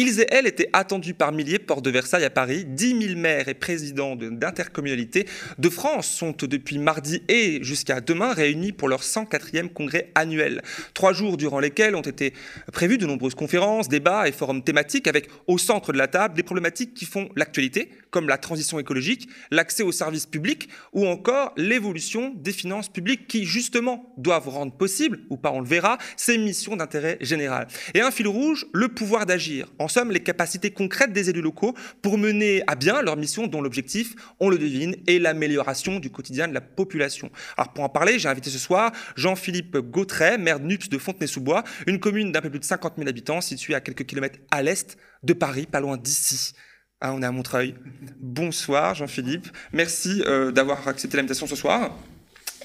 Ils 0.00 0.20
et 0.20 0.26
elles 0.30 0.46
étaient 0.46 0.70
attendus 0.74 1.12
par 1.12 1.32
milliers, 1.32 1.58
porte 1.58 1.84
de 1.84 1.90
Versailles 1.90 2.22
à 2.22 2.30
Paris. 2.30 2.64
10 2.64 3.02
000 3.02 3.18
maires 3.18 3.48
et 3.48 3.54
présidents 3.54 4.14
d'intercommunalités 4.14 5.26
de 5.58 5.68
France 5.68 6.06
sont 6.06 6.36
depuis 6.40 6.78
mardi 6.78 7.20
et 7.26 7.58
jusqu'à 7.64 8.00
demain 8.00 8.32
réunis 8.32 8.70
pour 8.70 8.88
leur 8.88 9.02
104e 9.02 9.68
congrès 9.72 10.12
annuel. 10.14 10.62
Trois 10.94 11.12
jours 11.12 11.36
durant 11.36 11.58
lesquels 11.58 11.96
ont 11.96 12.02
été 12.02 12.32
prévues 12.72 12.96
de 12.96 13.06
nombreuses 13.06 13.34
conférences, 13.34 13.88
débats 13.88 14.28
et 14.28 14.30
forums 14.30 14.62
thématiques 14.62 15.08
avec 15.08 15.30
au 15.48 15.58
centre 15.58 15.92
de 15.92 15.98
la 15.98 16.06
table 16.06 16.36
des 16.36 16.44
problématiques 16.44 16.94
qui 16.94 17.04
font 17.04 17.28
l'actualité, 17.34 17.90
comme 18.10 18.28
la 18.28 18.38
transition 18.38 18.78
écologique, 18.78 19.28
l'accès 19.50 19.82
aux 19.82 19.90
services 19.90 20.26
publics 20.26 20.68
ou 20.92 21.08
encore 21.08 21.52
l'évolution 21.56 22.32
des 22.36 22.52
finances 22.52 22.88
publiques 22.88 23.26
qui 23.26 23.46
justement 23.46 24.14
doivent 24.16 24.48
rendre 24.48 24.72
possible, 24.72 25.22
ou 25.28 25.36
pas 25.36 25.50
on 25.50 25.58
le 25.58 25.66
verra, 25.66 25.98
ces 26.16 26.38
missions 26.38 26.76
d'intérêt 26.76 27.18
général. 27.20 27.66
Et 27.94 28.00
un 28.00 28.12
fil 28.12 28.28
rouge, 28.28 28.64
le 28.72 28.86
pouvoir 28.86 29.26
d'agir 29.26 29.66
somme 29.88 30.10
les 30.10 30.20
capacités 30.20 30.70
concrètes 30.70 31.12
des 31.12 31.30
élus 31.30 31.40
locaux 31.40 31.74
pour 32.02 32.18
mener 32.18 32.62
à 32.66 32.74
bien 32.74 33.02
leur 33.02 33.16
mission 33.16 33.46
dont 33.46 33.60
l'objectif, 33.60 34.14
on 34.40 34.48
le 34.48 34.58
devine, 34.58 34.96
est 35.06 35.18
l'amélioration 35.18 35.98
du 35.98 36.10
quotidien 36.10 36.48
de 36.48 36.54
la 36.54 36.60
population. 36.60 37.30
Alors 37.56 37.72
pour 37.72 37.84
en 37.84 37.88
parler, 37.88 38.18
j'ai 38.18 38.28
invité 38.28 38.50
ce 38.50 38.58
soir 38.58 38.92
Jean-Philippe 39.16 39.76
Gautret, 39.78 40.38
maire 40.38 40.60
de 40.60 40.66
NUPS 40.66 40.88
de 40.88 40.98
Fontenay-sous-Bois, 40.98 41.64
une 41.86 42.00
commune 42.00 42.32
d'un 42.32 42.40
peu 42.40 42.50
plus 42.50 42.60
de 42.60 42.64
50 42.64 42.94
000 42.96 43.08
habitants 43.08 43.40
située 43.40 43.74
à 43.74 43.80
quelques 43.80 44.04
kilomètres 44.04 44.38
à 44.50 44.62
l'est 44.62 44.96
de 45.22 45.32
Paris, 45.32 45.66
pas 45.66 45.80
loin 45.80 45.96
d'ici. 45.96 46.52
Ah, 47.00 47.12
on 47.12 47.22
est 47.22 47.26
à 47.26 47.30
Montreuil. 47.30 47.74
Bonsoir 48.18 48.94
Jean-Philippe. 48.94 49.46
Merci 49.72 50.22
euh, 50.26 50.50
d'avoir 50.50 50.88
accepté 50.88 51.16
l'invitation 51.16 51.46
ce 51.46 51.54
soir. 51.54 51.96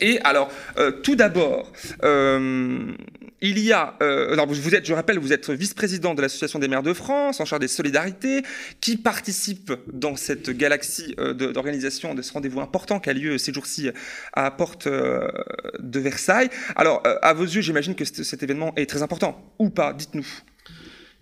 Et 0.02 0.20
alors, 0.24 0.50
euh, 0.78 0.92
tout 0.92 1.16
d'abord, 1.16 1.72
euh, 2.04 2.96
il 3.50 3.60
y 3.60 3.74
a, 3.74 3.98
euh, 4.02 4.32
alors 4.32 4.48
vous 4.48 4.76
êtes, 4.76 4.86
je 4.86 4.94
rappelle, 4.94 5.20
vous 5.20 5.34
êtes 5.34 5.50
vice-président 5.50 6.16
de 6.16 6.22
l'Association 6.22 6.60
des 6.60 6.68
maires 6.68 6.82
de 6.82 6.94
France, 6.94 7.40
en 7.42 7.46
charge 7.46 7.60
des 7.60 7.68
solidarités, 7.68 8.42
qui 8.80 8.98
participe 8.98 9.74
dans 9.92 10.16
cette 10.16 10.50
galaxie 10.50 11.16
d'organisation 11.36 12.16
de 12.16 12.22
ce 12.22 12.32
rendez-vous 12.32 12.62
important 12.62 13.00
qui 13.00 13.10
a 13.10 13.14
lieu 13.14 13.38
ces 13.38 13.54
jours-ci 13.54 13.90
à 14.34 14.50
Porte 14.52 14.88
de 14.88 16.00
Versailles. 16.00 16.50
Alors, 16.76 17.04
à 17.22 17.34
vos 17.34 17.44
yeux, 17.44 17.62
j'imagine 17.62 17.96
que 17.96 18.06
cet 18.06 18.44
événement 18.44 18.74
est 18.76 18.90
très 18.90 19.04
important, 19.04 19.54
ou 19.60 19.70
pas 19.70 19.94
Dites-nous. 19.94 20.28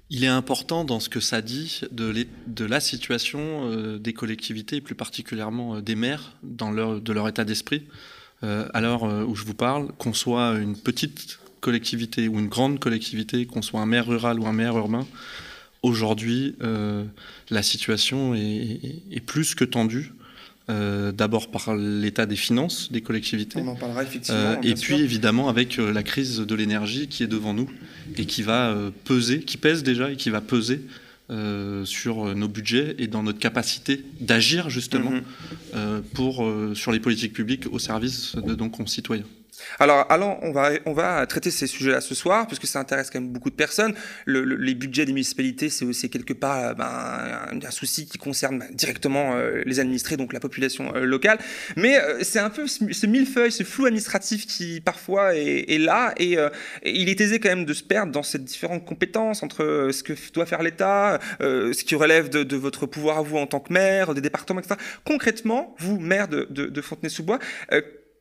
Il 0.10 0.24
est 0.24 0.28
important 0.28 0.84
dans 0.84 1.00
ce 1.00 1.10
que 1.10 1.20
ça 1.20 1.42
dit 1.42 1.82
de, 1.92 2.66
la 2.66 2.80
situation 2.80 3.98
des 3.98 4.14
collectivités, 4.14 4.78
et 4.78 4.82
plus 4.82 4.96
particulièrement 4.96 5.82
des 5.82 5.96
maires, 5.96 6.38
dans 6.44 6.72
leur, 6.72 7.02
de 7.02 7.14
leur 7.14 7.28
état 7.28 7.46
d'esprit. 7.46 7.88
Euh, 8.44 8.68
à 8.74 8.82
l'heure 8.82 9.04
euh, 9.04 9.24
où 9.24 9.36
je 9.36 9.46
vous 9.46 9.54
parle, 9.54 9.92
qu'on 10.00 10.14
soit 10.14 10.58
une 10.58 10.76
petite 10.76 11.40
collectivité 11.62 12.28
ou 12.28 12.40
une 12.40 12.48
grande 12.48 12.80
collectivité, 12.80 13.46
qu'on 13.46 13.62
soit 13.62 13.80
un 13.80 13.86
maire 13.86 14.08
rural 14.08 14.40
ou 14.40 14.48
un 14.48 14.54
maire 14.54 14.78
urbain, 14.78 15.08
aujourd'hui, 15.82 16.56
euh, 16.62 17.04
la 17.50 17.64
situation 17.64 18.36
est, 18.36 19.26
plus 19.26 19.56
que 19.56 19.66
tendue. 19.66 20.14
D'abord 20.70 21.52
par 21.52 21.76
l'état 21.76 22.26
des 22.26 22.38
finances 22.38 22.94
des 22.94 23.02
collectivités. 23.02 23.60
On 23.60 23.68
en 23.68 23.76
parlera 23.76 24.04
effectivement. 24.04 24.62
et 24.62 24.74
puis 24.76 25.02
évidemment 25.02 25.50
avec 25.50 25.76
la 25.76 26.02
crise 26.02 26.38
de 26.38 26.56
l'énergie 26.56 27.10
qui 27.10 27.24
est 27.24 27.28
devant 27.28 27.54
nous 27.54 27.70
et 28.16 28.26
qui 28.26 28.42
va 28.42 28.74
peser, 29.04 29.42
qui 29.42 29.58
pèse 29.58 29.84
déjà 29.84 30.12
et 30.12 30.16
qui 30.16 30.30
va 30.30 30.40
peser 30.40 30.80
euh, 31.32 31.86
sur 31.86 32.36
nos 32.36 32.50
budgets 32.50 32.94
et 33.00 33.08
dans 33.08 33.24
notre 33.24 33.40
capacité 33.40 34.04
d'agir 34.20 34.70
justement 34.70 35.12
mhm. 35.12 35.24
euh, 35.76 36.02
pour, 36.14 36.44
euh, 36.44 36.76
sur 36.76 36.92
les 36.92 37.00
politiques 37.00 37.32
publiques 37.32 37.72
au 37.72 37.80
service 37.80 38.36
de 38.36 38.54
nos 38.54 38.68
concitoyens. 38.68 39.24
Alors, 39.80 40.06
allons, 40.10 40.38
on 40.42 40.52
va, 40.52 40.72
on 40.86 40.94
va 40.94 41.26
traiter 41.26 41.52
ces 41.52 41.68
sujets-là 41.68 42.02
ce 42.02 42.16
soir, 42.16 42.48
puisque 42.48 42.68
ça 42.68 42.80
intéresse 42.80 43.10
quand 43.10 43.20
même 43.20 43.32
beaucoup 43.32 43.50
de 43.50 43.56
personnes. 43.56 43.94
les 44.26 44.76
budgets 44.76 45.06
des 45.06 45.14
municipalités, 45.14 45.70
c'est 45.70 45.86
aussi 45.86 46.10
quelque 46.10 46.34
part 46.34 46.52
euh, 46.58 46.74
ben, 46.74 47.66
un, 47.66 47.72
souci 47.72 48.06
qui 48.06 48.18
concerne 48.18 48.60
ben, 48.60 48.68
directement 48.74 49.36
euh, 49.36 49.62
les 49.66 49.80
administrés, 49.80 50.18
donc 50.18 50.34
la 50.34 50.40
population 50.40 50.94
euh, 50.96 51.06
locale. 51.06 51.38
Mais 51.76 51.98
c'est 52.22 52.40
un 52.40 52.50
peu 52.50 52.68
ce, 52.68 53.06
millefeuille, 53.06 53.52
ce 53.52 53.64
flou 53.64 53.86
administratif 53.86 54.46
qui 54.46 54.82
parfois 54.82 55.36
est, 55.36 55.78
là, 55.78 56.14
et, 56.18 56.38
il 56.84 57.10
est 57.10 57.22
aisé 57.22 57.40
quand 57.40 57.50
même 57.50 57.66
de 57.66 57.74
se 57.74 57.84
perdre 57.84 58.12
dans 58.12 58.24
ces 58.24 58.40
différentes 58.40 58.86
compétences 58.86 59.44
entre 59.44 59.90
ce 59.92 60.04
que 60.04 60.14
doit 60.34 60.46
faire 60.46 60.64
l'État, 60.64 61.20
ce 61.40 61.84
qui 61.84 61.96
relève 61.96 62.30
de, 62.30 62.56
votre 62.56 62.86
pouvoir 62.86 63.20
à 63.20 63.22
vous 63.22 63.38
en 63.38 63.48
tant 63.48 63.60
que 63.60 63.74
maire, 63.74 64.14
des 64.14 64.22
départements, 64.22 64.60
etc. 64.60 64.76
Concrètement, 65.06 65.76
vous, 65.80 66.00
maire 66.00 66.28
de, 66.28 66.46
de 66.50 66.82
Fontenay-sous-Bois, 66.82 67.40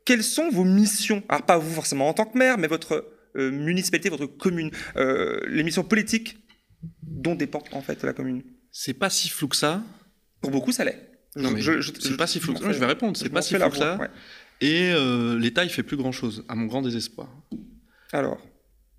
quelles 0.05 0.25
sont 0.25 0.51
vos 0.51 0.65
missions? 0.65 1.23
Alors 1.29 1.45
pas 1.45 1.59
vous 1.59 1.73
forcément 1.73 2.09
en 2.09 2.15
tant 2.15 2.25
que 2.25 2.37
maire, 2.37 2.59
mais 2.59 2.69
votre 2.69 3.07
euh, 3.37 3.51
municipalité, 3.51 4.09
votre 4.09 4.27
commune, 4.27 4.71
euh, 4.97 5.41
les 5.49 5.63
missions 5.63 5.85
politiques 5.85 6.39
dont 7.03 7.35
dépend 7.35 7.63
en 7.73 7.83
fait 7.83 8.03
la 8.03 8.13
commune? 8.13 8.43
C'est 8.73 8.95
pas 8.95 9.11
si 9.11 9.29
flou 9.29 9.49
que 9.49 9.57
ça. 9.57 9.83
Pour 10.41 10.51
beaucoup, 10.51 10.73
ça 10.73 10.85
l'est. 10.85 11.11
Non, 11.37 11.51
mais 11.51 11.61
je, 11.61 11.81
c'est 11.99 12.17
pas 12.17 12.27
si 12.27 12.41
flou. 12.41 12.55
que 12.55 12.61
ça. 12.61 12.73
je 12.73 12.79
vais 12.79 12.87
répondre. 12.87 13.17
C'est 13.17 13.29
pas 13.29 13.43
si 13.43 13.55
flou 13.55 13.69
que 13.71 13.77
ça. 13.77 13.99
Et 14.61 14.91
euh, 14.93 15.39
l'État, 15.39 15.65
il 15.65 15.71
fait 15.71 15.83
plus 15.83 15.97
grand 15.97 16.13
chose, 16.13 16.45
à 16.49 16.55
mon 16.55 16.67
grand 16.67 16.83
désespoir. 16.83 17.29
Alors? 18.13 18.41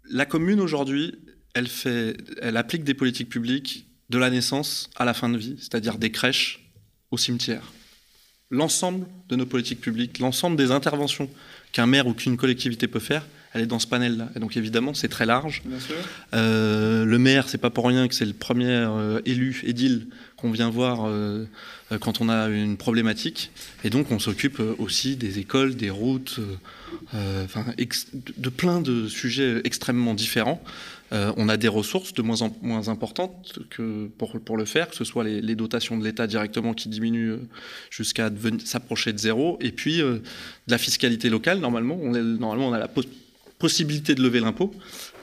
La 0.09 0.25
commune 0.25 0.59
aujourd'hui, 0.59 1.19
elle 1.53 1.67
fait, 1.67 2.17
elle 2.41 2.57
applique 2.57 2.83
des 2.83 2.93
politiques 2.93 3.29
publiques 3.29 3.87
de 4.09 4.17
la 4.17 4.29
naissance 4.29 4.89
à 4.95 5.05
la 5.05 5.13
fin 5.13 5.29
de 5.29 5.37
vie, 5.37 5.55
c'est-à-dire 5.59 5.97
des 5.97 6.11
crèches 6.11 6.71
au 7.11 7.17
cimetière 7.17 7.71
l'ensemble 8.51 9.07
de 9.31 9.35
nos 9.37 9.45
politiques 9.45 9.81
publiques, 9.81 10.19
l'ensemble 10.19 10.57
des 10.57 10.71
interventions 10.71 11.29
qu'un 11.71 11.87
maire 11.87 12.05
ou 12.05 12.13
qu'une 12.13 12.37
collectivité 12.37 12.87
peut 12.87 12.99
faire, 12.99 13.25
elle 13.53 13.61
est 13.61 13.67
dans 13.67 13.79
ce 13.79 13.87
panel-là. 13.87 14.29
Et 14.35 14.39
donc 14.39 14.55
évidemment, 14.57 14.93
c'est 14.93 15.07
très 15.07 15.25
large. 15.25 15.63
Euh, 16.33 17.05
le 17.05 17.19
maire, 17.19 17.49
c'est 17.49 17.57
pas 17.57 17.69
pour 17.69 17.87
rien 17.87 18.07
que 18.07 18.15
c'est 18.15 18.25
le 18.25 18.33
premier 18.33 18.67
euh, 18.69 19.21
élu, 19.25 19.61
édile, 19.65 20.07
qu'on 20.37 20.51
vient 20.51 20.69
voir 20.69 21.05
euh, 21.05 21.45
quand 21.99 22.21
on 22.21 22.29
a 22.29 22.47
une 22.47 22.77
problématique. 22.77 23.51
Et 23.83 23.89
donc 23.89 24.11
on 24.11 24.19
s'occupe 24.19 24.61
aussi 24.79 25.15
des 25.15 25.39
écoles, 25.39 25.75
des 25.75 25.89
routes, 25.89 26.39
enfin, 27.13 27.65
de 27.77 28.49
plein 28.49 28.81
de 28.81 29.07
sujets 29.07 29.61
extrêmement 29.63 30.13
différents. 30.13 30.63
Euh, 31.13 31.33
on 31.35 31.49
a 31.49 31.57
des 31.57 31.67
ressources 31.67 32.13
de 32.13 32.21
moins 32.21 32.41
en 32.41 32.55
moins 32.61 32.87
importantes 32.87 33.59
que 33.69 34.07
pour, 34.17 34.39
pour 34.39 34.55
le 34.55 34.63
faire, 34.63 34.89
que 34.89 34.95
ce 34.95 35.03
soit 35.03 35.25
les, 35.25 35.55
dotations 35.55 35.97
de 35.97 36.05
l'État 36.05 36.25
directement 36.25 36.73
qui 36.73 36.87
diminuent 36.87 37.39
jusqu'à 37.89 38.29
s'approcher 38.63 39.11
de 39.11 39.17
zéro, 39.17 39.57
et 39.59 39.71
puis 39.71 40.01
euh, 40.01 40.19
de 40.67 40.71
la 40.71 40.77
fiscalité 40.77 41.29
locale. 41.29 41.59
Normalement, 41.59 41.97
on, 42.01 42.11
normalement, 42.11 42.69
on 42.69 42.73
a 42.73 42.79
la 42.79 42.87
possibilité 42.87 43.21
de 43.67 44.21
lever 44.21 44.39
l'impôt, 44.39 44.71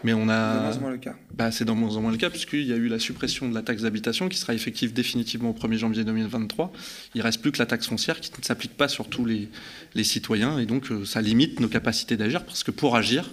mais 0.04 0.12
on 0.12 0.28
a. 0.28 0.52
C'est 0.52 0.58
de 0.58 0.62
moins 0.62 0.76
en 0.76 0.80
moins 0.80 0.90
le 0.90 0.98
cas. 0.98 1.14
Bah, 1.34 1.50
c'est 1.50 1.64
de 1.64 1.72
moins 1.72 1.96
en 1.96 2.00
moins 2.00 2.12
le 2.12 2.18
cas, 2.18 2.30
puisqu'il 2.30 2.64
y 2.64 2.72
a 2.72 2.76
eu 2.76 2.88
la 2.88 2.98
suppression 2.98 3.48
de 3.48 3.54
la 3.54 3.62
taxe 3.62 3.82
d'habitation 3.82 4.28
qui 4.28 4.38
sera 4.38 4.54
effective 4.54 4.92
définitivement 4.92 5.50
au 5.50 5.54
1er 5.54 5.76
janvier 5.76 6.04
2023. 6.04 6.72
Il 7.14 7.22
reste 7.22 7.40
plus 7.40 7.52
que 7.52 7.58
la 7.58 7.66
taxe 7.66 7.86
foncière 7.86 8.20
qui 8.20 8.30
ne 8.38 8.44
s'applique 8.44 8.76
pas 8.76 8.88
sur 8.88 9.08
tous 9.08 9.24
les, 9.24 9.48
les 9.94 10.04
citoyens, 10.04 10.58
et 10.58 10.66
donc 10.66 10.88
ça 11.04 11.20
limite 11.20 11.60
nos 11.60 11.68
capacités 11.68 12.16
d'agir, 12.16 12.44
parce 12.44 12.64
que 12.64 12.70
pour 12.70 12.96
agir, 12.96 13.30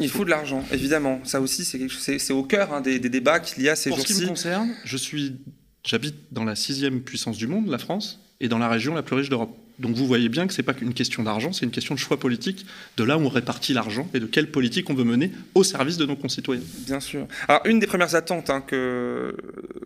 il 0.00 0.08
faut 0.08 0.24
de 0.24 0.30
l'argent, 0.30 0.64
évidemment. 0.72 1.20
Ça 1.24 1.40
aussi, 1.40 1.64
c'est 1.64 2.32
au 2.32 2.42
cœur 2.42 2.72
hein, 2.72 2.80
des, 2.80 2.98
débats 2.98 3.38
qu'il 3.38 3.62
y 3.62 3.68
a 3.68 3.76
ces 3.76 3.90
jours-ci. 3.90 4.06
Pour 4.06 4.14
ce 4.14 4.18
qui 4.18 4.24
me 4.24 4.28
concerne, 4.28 4.70
je 4.84 4.96
suis, 4.96 5.36
j'habite 5.84 6.16
dans 6.32 6.44
la 6.44 6.56
sixième 6.56 7.02
puissance 7.02 7.36
du 7.36 7.46
monde, 7.46 7.68
la 7.68 7.78
France, 7.78 8.18
et 8.40 8.48
dans 8.48 8.58
la 8.58 8.68
région 8.68 8.94
la 8.94 9.02
plus 9.02 9.16
riche 9.16 9.28
d'Europe. 9.28 9.56
Donc 9.80 9.96
vous 9.96 10.06
voyez 10.06 10.28
bien 10.28 10.46
que 10.46 10.52
ce 10.52 10.60
n'est 10.60 10.64
pas 10.64 10.74
qu'une 10.74 10.92
question 10.92 11.22
d'argent, 11.22 11.52
c'est 11.52 11.64
une 11.64 11.70
question 11.70 11.94
de 11.94 11.98
choix 11.98 12.18
politique, 12.18 12.66
de 12.96 13.04
là 13.04 13.16
où 13.16 13.22
on 13.22 13.28
répartit 13.28 13.72
l'argent 13.72 14.08
et 14.12 14.20
de 14.20 14.26
quelle 14.26 14.50
politique 14.50 14.90
on 14.90 14.94
veut 14.94 15.04
mener 15.04 15.32
au 15.54 15.64
service 15.64 15.96
de 15.96 16.04
nos 16.04 16.16
concitoyens. 16.16 16.62
Bien 16.86 17.00
sûr. 17.00 17.26
Alors 17.48 17.62
une 17.64 17.78
des 17.78 17.86
premières 17.86 18.14
attentes 18.14 18.50
hein, 18.50 18.60
que 18.60 19.34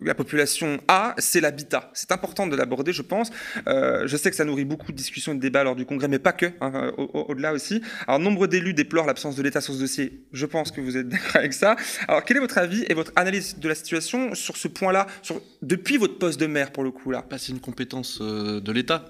la 0.01 0.13
population 0.13 0.79
a, 0.87 1.15
c'est 1.17 1.39
l'habitat. 1.39 1.91
C'est 1.93 2.11
important 2.11 2.45
de 2.45 2.55
l'aborder, 2.55 2.91
je 2.91 3.01
pense. 3.01 3.31
Euh, 3.67 4.05
je 4.05 4.17
sais 4.17 4.29
que 4.29 4.35
ça 4.35 4.43
nourrit 4.43 4.65
beaucoup 4.65 4.91
de 4.91 4.97
discussions 4.97 5.31
et 5.31 5.35
de 5.35 5.39
débats 5.39 5.63
lors 5.63 5.75
du 5.75 5.85
Congrès, 5.85 6.09
mais 6.09 6.19
pas 6.19 6.33
que, 6.33 6.47
hein, 6.59 6.91
au-delà 6.97 7.53
aussi. 7.53 7.81
Alors 8.07 8.19
nombre 8.19 8.47
d'élus 8.47 8.73
déplorent 8.73 9.07
l'absence 9.07 9.35
de 9.35 9.43
l'État 9.43 9.61
sur 9.61 9.73
ce 9.73 9.79
dossier. 9.79 10.25
Je 10.33 10.45
pense 10.45 10.71
que 10.71 10.81
vous 10.81 10.97
êtes 10.97 11.07
d'accord 11.09 11.35
avec 11.37 11.53
ça. 11.53 11.77
Alors 12.07 12.25
quel 12.25 12.37
est 12.37 12.41
votre 12.41 12.57
avis 12.57 12.83
et 12.89 12.93
votre 12.93 13.13
analyse 13.15 13.57
de 13.57 13.67
la 13.69 13.75
situation 13.75 14.35
sur 14.35 14.57
ce 14.57 14.67
point-là, 14.67 15.07
depuis 15.61 15.97
votre 15.97 16.17
poste 16.17 16.39
de 16.39 16.47
maire 16.47 16.71
pour 16.71 16.83
le 16.83 16.91
coup 16.91 17.11
là? 17.11 17.25
Bah, 17.29 17.37
C'est 17.37 17.51
une 17.51 17.61
compétence 17.61 18.19
euh, 18.21 18.59
de 18.59 18.71
l'État. 18.71 19.05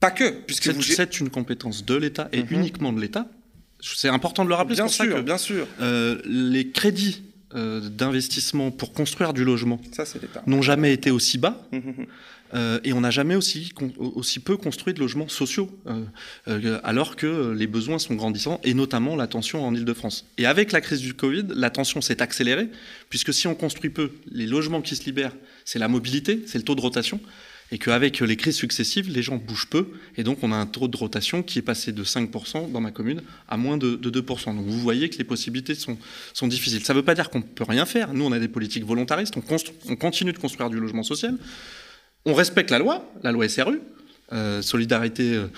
Pas 0.00 0.10
que, 0.10 0.30
puisque 0.30 0.82
c'est 0.82 1.20
une 1.20 1.30
compétence 1.30 1.84
de 1.84 1.94
l'État 1.94 2.28
et 2.32 2.42
mhm. 2.42 2.48
uniquement 2.50 2.92
de 2.92 3.00
l'État. 3.00 3.26
C'est 3.80 4.08
important 4.08 4.44
de 4.44 4.48
le 4.48 4.54
rappeler. 4.54 4.76
Bien 4.76 4.88
sûr, 4.88 5.22
bien 5.22 5.38
sûr. 5.38 5.66
Euh, 5.80 6.20
les 6.24 6.70
crédits 6.70 7.22
euh, 7.54 7.88
d'investissement 7.88 8.70
pour 8.70 8.92
construire 8.92 9.32
du 9.32 9.44
logement 9.44 9.80
n'ont 10.46 10.62
jamais 10.62 10.92
été 10.92 11.10
aussi 11.10 11.38
bas. 11.38 11.66
Mhm. 11.72 12.06
Euh, 12.54 12.80
et 12.82 12.94
on 12.94 13.02
n'a 13.02 13.10
jamais 13.10 13.36
aussi, 13.36 13.74
aussi 13.98 14.40
peu 14.40 14.56
construit 14.56 14.94
de 14.94 15.00
logements 15.00 15.28
sociaux, 15.28 15.68
alors 16.82 17.14
que 17.14 17.52
les 17.52 17.66
besoins 17.66 17.98
sont 17.98 18.14
grandissants, 18.14 18.58
et 18.64 18.72
notamment 18.72 19.16
la 19.16 19.26
tension 19.26 19.66
en 19.66 19.74
Ile-de-France. 19.74 20.24
Et 20.38 20.46
avec 20.46 20.72
la 20.72 20.80
crise 20.80 21.00
du 21.00 21.12
Covid, 21.12 21.44
la 21.50 21.68
tension 21.68 22.00
s'est 22.00 22.22
accélérée, 22.22 22.70
puisque 23.10 23.34
si 23.34 23.48
on 23.48 23.54
construit 23.54 23.90
peu, 23.90 24.12
les 24.32 24.46
logements 24.46 24.80
qui 24.80 24.96
se 24.96 25.04
libèrent, 25.04 25.36
c'est 25.66 25.78
la 25.78 25.88
mobilité, 25.88 26.42
c'est 26.46 26.56
le 26.56 26.64
taux 26.64 26.74
de 26.74 26.80
rotation. 26.80 27.20
Et 27.70 27.78
qu'avec 27.78 28.20
les 28.20 28.36
crises 28.36 28.56
successives, 28.56 29.10
les 29.10 29.22
gens 29.22 29.36
bougent 29.36 29.68
peu, 29.68 29.88
et 30.16 30.22
donc 30.22 30.38
on 30.42 30.52
a 30.52 30.56
un 30.56 30.66
taux 30.66 30.88
de 30.88 30.96
rotation 30.96 31.42
qui 31.42 31.58
est 31.58 31.62
passé 31.62 31.92
de 31.92 32.02
5% 32.02 32.72
dans 32.72 32.80
ma 32.80 32.90
commune 32.90 33.22
à 33.48 33.56
moins 33.56 33.76
de, 33.76 33.96
2%. 33.96 34.56
Donc 34.56 34.64
vous 34.64 34.80
voyez 34.80 35.10
que 35.10 35.18
les 35.18 35.24
possibilités 35.24 35.74
sont, 35.74 35.98
sont 36.32 36.48
difficiles. 36.48 36.84
Ça 36.84 36.94
ne 36.94 36.98
veut 36.98 37.04
pas 37.04 37.14
dire 37.14 37.30
qu'on 37.30 37.40
ne 37.40 37.44
peut 37.44 37.64
rien 37.64 37.86
faire. 37.86 38.14
Nous, 38.14 38.24
on 38.24 38.32
a 38.32 38.38
des 38.38 38.48
politiques 38.48 38.84
volontaristes, 38.84 39.36
on, 39.36 39.42
on, 39.88 39.96
continue 39.96 40.32
de 40.32 40.38
construire 40.38 40.70
du 40.70 40.80
logement 40.80 41.02
social, 41.02 41.36
on 42.24 42.34
respecte 42.34 42.70
la 42.70 42.78
loi, 42.78 43.10
la 43.22 43.32
loi 43.32 43.48
SRU, 43.48 43.80
euh, 44.32 44.62
solidarité... 44.62 45.34
Euh, 45.34 45.48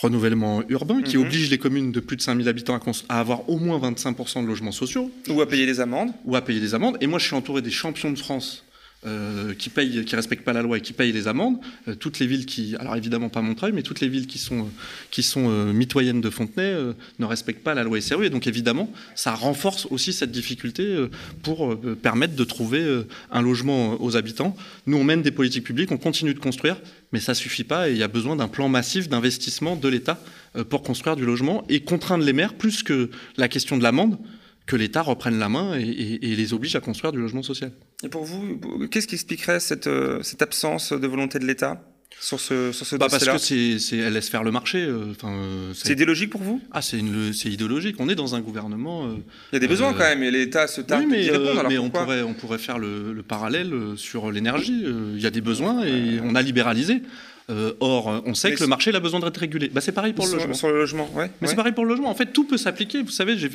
renouvellement 0.00 0.62
urbain, 0.70 1.02
qui 1.02 1.18
mhm. 1.18 1.26
oblige 1.26 1.50
les 1.50 1.58
communes 1.58 1.92
de 1.92 2.00
plus 2.00 2.16
de 2.16 2.22
5000 2.22 2.48
habitants 2.48 2.80
à, 3.08 3.20
avoir 3.20 3.48
au 3.50 3.58
moins 3.58 3.78
25% 3.78 4.42
de 4.42 4.46
logements 4.46 4.72
sociaux. 4.72 5.10
Ou 5.28 5.40
à 5.42 5.46
payer 5.46 5.66
des 5.66 5.80
amendes. 5.80 6.10
Ou 6.24 6.36
à 6.36 6.40
payer 6.40 6.58
des 6.58 6.74
amendes. 6.74 6.96
Et 7.02 7.06
moi, 7.06 7.18
je 7.18 7.26
suis 7.26 7.36
entouré 7.36 7.60
des 7.60 7.70
champions 7.70 8.10
de 8.10 8.18
France 8.18 8.64
euh, 9.06 9.54
qui 9.54 9.70
payent, 9.70 10.04
qui 10.04 10.14
respectent 10.14 10.44
pas 10.44 10.52
la 10.52 10.60
loi 10.60 10.76
et 10.76 10.82
qui 10.82 10.92
payent 10.92 11.12
les 11.12 11.26
amendes. 11.26 11.56
Euh, 11.88 11.94
toutes 11.94 12.18
les 12.18 12.26
villes 12.26 12.44
qui, 12.44 12.76
alors 12.76 12.94
évidemment 12.96 13.30
pas 13.30 13.40
Montreuil, 13.40 13.72
mais 13.72 13.80
toutes 13.80 14.00
les 14.00 14.08
villes 14.08 14.26
qui 14.26 14.36
sont 14.36 14.68
qui 15.10 15.22
sont 15.22 15.48
euh, 15.48 15.72
mitoyennes 15.72 16.20
de 16.20 16.28
Fontenay 16.28 16.76
ne 17.18 17.24
respectent 17.24 17.64
pas 17.64 17.72
la 17.72 17.82
loi 17.82 17.98
SRU. 17.98 18.26
Et 18.26 18.28
donc 18.28 18.46
évidemment, 18.46 18.92
ça 19.14 19.34
renforce 19.34 19.86
aussi 19.90 20.12
cette 20.12 20.30
difficulté 20.30 21.06
pour 21.42 21.80
permettre 22.02 22.34
de 22.34 22.44
trouver 22.44 23.04
un 23.30 23.40
logement 23.40 23.96
aux 24.02 24.16
habitants. 24.16 24.54
Nous, 24.86 24.98
on 24.98 25.04
mène 25.04 25.22
des 25.22 25.30
politiques 25.30 25.64
publiques, 25.64 25.92
on 25.92 25.96
continue 25.96 26.34
de 26.34 26.38
construire, 26.38 26.76
mais 27.12 27.20
ça 27.20 27.32
suffit 27.32 27.64
pas. 27.64 27.88
Et 27.88 27.92
il 27.92 27.98
y 27.98 28.02
a 28.02 28.08
besoin 28.08 28.36
d'un 28.36 28.48
plan 28.48 28.68
massif 28.68 29.08
d'investissement 29.08 29.76
de 29.76 29.88
l'État 29.88 30.22
pour 30.68 30.82
construire 30.82 31.16
du 31.16 31.24
logement 31.24 31.64
et 31.70 31.80
contraindre 31.80 32.24
les 32.24 32.34
maires 32.34 32.52
plus 32.52 32.82
que 32.82 33.08
la 33.38 33.48
question 33.48 33.78
de 33.78 33.82
l'amende 33.82 34.18
que 34.70 34.76
l'État 34.76 35.02
reprenne 35.02 35.36
la 35.40 35.48
main 35.48 35.74
et, 35.76 36.18
les 36.22 36.54
oblige 36.54 36.76
à 36.76 36.80
construire 36.80 37.10
du 37.10 37.18
logement 37.18 37.42
social. 37.42 37.72
Et 38.04 38.08
pour 38.08 38.22
vous, 38.22 38.60
qu'est-ce 38.88 39.08
qui 39.08 39.16
expliquerait 39.16 39.58
cette, 39.58 39.88
euh, 39.88 40.22
cette 40.22 40.42
absence 40.42 40.92
de 40.92 41.06
volonté 41.08 41.40
de 41.40 41.44
l'État 41.44 41.82
sur 42.20 42.38
ce, 42.38 42.70
sur 42.70 42.86
ce 42.86 42.94
bah 42.94 43.08
Parce 43.10 43.24
que 43.24 43.38
c'est, 43.38 43.96
elle 43.96 44.12
laisse 44.12 44.28
faire 44.28 44.44
le 44.44 44.52
marché. 44.52 44.80
Euh, 44.80 45.10
enfin, 45.10 45.32
euh, 45.32 45.72
c'est 45.74 45.92
idéologique 45.92 46.30
pour 46.30 46.42
vous? 46.42 46.62
Ah, 46.70 46.82
c'est, 46.82 46.98
idéologique. 46.98 47.96
On 47.98 48.08
est 48.08 48.14
dans 48.14 48.36
un 48.36 48.40
gouvernement. 48.40 49.10
Il 49.50 49.54
y 49.54 49.56
a 49.56 49.58
des 49.58 49.66
besoins 49.66 49.92
quand 49.92 50.08
même, 50.08 50.22
et 50.22 50.30
l'État 50.30 50.68
se 50.68 50.82
tarde 50.82 51.02
oui, 51.02 51.08
mais, 51.10 51.28
répondre, 51.28 51.66
mais 51.68 51.78
on, 51.78 51.90
pourrait, 51.90 52.22
on 52.22 52.34
pourrait 52.34 52.58
faire 52.58 52.78
le, 52.78 53.12
le 53.12 53.22
parallèle 53.24 53.72
sur 53.96 54.30
l'énergie. 54.30 54.84
Il 54.84 55.20
y 55.20 55.26
a 55.26 55.30
des 55.30 55.40
besoins 55.40 55.84
et 55.84 56.20
on 56.22 56.36
a 56.36 56.42
libéralisé. 56.42 57.02
Euh, 57.50 57.72
or, 57.80 58.22
on 58.24 58.34
sait 58.34 58.54
que 58.54 58.60
le 58.60 58.68
marché 58.68 58.94
a 58.94 59.00
besoin 59.00 59.20
d'être 59.20 59.36
régulé. 59.36 59.68
Bah, 59.68 59.80
c'est 59.80 59.92
pareil 59.92 60.12
pour 60.12 60.26
le 60.26 60.32
logement. 60.32 60.54
Sur 60.54 60.68
le 60.68 60.78
logement, 60.78 61.10
ouais. 61.14 61.30
Mais 61.40 61.48
c'est 61.48 61.56
pareil 61.56 61.72
pour 61.72 61.84
le 61.84 61.90
logement. 61.90 62.10
En 62.10 62.14
fait, 62.14 62.26
tout 62.26 62.44
peut 62.44 62.58
s'appliquer. 62.58 63.02
Vous 63.02 63.10
savez, 63.10 63.36
j'ai 63.36 63.50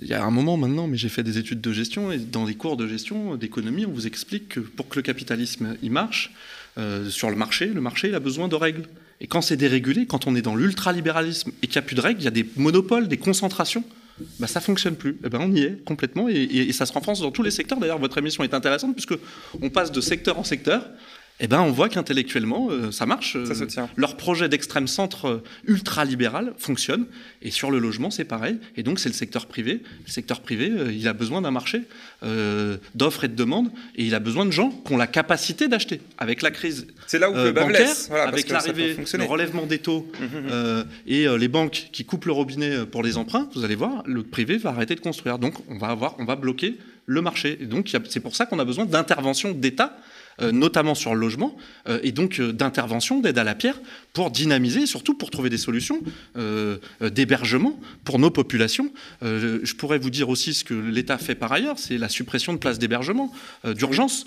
il 0.00 0.08
y 0.08 0.14
a 0.14 0.22
un 0.22 0.30
moment 0.30 0.56
maintenant, 0.56 0.86
mais 0.86 0.96
j'ai 0.96 1.08
fait 1.08 1.22
des 1.22 1.38
études 1.38 1.60
de 1.60 1.72
gestion 1.72 2.12
et 2.12 2.18
dans 2.18 2.44
les 2.44 2.54
cours 2.54 2.76
de 2.76 2.86
gestion 2.86 3.36
d'économie, 3.36 3.86
on 3.86 3.90
vous 3.90 4.06
explique 4.06 4.48
que 4.50 4.60
pour 4.60 4.88
que 4.88 4.96
le 4.96 5.02
capitalisme 5.02 5.76
y 5.82 5.88
marche 5.88 6.32
euh, 6.76 7.08
sur 7.08 7.30
le 7.30 7.36
marché, 7.36 7.66
le 7.66 7.80
marché 7.80 8.08
il 8.08 8.14
a 8.14 8.20
besoin 8.20 8.48
de 8.48 8.54
règles. 8.54 8.82
Et 9.20 9.26
quand 9.26 9.40
c'est 9.40 9.56
dérégulé, 9.56 10.06
quand 10.06 10.26
on 10.26 10.36
est 10.36 10.42
dans 10.42 10.54
l'ultralibéralisme 10.54 11.50
et 11.62 11.66
qu'il 11.66 11.80
n'y 11.80 11.84
a 11.84 11.86
plus 11.86 11.96
de 11.96 12.00
règles, 12.00 12.20
il 12.20 12.24
y 12.24 12.28
a 12.28 12.32
des 12.32 12.46
monopoles, 12.56 13.08
des 13.08 13.16
concentrations. 13.16 13.82
Bah, 14.40 14.46
ça 14.46 14.60
fonctionne 14.60 14.96
plus. 14.96 15.12
Et 15.12 15.26
eh 15.26 15.28
ben, 15.28 15.38
on 15.40 15.52
y 15.52 15.60
est 15.60 15.84
complètement 15.84 16.28
et, 16.28 16.34
et, 16.34 16.72
ça 16.72 16.86
se 16.86 16.92
renforce 16.92 17.20
dans 17.20 17.30
tous 17.30 17.44
les 17.44 17.52
secteurs. 17.52 17.78
D'ailleurs, 17.78 18.00
votre 18.00 18.18
émission 18.18 18.42
est 18.42 18.52
intéressante 18.52 18.94
puisque 18.94 19.14
on 19.62 19.70
passe 19.70 19.92
de 19.92 20.00
secteur 20.00 20.38
en 20.38 20.44
secteur 20.44 20.84
eh 21.40 21.46
ben, 21.46 21.60
on 21.60 21.70
voit 21.70 21.88
qu'intellectuellement, 21.88 22.68
euh, 22.70 22.90
ça 22.90 23.06
marche. 23.06 23.36
Ça 23.44 23.54
se 23.54 23.64
tient. 23.64 23.88
Leur 23.96 24.16
projet 24.16 24.48
d'extrême 24.48 24.88
centre 24.88 25.26
euh, 25.26 25.44
ultra-libéral 25.66 26.52
fonctionne. 26.58 27.06
Et 27.42 27.52
sur 27.52 27.70
le 27.70 27.78
logement, 27.78 28.10
c'est 28.10 28.24
pareil. 28.24 28.58
Et 28.76 28.82
donc, 28.82 28.98
c'est 28.98 29.08
le 29.08 29.14
secteur 29.14 29.46
privé. 29.46 29.82
Le 30.04 30.10
secteur 30.10 30.40
privé, 30.40 30.70
euh, 30.70 30.92
il 30.92 31.06
a 31.06 31.12
besoin 31.12 31.40
d'un 31.40 31.50
marché 31.50 31.82
d'offres 32.94 33.24
et 33.24 33.28
de 33.28 33.36
demandes. 33.36 33.70
Et 33.94 34.04
il 34.04 34.14
a 34.14 34.18
besoin 34.18 34.44
de 34.46 34.50
gens 34.50 34.70
qui 34.70 34.92
ont 34.92 34.96
la 34.96 35.06
capacité 35.06 35.68
d'acheter. 35.68 36.00
Avec 36.18 36.42
la 36.42 36.50
crise 36.50 36.88
c'est 37.06 37.18
là 37.18 37.30
où 37.30 37.34
le 37.34 37.52
bancaire, 37.52 37.94
avec 38.26 38.48
l'arrivée, 38.48 38.96
le 38.96 39.24
relèvement 39.24 39.66
des 39.66 39.78
taux 39.78 40.10
mmh, 40.20 40.24
mmh, 40.24 40.40
mmh. 40.48 40.84
et 41.06 41.38
les 41.38 41.48
banques 41.48 41.88
qui 41.92 42.04
coupent 42.04 42.26
le 42.26 42.32
robinet 42.32 42.84
pour 42.86 43.02
les 43.02 43.16
emprunts, 43.16 43.48
vous 43.54 43.64
allez 43.64 43.76
voir, 43.76 44.02
le 44.04 44.22
privé 44.24 44.58
va 44.58 44.70
arrêter 44.70 44.94
de 44.94 45.00
construire. 45.00 45.38
Donc, 45.38 45.54
on 45.68 45.78
va, 45.78 45.88
avoir, 45.88 46.16
on 46.18 46.24
va 46.24 46.36
bloquer 46.36 46.76
le 47.06 47.22
marché. 47.22 47.58
Et 47.60 47.66
donc, 47.66 47.94
c'est 48.08 48.20
pour 48.20 48.36
ça 48.36 48.46
qu'on 48.46 48.58
a 48.58 48.64
besoin 48.64 48.84
d'intervention 48.84 49.52
d'État 49.52 49.96
euh, 49.96 50.17
notamment 50.52 50.94
sur 50.94 51.14
le 51.14 51.20
logement, 51.20 51.56
euh, 51.88 51.98
et 52.02 52.12
donc 52.12 52.40
euh, 52.40 52.52
d'intervention, 52.52 53.20
d'aide 53.20 53.38
à 53.38 53.44
la 53.44 53.54
pierre, 53.54 53.80
pour 54.12 54.30
dynamiser, 54.30 54.82
et 54.82 54.86
surtout 54.86 55.14
pour 55.14 55.30
trouver 55.30 55.50
des 55.50 55.58
solutions 55.58 56.00
d'hébergement 57.00 57.78
pour 58.04 58.18
nos 58.18 58.30
populations. 58.30 58.90
je 59.22 59.74
pourrais 59.74 59.98
vous 59.98 60.10
dire 60.10 60.28
aussi 60.28 60.54
ce 60.54 60.64
que 60.64 60.74
l'État 60.74 61.18
fait 61.18 61.34
par 61.34 61.52
ailleurs, 61.52 61.78
c'est 61.78 61.98
la 61.98 62.08
suppression 62.08 62.52
de 62.52 62.58
places 62.58 62.78
d'hébergement 62.78 63.32
d'urgence. 63.64 64.26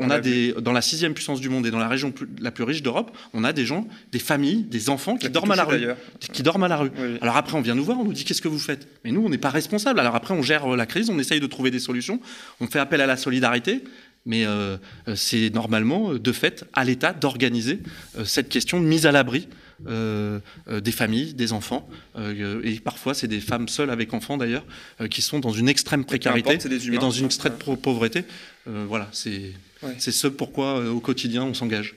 on 0.00 0.10
a 0.10 0.18
des, 0.18 0.54
dans 0.60 0.72
la 0.72 0.82
sixième 0.82 1.14
puissance 1.14 1.40
du 1.40 1.48
monde 1.48 1.66
et 1.66 1.70
dans 1.70 1.78
la 1.78 1.88
région 1.88 2.12
la 2.40 2.50
plus 2.50 2.64
riche 2.64 2.82
d'Europe, 2.82 3.16
on 3.32 3.44
a 3.44 3.52
des 3.52 3.64
gens, 3.64 3.86
des 4.10 4.18
familles, 4.18 4.62
des 4.62 4.90
enfants 4.90 5.16
qui 5.16 5.28
dorment 5.28 5.52
à 5.52 5.56
la 5.56 5.64
rue. 5.64 5.86
Qui 6.32 6.42
dorment 6.42 6.64
à 6.64 6.68
la 6.68 6.76
rue. 6.78 6.90
Alors 7.20 7.36
après, 7.36 7.56
on 7.56 7.60
vient 7.60 7.76
nous 7.76 7.84
voir, 7.84 8.00
on 8.00 8.04
nous 8.04 8.12
dit 8.12 8.24
qu'est-ce 8.24 8.42
que 8.42 8.48
vous 8.48 8.58
faites? 8.58 8.88
Mais 9.04 9.12
nous, 9.12 9.24
on 9.24 9.28
n'est 9.28 9.38
pas 9.38 9.50
responsable. 9.50 10.00
Alors 10.00 10.16
après, 10.16 10.34
on 10.34 10.42
gère 10.42 10.66
la 10.66 10.86
crise, 10.86 11.10
on 11.10 11.18
essaye 11.18 11.40
de 11.40 11.46
trouver 11.46 11.70
des 11.70 11.80
solutions, 11.80 12.20
on 12.60 12.66
fait 12.66 12.80
appel 12.80 13.00
à 13.00 13.06
la 13.06 13.16
solidarité 13.16 13.84
mais 14.28 14.44
euh, 14.44 14.76
euh, 15.08 15.16
c'est 15.16 15.50
normalement, 15.52 16.12
euh, 16.12 16.18
de 16.20 16.32
fait, 16.32 16.64
à 16.74 16.84
l'État 16.84 17.12
d'organiser 17.12 17.80
cette 18.24 18.48
question 18.48 18.80
de 18.80 18.86
mise 18.86 19.06
à 19.06 19.12
l'abri 19.12 19.48
des 19.86 20.90
familles, 20.90 21.34
des 21.34 21.52
enfants, 21.52 21.88
et 22.18 22.80
parfois 22.80 23.14
c'est 23.14 23.28
des 23.28 23.38
femmes 23.38 23.68
seules 23.68 23.90
avec 23.90 24.12
enfants 24.12 24.36
d'ailleurs, 24.36 24.64
qui 25.08 25.22
sont 25.22 25.38
dans 25.38 25.52
une 25.52 25.68
extrême 25.68 26.04
précarité 26.04 26.58
et 26.92 26.98
dans 26.98 27.12
une 27.12 27.26
extrême 27.26 27.52
pauvreté. 27.80 28.24
voilà, 28.66 29.08
c'est 29.12 29.52
ce 29.98 30.26
pourquoi 30.26 30.90
au 30.90 30.98
quotidien 30.98 31.44
on 31.44 31.54
s'engage. 31.54 31.94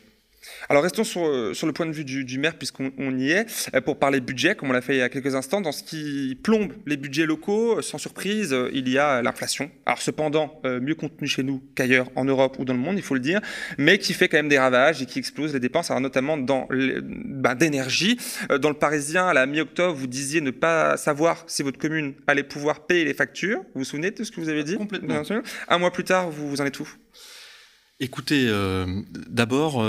Alors 0.72 0.84
restons 0.84 1.04
sur, 1.04 1.26
euh, 1.26 1.54
sur, 1.54 1.68
le 1.68 1.74
point 1.74 1.86
de 1.86 1.92
vue 1.92 2.06
du, 2.06 2.40
maire, 2.40 2.56
puisqu'on 2.56 3.18
y 3.18 3.32
est, 3.32 3.46
euh, 3.76 3.82
pour 3.82 4.00
parler 4.00 4.22
budget, 4.22 4.56
comme 4.56 4.70
on 4.70 4.74
l'a 4.74 4.80
fait 4.80 4.96
il 4.96 5.00
y 5.00 5.02
a 5.02 5.10
quelques 5.10 5.36
instants. 5.36 5.60
Dans 5.60 5.74
ce 5.74 5.84
qui 5.84 6.40
plombe 6.42 6.72
les 6.86 6.96
budgets 6.96 7.26
locaux, 7.26 7.80
euh, 7.80 7.82
sans 7.82 7.98
surprise, 7.98 8.56
il 8.72 8.88
y 8.88 8.98
a 8.98 9.22
l'inflation. 9.22 9.70
Alors 9.86 10.02
cependant, 10.02 10.62
mieux 10.64 10.96
contenue 10.96 11.28
chez 11.28 11.44
nous 11.44 11.62
qu'ailleurs 11.76 12.10
en 12.16 12.24
Europe 12.24 12.56
ou 12.58 12.64
dans 12.64 12.74
le 12.74 12.80
monde, 12.80 12.96
il 12.96 13.02
faut 13.02 13.16
le 13.16 13.20
dire, 13.20 13.42
mais 13.78 13.98
qui 13.98 14.14
fait 14.14 14.30
quand 14.30 14.38
même 14.38 14.48
des 14.48 14.60
ravages 14.60 15.02
et 15.02 15.06
qui 15.06 15.20
explose 15.20 15.54
les 15.54 15.60
dépenses, 15.60 15.92
alors 15.92 16.00
notamment 16.00 16.38
dans 16.38 16.70
bah, 16.70 17.54
d'énergie. 17.54 18.18
Dans 18.62 18.70
le 18.70 18.76
Parisien, 18.76 19.28
à 19.28 19.34
la 19.34 19.46
mi-octobre, 19.46 19.94
vous 19.94 20.08
disiez 20.08 20.40
ne 20.40 20.52
pas 20.52 20.96
savoir 20.96 21.44
si 21.48 21.64
votre 21.64 21.80
commune 21.80 22.14
allait 22.28 22.44
pouvoir 22.44 22.86
payer 22.86 23.04
les 23.04 23.14
factures. 23.14 23.60
Vous 23.74 23.82
vous 23.82 23.84
souvenez 23.84 24.12
de 24.12 24.24
ce 24.24 24.32
que 24.32 24.40
vous 24.40 24.48
avez 24.48 24.64
dit? 24.64 24.78
Complètement. 24.78 25.22
Un 25.68 25.78
mois 25.78 25.92
plus 25.92 26.06
tard, 26.06 26.30
vous, 26.30 26.50
vous 26.50 26.62
en 26.62 26.66
êtes 26.66 26.80
où? 26.80 26.88
Écoutez, 28.00 28.50
d'abord, 29.28 29.86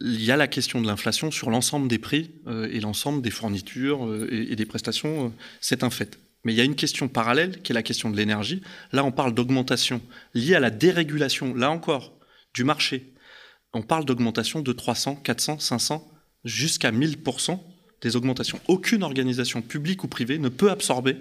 il 0.00 0.24
y 0.24 0.30
a 0.30 0.36
la 0.36 0.48
question 0.48 0.80
de 0.80 0.86
l'inflation 0.86 1.30
sur 1.30 1.50
l'ensemble 1.50 1.88
des 1.88 1.98
prix 1.98 2.30
euh, 2.46 2.68
et 2.72 2.80
l'ensemble 2.80 3.22
des 3.22 3.30
fournitures 3.30 4.06
euh, 4.06 4.28
et, 4.30 4.56
des 4.56 4.66
prestations, 4.66 5.26
euh, 5.26 5.30
c'est 5.60 5.84
un 5.84 5.90
fait. 5.90 6.18
Mais 6.44 6.54
il 6.54 6.56
y 6.56 6.60
a 6.60 6.64
une 6.64 6.74
question 6.74 7.08
parallèle 7.08 7.60
qui 7.60 7.72
est 7.72 7.74
la 7.74 7.82
question 7.82 8.08
de 8.10 8.16
l'énergie. 8.16 8.62
Là, 8.92 9.04
on 9.04 9.12
parle 9.12 9.34
d'augmentation 9.34 10.00
liée 10.32 10.54
à 10.54 10.60
la 10.60 10.70
dérégulation, 10.70 11.54
là 11.54 11.70
encore, 11.70 12.18
du 12.54 12.64
marché. 12.64 13.12
On 13.74 13.82
parle 13.82 14.06
d'augmentation 14.06 14.62
de 14.62 14.72
300, 14.72 15.16
400, 15.16 15.58
500, 15.58 16.10
jusqu'à 16.44 16.92
1000% 16.92 17.60
des 18.00 18.16
augmentations. 18.16 18.58
Aucune 18.68 19.02
organisation 19.02 19.60
publique 19.60 20.02
ou 20.02 20.08
privée 20.08 20.38
ne 20.38 20.48
peut 20.48 20.70
absorber 20.70 21.18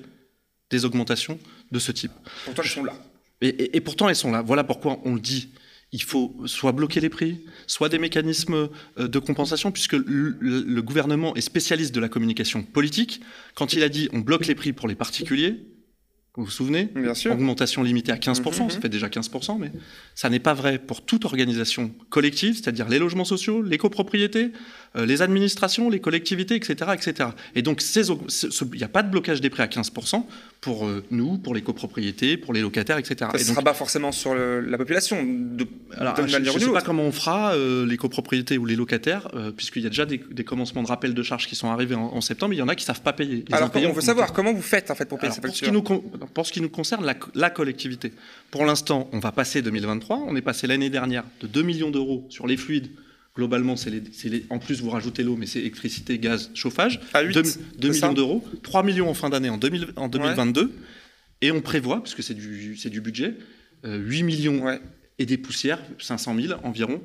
des 0.69 0.85
augmentations 0.85 1.37
de 1.71 1.79
ce 1.79 1.91
type. 1.91 2.13
Pourtant, 2.45 2.63
elles 2.63 2.69
sont 2.69 2.83
là. 2.85 2.93
et 3.41 3.81
pourtant, 3.81 4.07
elles 4.07 4.15
sont 4.15 4.31
là. 4.31 4.41
Voilà 4.41 4.63
pourquoi 4.63 4.99
on 5.03 5.15
le 5.15 5.19
dit 5.19 5.49
il 5.91 6.03
faut 6.03 6.35
soit 6.45 6.71
bloquer 6.71 6.99
les 6.99 7.09
prix, 7.09 7.39
soit 7.67 7.89
des 7.89 7.97
mécanismes 7.97 8.69
euh, 8.97 9.07
de 9.07 9.19
compensation, 9.19 9.71
puisque 9.71 9.93
le, 9.93 10.81
gouvernement 10.81 11.35
est 11.35 11.41
spécialiste 11.41 11.93
de 11.93 11.99
la 11.99 12.09
communication 12.09 12.63
politique. 12.63 13.21
Quand 13.55 13.73
il 13.73 13.83
a 13.83 13.89
dit 13.89 14.09
on 14.13 14.19
bloque 14.19 14.47
les 14.47 14.55
prix 14.55 14.73
pour 14.73 14.87
les 14.87 14.95
particuliers, 14.95 15.59
vous 16.39 16.45
vous 16.45 16.51
souvenez 16.51 16.89
Bien 16.95 17.13
sûr. 17.13 17.33
Augmentation 17.33 17.83
limitée 17.83 18.11
à 18.11 18.15
15%, 18.15 18.41
mm-hmm. 18.41 18.69
ça 18.69 18.79
fait 18.79 18.89
déjà 18.89 19.07
15%, 19.07 19.57
mais 19.59 19.71
ça 20.15 20.29
n'est 20.29 20.39
pas 20.39 20.53
vrai 20.53 20.79
pour 20.79 21.01
toute 21.01 21.25
organisation 21.25 21.91
collective, 22.09 22.55
c'est-à-dire 22.55 22.87
les 22.87 22.99
logements 22.99 23.25
sociaux, 23.25 23.61
les 23.61 23.77
copropriétés, 23.77 24.51
euh, 24.95 25.05
les 25.05 25.21
administrations, 25.21 25.89
les 25.89 25.99
collectivités, 25.99 26.55
etc. 26.55 26.91
etc. 26.93 27.29
Et 27.55 27.61
donc, 27.61 27.83
il 27.93 28.77
n'y 28.77 28.83
a 28.83 28.87
pas 28.87 29.03
de 29.03 29.11
blocage 29.11 29.39
des 29.39 29.49
prix 29.49 29.61
à 29.61 29.67
15% 29.67 30.23
pour 30.61 30.87
euh, 30.87 31.03
nous, 31.11 31.37
pour 31.37 31.53
les 31.53 31.61
copropriétés, 31.61 32.37
pour 32.37 32.53
les 32.53 32.61
locataires, 32.61 32.97
etc. 32.97 33.29
Ça 33.33 33.37
ne 33.37 33.43
sera 33.43 33.61
pas 33.61 33.73
forcément 33.73 34.11
sur 34.11 34.33
la 34.33 34.77
population. 34.77 35.23
De, 35.23 35.67
alors, 35.95 36.15
je 36.25 36.37
ne 36.37 36.59
sais 36.59 36.71
pas 36.71 36.81
comment 36.81 37.03
on 37.03 37.11
fera 37.11 37.53
euh, 37.53 37.85
les 37.85 37.97
copropriétés 37.97 38.57
ou 38.57 38.65
les 38.65 38.75
locataires, 38.75 39.29
puisqu'il 39.55 39.83
y 39.83 39.85
a 39.85 39.89
déjà 39.89 40.05
des, 40.05 40.19
commencements 40.43 40.81
de 40.81 40.87
rappel 40.87 41.13
de 41.13 41.23
charges 41.23 41.47
qui 41.47 41.55
sont 41.55 41.69
arrivés 41.69 41.95
en, 41.95 42.21
septembre, 42.21 42.51
mais 42.51 42.55
il 42.55 42.59
y 42.59 42.63
en 42.63 42.67
a 42.67 42.75
qui 42.75 42.83
ne 42.83 42.87
savent 42.87 43.01
pas 43.01 43.13
payer. 43.13 43.45
alors, 43.51 43.69
on 43.75 43.91
veut 43.91 44.01
savoir 44.01 44.33
comment 44.33 44.53
vous 44.53 44.61
faites 44.61 44.89
en 44.89 44.95
fait 44.95 45.05
pour 45.05 45.19
payer 45.19 45.33
ces 45.33 45.41
factures. 45.41 45.71
Pour 45.83 46.28
ce 46.43 46.51
qui 46.51 46.61
nous, 46.61 46.69
concerne, 46.69 47.05
la, 47.05 47.15
la 47.35 47.49
collectivité. 47.49 48.13
Pour 48.51 48.65
l'instant, 48.65 49.09
on 49.11 49.19
va 49.19 49.31
passer 49.31 49.61
2023. 49.61 50.17
On 50.27 50.35
est 50.35 50.41
passé 50.41 50.67
l'année 50.67 50.89
dernière 50.89 51.23
de 51.41 51.47
2 51.47 51.61
millions 51.61 51.91
d'euros 51.91 52.25
sur 52.29 52.47
les 52.47 52.57
fluides 52.57 52.89
Globalement, 53.39 53.77
c'est 53.77 53.89
les, 53.89 54.45
en 54.49 54.59
plus, 54.59 54.81
vous 54.81 54.89
rajoutez 54.89 55.23
l'eau, 55.23 55.37
mais 55.37 55.45
c'est 55.45 55.59
électricité, 55.59 56.17
gaz, 56.19 56.51
chauffage. 56.55 56.99
2, 57.77 57.89
millions 57.89 58.11
d'euros. 58.11 58.45
3 58.63 58.83
millions 58.83 59.09
en 59.09 59.13
fin 59.13 59.29
d'année 59.29 59.49
en, 59.49 59.57
2022. 59.57 60.73
Et 61.39 61.51
on 61.51 61.61
prévoit, 61.61 62.03
puisque 62.03 62.21
c'est 62.21 62.33
du, 62.33 62.75
du 62.75 63.01
budget, 63.01 63.35
8 63.85 63.87
euh, 63.87 64.25
millions 64.25 64.79
et 65.19 65.25
des 65.25 65.37
poussières, 65.37 65.79
500 65.99 66.35
000 66.35 66.59
environ, 66.63 67.01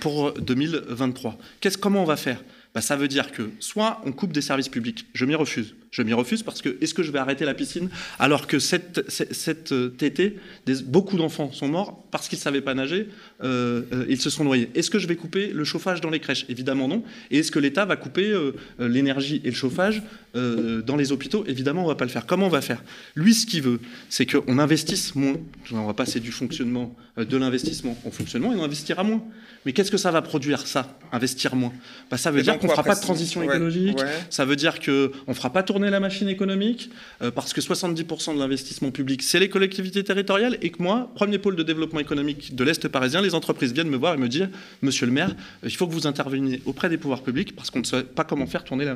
pour 0.00 0.32
2023. 0.32 1.38
comment 1.80 2.02
on 2.02 2.06
va 2.06 2.16
faire? 2.16 2.42
Bah, 2.74 2.80
Ça 2.80 2.96
veut 2.96 3.08
dire 3.08 3.30
que 3.30 3.50
soit 3.60 4.00
on 4.04 4.10
coupe 4.10 4.32
des 4.32 4.42
services 4.42 4.68
publics, 4.68 5.06
je 5.14 5.24
m'y 5.24 5.36
refuse. 5.36 5.76
Je 5.96 6.02
m'y 6.02 6.12
refuse 6.12 6.42
parce 6.42 6.60
que 6.60 6.76
est-ce 6.82 6.92
que 6.92 7.02
je 7.02 7.10
vais 7.10 7.18
arrêter 7.18 7.46
la 7.46 7.54
piscine 7.54 7.88
alors 8.18 8.46
que 8.46 8.58
cette, 8.58 9.10
cette, 9.10 9.72
euh, 9.72 9.88
tétée, 9.88 10.36
beaucoup 10.84 11.16
d'enfants 11.16 11.50
sont 11.52 11.68
morts 11.68 12.04
parce 12.10 12.28
qu'ils 12.28 12.36
ne 12.36 12.42
savaient 12.42 12.60
pas 12.60 12.74
nager, 12.74 13.08
euh, 13.42 13.80
euh, 13.94 14.04
ils 14.06 14.20
se 14.20 14.28
sont 14.28 14.44
noyés. 14.44 14.68
Est-ce 14.74 14.90
que 14.90 14.98
je 14.98 15.08
vais 15.08 15.16
couper 15.16 15.46
le 15.46 15.64
chauffage 15.64 16.02
dans 16.02 16.10
les 16.10 16.20
crèches? 16.20 16.44
Évidemment 16.50 16.86
non. 16.86 17.02
Et 17.30 17.38
est-ce 17.38 17.50
que 17.50 17.58
l'État 17.58 17.86
va 17.86 17.96
couper 17.96 18.38
l'énergie 18.78 19.40
et 19.42 19.48
le 19.48 19.56
chauffage 19.56 20.02
dans 20.34 20.96
les 20.96 21.12
hôpitaux? 21.12 21.44
Évidemment, 21.46 21.80
on 21.80 21.84
ne 21.84 21.88
va 21.88 21.94
pas 21.94 22.04
le 22.04 22.10
faire. 22.10 22.26
Comment 22.26 22.46
on 22.46 22.50
va 22.50 22.60
faire? 22.60 22.82
Lui, 23.14 23.32
ce 23.32 23.46
qu'il 23.46 23.62
veut, 23.62 23.80
c'est 24.10 24.26
qu'on 24.26 24.58
investisse 24.58 25.14
moins. 25.14 25.36
On 25.72 25.86
va 25.86 25.94
passer 25.94 26.20
du 26.20 26.30
fonctionnement, 26.30 26.94
de 27.16 27.36
l'investissement 27.38 27.96
au 28.04 28.10
fonctionnement 28.10 28.52
et 28.52 28.56
on 28.56 28.64
investira 28.64 29.02
moins. 29.02 29.24
Mais 29.66 29.72
qu'est-ce 29.72 29.90
que 29.90 29.96
ça 29.96 30.12
va 30.12 30.22
produire, 30.22 30.64
ça, 30.64 30.96
investir 31.10 31.56
moins 31.56 31.72
bah, 32.08 32.16
Ça 32.16 32.30
veut 32.30 32.40
dire 32.40 32.56
qu'on 32.56 32.68
ne 32.68 32.72
fera 32.72 32.84
pas 32.84 32.94
de 32.94 33.00
transition 33.00 33.42
écologique, 33.42 33.98
ça 34.30 34.44
veut 34.44 34.54
dire 34.54 34.78
qu'on 34.78 35.10
ne 35.26 35.34
fera 35.34 35.52
pas 35.52 35.64
tourner 35.64 35.85
la 35.90 36.00
machine 36.00 36.28
économique, 36.28 36.90
euh, 37.22 37.30
parce 37.30 37.52
que 37.52 37.60
70% 37.60 38.34
de 38.34 38.38
l'investissement 38.38 38.90
public, 38.90 39.22
c'est 39.22 39.38
les 39.38 39.48
collectivités 39.48 40.04
territoriales, 40.04 40.58
et 40.62 40.70
que 40.70 40.82
moi, 40.82 41.10
premier 41.14 41.38
pôle 41.38 41.56
de 41.56 41.62
développement 41.62 42.00
économique 42.00 42.54
de 42.54 42.64
l'Est 42.64 42.88
parisien, 42.88 43.22
les 43.22 43.34
entreprises 43.34 43.72
viennent 43.72 43.88
me 43.88 43.96
voir 43.96 44.14
et 44.14 44.18
me 44.18 44.28
dire, 44.28 44.48
Monsieur 44.82 45.06
le 45.06 45.12
maire, 45.12 45.30
euh, 45.30 45.68
il 45.68 45.76
faut 45.76 45.86
que 45.86 45.92
vous 45.92 46.06
interveniez 46.06 46.62
auprès 46.64 46.88
des 46.88 46.98
pouvoirs 46.98 47.22
publics, 47.22 47.54
parce 47.54 47.70
qu'on 47.70 47.80
ne 47.80 47.84
sait 47.84 48.02
pas 48.02 48.24
comment 48.24 48.46
faire 48.46 48.64
tourner 48.64 48.92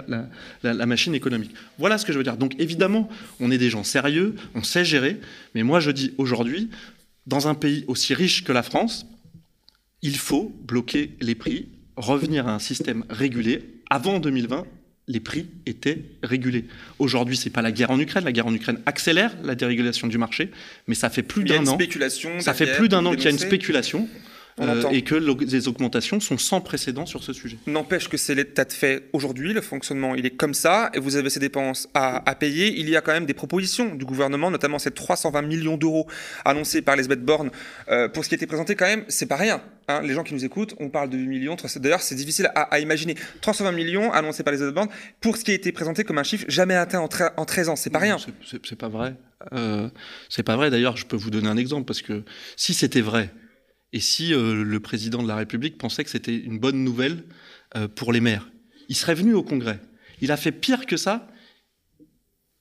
la, 0.63 0.87
machine 0.87 1.15
économique. 1.15 1.53
Voilà 1.79 1.99
ce 1.99 2.05
que 2.05 2.13
je 2.13 2.19
veux 2.19 2.25
dire. 2.25 2.37
Donc 2.37 2.55
évidemment, 2.59 3.09
on 3.39 3.51
est 3.51 3.59
des 3.59 3.71
gens 3.71 3.85
sérieux, 3.85 4.35
on 4.55 4.63
sait 4.63 4.85
gérer, 4.85 5.21
mais 5.55 5.63
moi 5.63 5.81
je 5.81 5.91
dis 5.91 6.15
aujourd'hui, 6.19 6.71
dans 7.27 7.49
un 7.49 7.55
pays 7.55 7.85
aussi 7.87 8.15
riche 8.15 8.45
que 8.45 8.53
la 8.53 8.63
France, 8.63 9.07
il 10.03 10.17
faut 10.17 10.53
bloquer 10.65 11.17
les 11.21 11.35
prix, 11.35 11.69
revenir 11.97 12.49
à 12.49 12.55
un 12.55 12.59
système 12.59 13.05
régulé. 13.11 13.63
Avant 13.91 14.21
2020, 14.21 14.65
les 15.11 15.21
prix 15.21 15.47
étaient 15.67 15.99
régulés. 16.23 16.67
Aujourd'hui, 17.01 17.37
c'est 17.37 17.51
pas 17.51 17.63
la 17.63 17.73
guerre 17.73 17.91
en 17.91 17.99
Ukraine. 17.99 18.25
La 18.25 18.31
guerre 18.31 18.47
en 18.47 18.55
Ukraine 18.55 18.79
accélère 18.87 19.33
la 19.43 19.57
dérégulation 19.57 20.07
du 20.07 20.19
marché, 20.19 20.51
mais 20.87 20.95
ça 20.95 21.11
fait 21.11 21.25
plus 21.25 21.43
d'un 21.43 21.67
an. 21.67 21.77
Ça 22.39 22.55
fait 22.55 22.77
plus 22.77 22.89
d'un 22.89 23.05
an 23.05 23.15
qu'il 23.15 23.25
y 23.25 23.27
a 23.27 23.31
une 23.31 23.39
spéculation. 23.39 24.09
Euh, 24.61 24.83
et 24.91 25.03
que 25.03 25.15
les 25.15 25.69
augmentations 25.69 26.21
sont 26.21 26.39
sans 26.39 26.61
précédent 26.61 27.07
sur 27.07 27.23
ce 27.23 27.33
sujet. 27.33 27.57
N'empêche 27.67 28.09
que 28.09 28.17
c'est 28.17 28.35
l'état 28.35 28.65
de 28.65 28.73
fait 28.73 29.09
aujourd'hui, 29.13 29.53
le 29.53 29.61
fonctionnement 29.61 30.15
il 30.15 30.27
est 30.27 30.31
comme 30.31 30.55
ça, 30.55 30.91
et 30.95 30.99
vous 30.99 31.17
avez 31.17 31.31
ces 31.31 31.41
dépenses 31.41 31.89
à, 31.95 32.35
payer. 32.35 32.79
Il 32.79 32.89
y 32.89 32.97
a 32.97 33.01
quand 33.01 33.13
même 33.13 33.27
des 33.27 33.35
propositions 33.35 33.95
du 33.95 34.05
gouvernement, 34.05 34.51
notamment 34.51 34.79
ces 34.79 34.91
320 34.91 35.43
millions 35.43 35.77
d'euros 35.77 36.07
annoncés 36.45 36.83
par 36.83 36.95
Elisabeth 36.95 37.25
Borne. 37.25 37.51
Euh, 37.89 38.09
pour 38.09 38.25
ce 38.25 38.29
qui 38.29 38.35
a 38.35 38.37
été 38.37 38.47
présenté 38.47 38.75
quand 38.75 38.87
même, 38.87 39.05
c'est 39.09 39.27
pas 39.27 39.37
rien. 39.37 39.63
Hein. 39.89 40.03
les 40.03 40.15
gens 40.15 40.23
qui 40.23 40.35
nous 40.35 40.45
écoutent, 40.45 40.75
on 40.79 40.89
parle 40.89 41.11
de 41.11 41.19
8 41.19 41.27
millions. 41.27 41.57
D'ailleurs, 41.77 42.03
c'est 42.03 42.15
difficile 42.15 42.51
à, 42.55 42.79
imaginer. 42.79 43.17
320 43.41 43.73
millions 43.73 44.13
annoncés 44.13 44.43
par 44.43 44.53
Elisabeth 44.53 44.75
Borne 44.75 44.89
pour 45.21 45.37
ce 45.37 45.45
qui 45.45 45.51
a 45.51 45.55
été 45.55 45.73
présenté 45.73 46.05
comme 46.05 46.19
un 46.19 46.23
chiffre 46.23 46.45
jamais 46.49 46.75
atteint 46.75 47.01
en, 47.01 47.09
13 47.45 47.69
ans. 47.69 47.77
C'est 47.77 47.91
pas 47.91 47.99
rien. 47.99 48.17
C'est 48.45 48.77
pas 48.77 48.89
vrai. 48.89 49.15
Euh, 49.53 49.89
c'est 50.29 50.43
pas 50.43 50.57
vrai. 50.57 50.71
D'ailleurs, 50.71 50.97
je 50.97 51.07
peux 51.07 51.17
vous 51.17 51.31
donner 51.31 51.49
un 51.49 51.57
exemple 51.57 51.87
parce 51.87 52.03
que 52.03 52.23
si 52.57 52.75
c'était 52.75 53.01
vrai, 53.01 53.31
et 53.93 54.01
si 54.01 54.33
euh, 54.33 54.65
le 54.65 54.81
président 54.81 55.23
de 55.23 55.29
la 55.29 55.37
République 55.37 55.79
pensait 55.79 56.05
que 56.05 56.11
c'était 56.11 56.37
une 56.37 56.59
bonne 56.59 56.85
nouvelle 56.85 57.25
euh, 57.77 57.89
pour 57.89 58.13
les 58.13 58.21
maires? 58.21 58.51
Il 58.89 58.97
serait 58.97 59.15
venu 59.15 59.35
au 59.35 59.43
Congrès. 59.43 59.81
Il 60.21 60.33
a 60.33 60.37
fait 60.37 60.53
pire 60.53 60.87
que 60.87 60.97
ça. 60.97 61.29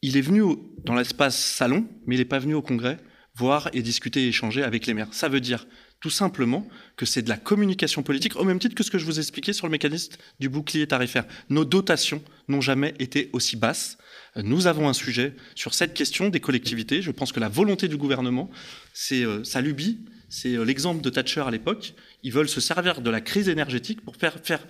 Il 0.02 0.16
est 0.18 0.22
venu 0.22 0.44
dans 0.86 0.96
l'espace 0.96 1.38
salon, 1.38 1.88
mais 2.06 2.16
il 2.16 2.20
n'est 2.20 2.26
pas 2.26 2.40
venu 2.40 2.54
au 2.54 2.62
Congrès 2.62 3.00
voir 3.36 3.70
et 3.74 3.82
discuter 3.82 4.26
et 4.26 4.28
échanger 4.28 4.64
avec 4.64 4.86
les 4.86 4.94
maires. 4.94 5.14
Ça 5.14 5.30
veut 5.30 5.40
dire 5.40 5.66
tout 6.02 6.10
simplement 6.10 6.68
que 6.96 7.06
c'est 7.06 7.22
de 7.22 7.30
la 7.30 7.38
communication 7.38 8.04
politique, 8.04 8.36
au 8.36 8.44
même 8.44 8.60
titre 8.60 8.76
que 8.76 8.84
ce 8.84 8.92
que 8.92 8.98
je 8.98 9.06
vous 9.06 9.20
expliquais 9.20 9.54
sur 9.54 9.68
le 9.68 9.72
mécanisme 9.72 10.14
du 10.40 10.50
bouclier 10.50 10.88
tarifaire. 10.88 11.26
Nos 11.50 11.66
dotations 11.66 12.22
n'ont 12.48 12.62
jamais 12.62 12.94
été 13.00 13.30
aussi 13.34 13.56
basses. 13.56 13.98
Nous 14.36 14.68
avons 14.68 14.88
un 14.88 14.94
sujet 14.94 15.36
sur 15.56 15.74
cette 15.74 15.94
question 15.94 16.30
des 16.30 16.40
collectivités. 16.40 17.02
Je 17.02 17.12
pense 17.12 17.32
que 17.32 17.40
la 17.40 17.50
volonté 17.50 17.88
du 17.88 17.98
gouvernement, 17.98 18.50
c'est 18.94 19.24
euh, 19.24 19.44
sa 19.44 19.62
lubie, 19.62 20.00
c'est 20.30 20.56
euh, 20.56 20.64
l'exemple 20.64 21.02
de 21.02 21.10
Thatcher 21.10 21.42
à 21.42 21.52
l'époque. 21.52 21.94
Ils 22.24 22.32
veulent 22.32 22.50
se 22.50 22.62
servir 22.62 23.02
de 23.02 23.10
la 23.10 23.22
crise 23.22 23.50
énergétique 23.50 24.02
pour 24.02 24.16
faire, 24.16 24.40
faire 24.44 24.66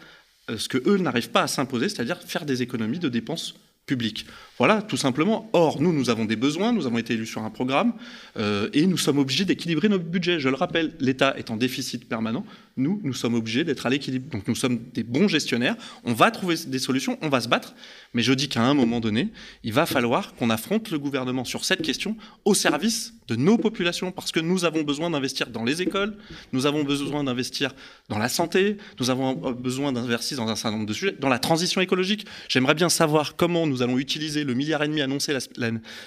euh, 0.50 0.58
ce 0.58 0.68
que 0.68 0.78
eux 0.90 0.98
n'arrivent 0.98 1.32
pas 1.32 1.44
à 1.44 1.48
s'imposer, 1.48 1.90
c'est-à-dire 1.90 2.22
faire 2.22 2.46
des 2.46 2.62
économies 2.62 3.00
de 3.00 3.10
dépenses 3.10 3.56
publiques. 3.90 4.28
Voilà, 4.60 4.82
tout 4.82 4.98
simplement. 4.98 5.50
Or, 5.54 5.82
nous, 5.82 5.92
nous 5.94 6.10
avons 6.10 6.26
des 6.26 6.36
besoins, 6.36 6.74
nous 6.74 6.86
avons 6.86 7.00
été 7.00 7.14
élus 7.14 7.26
sur 7.26 7.42
un 7.44 7.50
programme, 7.50 7.94
euh, 8.38 8.70
et 8.74 8.86
nous 8.86 8.98
sommes 8.98 9.18
obligés 9.18 9.46
d'équilibrer 9.46 9.90
notre 9.90 10.04
budget. 10.04 10.40
Je 10.40 10.50
le 10.50 10.56
rappelle, 10.56 10.92
l'État 11.00 11.34
est 11.38 11.50
en 11.50 11.58
déficit 11.58 12.08
permanent, 12.08 12.46
nous, 12.78 13.00
nous 13.04 13.14
sommes 13.14 13.36
obligés 13.36 13.64
d'être 13.64 13.86
à 13.86 13.90
l'équilibre. 13.90 14.30
Donc 14.32 14.48
nous 14.48 14.56
sommes 14.56 14.80
des 14.94 15.04
bons 15.04 15.28
gestionnaires, 15.28 15.76
on 16.04 16.14
va 16.14 16.30
trouver 16.30 16.56
des 16.68 16.78
solutions, 16.78 17.18
on 17.22 17.30
va 17.30 17.42
se 17.42 17.48
battre, 17.48 17.74
mais 18.14 18.22
je 18.22 18.34
dis 18.34 18.48
qu'à 18.48 18.62
un 18.62 18.74
moment 18.74 19.00
donné, 19.00 19.30
il 19.64 19.74
va 19.74 19.86
falloir 19.86 20.36
qu'on 20.36 20.50
affronte 20.50 20.92
le 20.92 21.00
gouvernement 21.00 21.46
sur 21.46 21.66
cette 21.66 21.82
question 21.82 22.16
au 22.46 22.54
service 22.54 23.14
de 23.28 23.36
nos 23.36 23.58
populations, 23.58 24.12
parce 24.12 24.32
que 24.32 24.40
nous 24.40 24.66
avons 24.66 24.84
besoin 24.84 25.10
d'investir 25.10 25.48
dans 25.48 25.64
les 25.64 25.82
écoles, 25.82 26.16
nous 26.52 26.66
avons 26.66 26.84
besoin 26.84 27.24
d'investir 27.24 27.74
dans 28.10 28.18
la 28.18 28.28
santé, 28.28 28.78
nous 29.00 29.10
avons 29.10 29.34
besoin 29.54 29.94
d'investir 29.94 30.38
dans 30.38 30.48
un 30.48 30.56
certain 30.56 30.78
nombre 30.78 30.88
de 30.88 30.94
sujets, 30.94 31.16
dans 31.20 31.30
la 31.30 31.40
transition 31.40 31.80
écologique. 31.80 32.26
J'aimerais 32.50 32.76
bien 32.76 32.90
savoir 32.90 33.36
comment 33.36 33.68
nous 33.68 33.79
allons 33.82 33.98
utiliser 33.98 34.44
le 34.44 34.54
milliard 34.54 34.84
et 34.84 34.88
demi 34.88 35.02
annoncé 35.02 35.38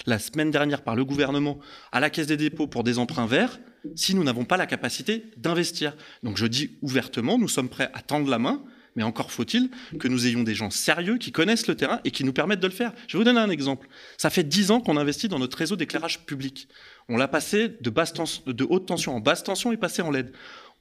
la, 0.07 0.19
semaine 0.19 0.50
dernière 0.50 0.83
par 0.83 0.97
le 0.97 1.05
gouvernement 1.05 1.59
à 1.93 2.00
la 2.00 2.11
Caisse 2.11 2.26
des 2.26 2.37
dépôts 2.37 2.67
pour 2.67 2.85
des 2.85 2.99
emprunts 2.99 3.26
verts 3.26 3.59
si 3.97 4.14
nous 4.14 4.25
n'avons 4.25 4.45
pas 4.45 4.57
la 4.57 4.67
capacité 4.67 5.25
d'investir. 5.37 5.97
Donc 6.23 6.37
je 6.37 6.47
dis 6.47 6.79
ouvertement, 6.83 7.38
nous 7.38 7.49
sommes 7.49 7.69
prêts 7.69 7.91
à 7.95 8.00
tendre 8.00 8.31
la 8.31 8.38
main, 8.38 8.62
mais 8.95 9.02
encore 9.02 9.33
faut-il 9.33 9.71
que 9.99 10.09
nous 10.09 10.26
ayons 10.26 10.43
des 10.43 10.55
gens 10.55 10.71
sérieux 10.71 11.19
qui 11.19 11.33
connaissent 11.33 11.67
le 11.67 11.75
terrain 11.75 12.00
et 12.05 12.11
qui 12.11 12.25
nous 12.25 12.33
permettent 12.33 12.61
de 12.61 12.67
le 12.67 12.73
faire. 12.73 12.93
Je 13.09 13.17
vais 13.17 13.19
vous 13.19 13.25
donner 13.25 13.41
un 13.41 13.50
exemple. 13.50 13.88
Ça 14.19 14.31
fait 14.31 14.45
dix 14.45 14.71
ans 14.71 14.81
qu'on 14.81 14.97
investit 14.97 15.29
dans 15.29 15.38
notre 15.38 15.57
réseau 15.57 15.76
d'éclairage 15.76 16.25
public. 16.26 16.69
On 17.09 17.17
l'a 17.17 17.29
passé 17.29 17.76
de 17.81 18.64
haute 18.69 18.87
tension 18.87 19.17
en 19.17 19.21
basse 19.21 19.43
tension 19.43 19.73
et 19.73 19.76
passé 19.76 20.02
en 20.02 20.11
LED 20.11 20.33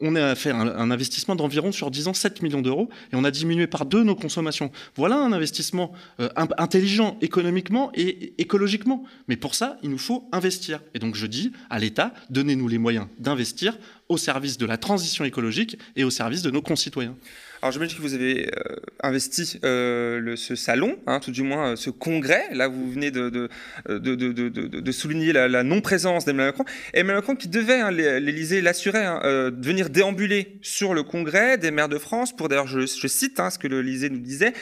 on 0.02 0.16
a 0.16 0.36
fait 0.36 0.52
un, 0.52 0.92
investissement 0.92 1.36
d'environ 1.36 1.72
sur 1.72 1.92
10 1.92 2.08
ans 2.08 2.14
7 2.14 2.42
millions 2.42 2.62
d'euros 2.62 2.90
et 3.14 3.16
on 3.16 3.24
a 3.24 3.32
diminué 3.32 3.68
par 3.68 3.86
deux 3.86 4.04
nos 4.04 4.16
consommations. 4.16 4.72
Voilà 4.96 5.18
un 5.18 5.32
investissement 5.32 5.92
euh, 6.20 6.30
intelligent 6.58 7.18
économiquement 7.22 7.92
et 7.94 8.34
écologiquement. 8.38 9.04
Mais 9.28 9.38
pour 9.38 9.56
ça, 9.56 9.78
il 9.84 9.90
nous 9.90 9.98
faut 9.98 10.28
investir. 10.32 10.82
Et 10.94 11.00
donc 11.00 11.16
je 11.16 11.26
dis 11.26 11.52
à 11.70 11.80
l'État, 11.80 12.14
donnez-nous 12.30 12.68
les 12.68 12.78
moyens 12.78 13.08
d'investir 13.20 13.78
au 14.12 14.18
service 14.18 14.58
de 14.58 14.66
la 14.66 14.78
transition 14.78 15.24
écologique 15.24 15.78
et 15.96 16.04
au 16.04 16.10
service 16.10 16.42
de 16.42 16.52
nos 16.52 16.62
concitoyens. 16.62 17.16
Alors 17.62 17.72
j'imagine 17.72 17.96
que 17.96 18.02
vous 18.02 18.16
avez 18.16 18.48
euh, 18.48 18.76
investi 19.04 19.60
euh, 19.64 20.36
ce 20.36 20.56
salon, 20.56 20.98
hein, 21.06 21.20
tout 21.20 21.30
du 21.30 21.44
moins 21.44 21.74
euh, 21.74 21.76
ce 21.76 21.92
congrès. 21.92 22.46
Là, 22.54 22.68
vous 22.68 22.92
venez 22.92 23.12
de, 23.12 23.50
souligner 24.92 25.32
la, 25.32 25.64
non-présence 25.64 26.26
d'Emmanuel 26.26 26.54
Macron. 26.54 26.66
Emmanuel 26.94 27.18
Macron 27.18 27.36
qui 27.36 27.50
devait, 27.50 27.80
hein, 27.80 27.92
l'Élysée 27.92 28.62
l'assurait, 28.62 29.06
hein, 29.06 29.52
venir 29.62 29.92
déambuler 29.92 30.58
sur 30.64 30.96
le 30.96 31.04
congrès 31.04 31.60
des 31.60 31.70
maires 31.70 31.90
de 31.90 32.00
France 32.00 32.36
pour, 32.36 32.50
d'ailleurs, 32.50 32.66
je, 32.66 32.86
cite 33.08 33.40
hein, 33.40 33.52
ce 33.52 33.60
que 33.60 33.68
l'Élysée 33.68 34.10
nous 34.10 34.20
disait, 34.20 34.54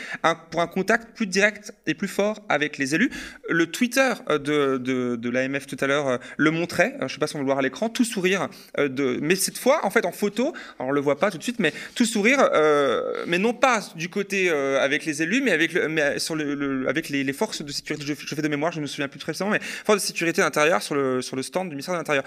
pour 0.51 0.61
un 0.61 0.67
contact 0.67 1.15
plus 1.15 1.27
direct 1.27 1.73
et 1.87 1.93
plus 1.93 2.07
fort 2.09 2.45
avec 2.49 2.77
les 2.77 2.95
élus. 2.95 3.11
Le 3.49 3.67
Twitter 3.67 4.11
de, 4.29 5.29
l'AMF 5.29 5.67
tout 5.67 5.77
à 5.79 5.87
l'heure 5.87 6.19
le 6.37 6.51
montrait, 6.51 6.95
je 6.99 7.05
ne 7.05 7.09
sais 7.09 7.17
pas 7.17 7.27
si 7.27 7.37
on 7.37 7.39
le 7.39 7.45
voir 7.45 7.59
à 7.59 7.61
l'écran, 7.61 7.87
tout 7.87 8.03
sourire, 8.03 8.49
de, 8.77 9.19
mais 9.21 9.35
cette 9.39 9.57
fois, 9.57 9.85
en 9.85 9.89
fait, 9.89 10.05
en 10.05 10.11
photo, 10.11 10.53
on 10.79 10.91
le 10.91 11.01
voit 11.01 11.19
pas 11.19 11.31
tout 11.31 11.37
de 11.37 11.43
suite, 11.43 11.59
mais 11.59 11.73
tout 11.95 12.05
sourire 12.05 12.49
euh, 12.53 13.23
mais 13.27 13.37
non 13.37 13.53
pas 13.53 13.81
du 13.95 14.09
côté 14.09 14.49
euh, 14.49 14.79
avec 14.81 15.05
les 15.05 15.21
élus, 15.21 15.41
mais 15.41 15.51
avec, 15.51 15.73
mais 15.73 16.19
sur 16.19 16.35
le, 16.35 16.87
avec 16.87 17.09
les, 17.09 17.33
forces 17.33 17.61
de 17.61 17.71
sécurité. 17.71 18.05
Je, 18.05 18.13
fais 18.13 18.41
de 18.41 18.47
mémoire, 18.47 18.71
je 18.71 18.81
me 18.81 18.87
souviens 18.87 19.07
plus 19.07 19.19
très 19.19 19.33
bien, 19.33 19.49
mais 19.49 19.59
forces 19.61 20.01
de 20.01 20.07
sécurité 20.07 20.41
intérieure 20.41 20.81
sur 20.81 20.95
le, 20.95 21.21
sur 21.21 21.35
le 21.35 21.43
stand 21.43 21.69
du 21.69 21.75
ministère 21.75 21.93
de 21.93 21.99
l'Intérieur. 21.99 22.23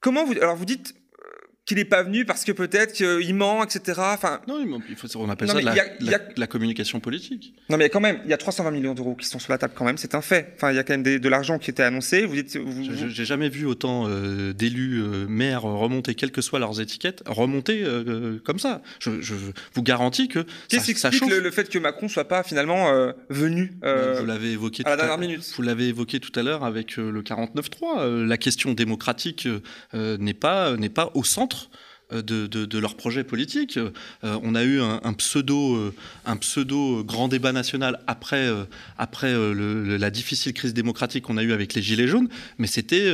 Comment 0.00 0.24
vous, 0.24 0.32
alors 0.32 0.56
vous 0.56 0.64
dites, 0.64 0.94
qu'il 1.66 1.78
n'est 1.78 1.84
pas 1.84 2.04
venu 2.04 2.24
parce 2.24 2.44
que 2.44 2.52
peut-être 2.52 2.92
qu'il 2.92 3.34
ment, 3.34 3.64
etc. 3.64 4.00
Enfin, 4.14 4.40
non, 4.46 4.64
il 4.88 4.94
faut, 4.94 5.08
on 5.16 5.28
appelle 5.28 5.48
ça 5.48 5.60
de 5.60 6.40
la, 6.40 6.46
communication 6.46 7.00
politique. 7.00 7.54
Non, 7.68 7.76
mais 7.76 7.90
quand 7.90 7.98
même, 8.00 8.20
il 8.24 8.30
y 8.30 8.32
a 8.32 8.36
320 8.36 8.70
millions 8.70 8.94
d'euros 8.94 9.16
qui 9.16 9.26
sont 9.26 9.40
sur 9.40 9.50
la 9.50 9.58
table 9.58 9.74
quand 9.76 9.84
même, 9.84 9.98
c'est 9.98 10.14
un 10.14 10.22
fait. 10.22 10.52
Enfin, 10.54 10.70
il 10.70 10.76
y 10.76 10.78
a 10.78 10.84
quand 10.84 10.96
même 10.96 11.02
de 11.02 11.28
l'argent 11.28 11.58
qui 11.58 11.70
était 11.70 11.82
annoncé. 11.82 12.24
Vous 12.24 12.36
dites, 12.36 12.56
J'ai 13.08 13.24
jamais 13.24 13.48
vu 13.48 13.66
autant 13.66 14.04
euh, 14.06 14.52
d'élus 14.52 15.02
euh, 15.02 15.26
maires 15.26 15.62
remonter, 15.62 16.14
quelles 16.14 16.30
que 16.30 16.40
soient 16.40 16.60
leurs 16.60 16.80
étiquettes, 16.80 17.24
remonter 17.26 17.82
euh, 17.82 18.40
comme 18.44 18.60
ça. 18.60 18.80
Je, 19.00 19.10
vous 19.74 19.82
garantis 19.82 20.28
que 20.28 20.46
Qu'est-ce 20.68 20.84
qui 20.84 20.92
explique 20.92 21.26
le, 21.28 21.50
fait 21.50 21.68
que 21.68 21.78
Macron 21.80 22.08
soit 22.08 22.28
pas 22.28 22.44
finalement 22.44 22.92
venu 23.28 23.72
Vous 23.82 24.24
l'avez 24.24 24.52
évoqué 24.52 24.84
à 24.86 24.90
la 24.90 24.96
dernière 24.96 25.18
minute. 25.18 25.52
Vous 25.56 25.62
l'avez 25.62 25.88
évoqué 25.88 26.20
tout 26.20 26.38
à 26.38 26.44
l'heure 26.44 26.62
avec 26.62 26.96
le 26.96 27.22
49.3. 27.22 28.24
la 28.24 28.36
question 28.36 28.72
démocratique 28.72 29.48
n'est 29.92 30.34
pas 30.34 30.76
n'est 30.76 30.88
pas 30.88 31.10
au 31.14 31.24
centre 31.24 31.55
contre 31.56 31.70
de, 32.10 32.46
de, 32.46 32.78
leur 32.78 32.96
projet 32.96 33.24
politique. 33.24 33.78
on 34.22 34.54
a 34.54 34.64
eu 34.64 34.80
un, 34.80 35.12
pseudo, 35.14 35.92
un 36.24 36.36
pseudo 36.36 37.02
grand 37.04 37.28
débat 37.28 37.52
national 37.52 38.00
après, 38.06 38.48
après 38.98 39.34
la 39.34 40.10
difficile 40.10 40.52
crise 40.52 40.74
démocratique 40.74 41.24
qu'on 41.24 41.36
a 41.36 41.42
eue 41.42 41.52
avec 41.52 41.74
les 41.74 41.82
Gilets 41.82 42.06
jaunes, 42.06 42.28
mais 42.58 42.66
c'était 42.66 43.12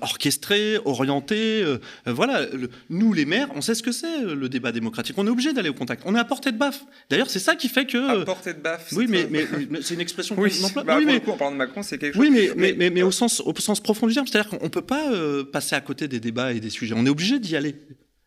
orchestré, 0.00 0.78
orienté. 0.84 1.64
voilà, 2.06 2.46
nous 2.90 3.12
les 3.12 3.24
maires, 3.24 3.48
on 3.54 3.60
sait 3.60 3.74
ce 3.74 3.82
que 3.82 3.92
c'est 3.92 4.22
le 4.22 4.48
débat 4.48 4.72
démocratique. 4.72 5.16
On 5.18 5.26
est 5.26 5.30
obligé 5.30 5.52
d'aller 5.52 5.68
au 5.68 5.74
contact. 5.74 6.02
On 6.06 6.14
est 6.14 6.18
à 6.18 6.24
portée 6.24 6.52
de 6.52 6.58
baffe. 6.58 6.84
D'ailleurs, 7.10 7.30
c'est 7.30 7.38
ça 7.38 7.56
qui 7.56 7.68
fait 7.68 7.86
que. 7.86 8.22
À 8.22 8.24
portée 8.24 8.54
de 8.54 8.60
baffe. 8.60 8.92
Oui, 8.92 9.06
mais, 9.08 9.26
mais, 9.30 9.46
c'est 9.82 9.94
une 9.94 10.00
expression. 10.00 10.36
Oui, 10.38 10.52
bah, 10.74 10.96
oui 10.96 11.04
mais, 11.04 11.20
coup, 11.20 11.30
en 11.32 11.36
parlant 11.36 11.52
de 11.52 11.58
Macron, 11.58 11.82
c'est 11.82 11.98
quelque 11.98 12.14
chose. 12.14 12.22
Oui, 12.22 12.30
mais, 12.56 12.74
mais, 12.74 12.90
mais, 12.90 13.02
au 13.02 13.10
sens, 13.10 13.40
au 13.40 13.54
sens 13.58 13.80
profond 13.80 14.06
du 14.06 14.14
terme, 14.14 14.26
c'est-à-dire 14.26 14.50
qu'on 14.50 14.64
ne 14.64 14.70
peut 14.70 14.82
pas 14.82 15.10
passer 15.52 15.74
à 15.74 15.80
côté 15.80 16.08
des 16.08 16.20
débats 16.20 16.52
et 16.52 16.60
des 16.60 16.70
sujets. 16.70 16.94
On 16.96 17.06
est 17.06 17.10
obligé 17.10 17.38
d'y 17.38 17.56
aller. 17.56 17.74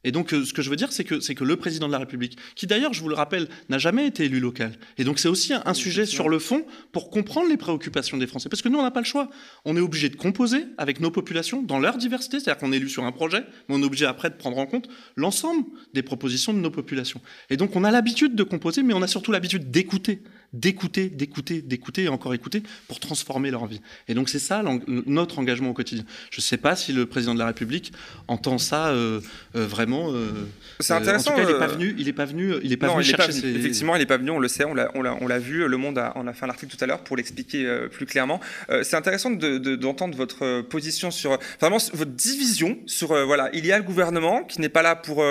Et 0.04 0.12
donc, 0.12 0.34
euh, 0.34 0.44
ce 0.44 0.54
que 0.54 0.62
je 0.62 0.70
veux 0.70 0.76
dire, 0.76 0.92
c'est 0.92 1.04
que, 1.04 1.20
c'est 1.20 1.36
que 1.36 1.44
le 1.44 1.56
président 1.56 1.88
de 1.88 1.92
la 1.92 2.00
République, 2.00 2.38
qui 2.56 2.68
d'ailleurs, 2.68 2.94
je 2.94 3.02
vous 3.02 3.10
le 3.10 3.16
rappelle, 3.16 3.48
n'a 3.70 3.78
jamais 3.78 4.08
été 4.08 4.26
élu 4.26 4.40
local, 4.40 4.74
et 4.98 5.04
donc 5.04 5.20
c'est 5.20 5.28
aussi 5.28 5.54
un, 5.54 5.74
sujet 5.74 6.06
sur 6.06 6.30
le 6.30 6.38
fond 6.38 6.66
pour 6.92 7.10
comprendre 7.10 7.50
les 7.50 7.58
préoccupations 7.58 8.18
des 8.18 8.28
Français. 8.28 8.50
Parce 8.50 8.62
que 8.62 8.70
nous, 8.70 8.78
on 8.78 8.84
n'a 8.84 8.92
pas 8.92 9.00
le 9.00 9.06
choix. 9.06 9.30
On 9.64 9.78
est 9.78 9.80
obligé 9.80 10.10
de 10.10 10.16
composer 10.16 10.66
avec 10.78 11.00
nos 11.00 11.12
populations 11.12 11.64
dans 11.64 11.80
leur 11.80 11.98
diversité, 11.98 12.40
c'est-à-dire 12.40 12.60
qu'on 12.60 12.74
est 12.74 12.78
élu 12.78 12.90
sur 12.90 13.04
un 13.04 13.12
projet, 13.12 13.46
mais 13.68 13.76
on 13.76 13.82
est 13.82 13.86
obligé 13.86 14.06
après 14.06 14.30
de 14.30 14.36
prendre 14.36 14.58
en 14.58 14.66
compte 14.66 14.90
l'ensemble 15.16 15.64
des 15.94 16.04
propositions 16.04 16.54
de 16.54 16.60
nos 16.60 16.72
populations. 16.72 17.22
Et 17.50 17.58
donc, 17.58 17.76
on 17.76 17.84
a 17.84 17.92
l'habitude 17.92 18.36
de 18.36 18.44
composer, 18.44 18.84
mais 18.84 18.94
on 18.94 19.02
a 19.02 19.08
surtout 19.08 19.32
l'habitude 19.32 19.72
d'écouter 19.72 20.22
d'écouter, 20.54 21.10
d'écouter, 21.10 21.62
d'écouter 21.62 22.04
et 22.04 22.10
encore 22.10 22.34
écouter 22.34 22.64
pour 22.88 23.00
transformer 23.00 23.52
leur 23.52 23.66
vie. 23.66 23.82
Et 24.08 24.14
donc 24.14 24.30
c'est 24.30 24.40
ça 24.40 24.64
notre 24.88 25.40
engagement 25.40 25.70
au 25.70 25.74
quotidien. 25.74 26.04
Je 26.30 26.40
ne 26.40 26.42
sais 26.42 26.58
pas 26.58 26.76
si 26.76 26.94
le 26.94 27.06
président 27.06 27.34
de 27.34 27.40
la 27.40 27.46
République 27.46 27.94
entend 28.28 28.58
ça 28.58 28.90
euh, 28.90 29.22
euh, 29.56 29.66
vraiment. 29.66 30.12
Euh, 30.12 30.48
c'est 30.80 30.94
intéressant. 30.94 31.32
en 31.32 31.36
tout 31.36 31.42
cas, 31.42 31.50
il 31.50 31.54
n'est 31.54 31.60
pas 31.60 31.68
venu. 31.68 31.96
Il 31.98 32.08
est 32.08 32.14
pas 32.14 32.26
venu. 32.26 32.54
Il 32.64 32.74
est 32.74 32.78
pas 32.78 32.94
venu 32.94 33.04
chercher. 33.04 33.48
Effectivement, 33.48 33.96
il 33.96 34.00
n'est 34.00 34.06
pas 34.06 34.18
venu. 34.18 34.32
On 34.32 34.40
le 34.40 34.48
sait. 34.48 34.66
On 34.66 34.74
l'a 34.74 35.40
vu. 35.40 35.68
Le 35.68 35.78
Monde 35.78 35.98
a, 35.98 36.14
on 36.16 36.28
a 36.28 36.34
fait 36.34 36.46
un 36.46 36.50
article 36.50 36.76
tout 36.76 36.84
à 36.84 36.88
l'heure 36.88 37.04
pour 37.04 37.18
l'expliquer 37.18 37.88
plus 37.92 38.06
clairement. 38.06 38.40
c'est 38.84 38.96
intéressant 38.96 39.32
d'entendre 39.32 40.18
votre 40.18 40.62
position 40.62 41.12
sur 41.12 41.38
vraiment 41.60 41.78
votre 41.94 42.12
division 42.12 42.78
sur 42.86 43.10
voilà. 43.26 43.50
Il 43.54 43.66
y 43.66 43.72
a 43.72 43.78
le 43.78 43.84
gouvernement 43.84 44.44
qui 44.44 44.60
n'est 44.62 44.70
pas 44.70 44.82
là 44.82 44.96
pour 44.96 45.24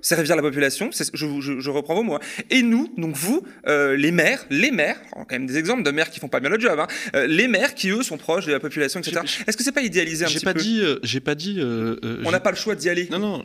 servir 0.00 0.36
la 0.36 0.42
population. 0.42 0.90
Je, 0.92 1.26
je, 1.40 1.60
je, 1.60 1.70
reprends 1.70 1.94
vos 1.94 2.02
mots. 2.02 2.16
Hein. 2.16 2.44
Et 2.50 2.62
nous, 2.62 2.92
donc 2.96 3.14
vous, 3.16 3.42
les 3.66 4.10
maires 4.10 4.44
les 4.56 4.70
maires, 4.70 5.00
quand 5.12 5.32
même 5.32 5.46
des 5.46 5.58
exemples 5.58 5.82
de 5.82 5.90
maires 5.90 6.10
qui 6.10 6.20
font 6.20 6.28
pas 6.28 6.40
bien 6.40 6.50
le 6.50 6.58
job, 6.58 6.78
hein, 6.78 6.86
euh, 7.14 7.26
les 7.26 7.48
maires 7.48 7.74
qui 7.74 7.90
eux 7.90 8.02
sont 8.02 8.18
proches 8.18 8.46
de 8.46 8.52
la 8.52 8.60
population, 8.60 9.00
etc. 9.00 9.20
Est-ce 9.46 9.56
que 9.56 9.62
c'est 9.62 9.72
pas 9.72 9.82
idéalisé 9.82 10.24
un 10.24 10.28
petit 10.28 10.44
pas 10.44 10.54
peu 10.54 10.60
dit, 10.60 10.80
euh, 10.80 10.98
J'ai 11.02 11.20
pas 11.20 11.34
dit. 11.34 11.56
Euh, 11.58 12.22
On 12.24 12.30
n'a 12.30 12.40
pas 12.40 12.50
le 12.50 12.56
choix 12.56 12.74
d'y 12.74 12.88
aller. 12.88 13.08
Non, 13.10 13.18
non. 13.18 13.42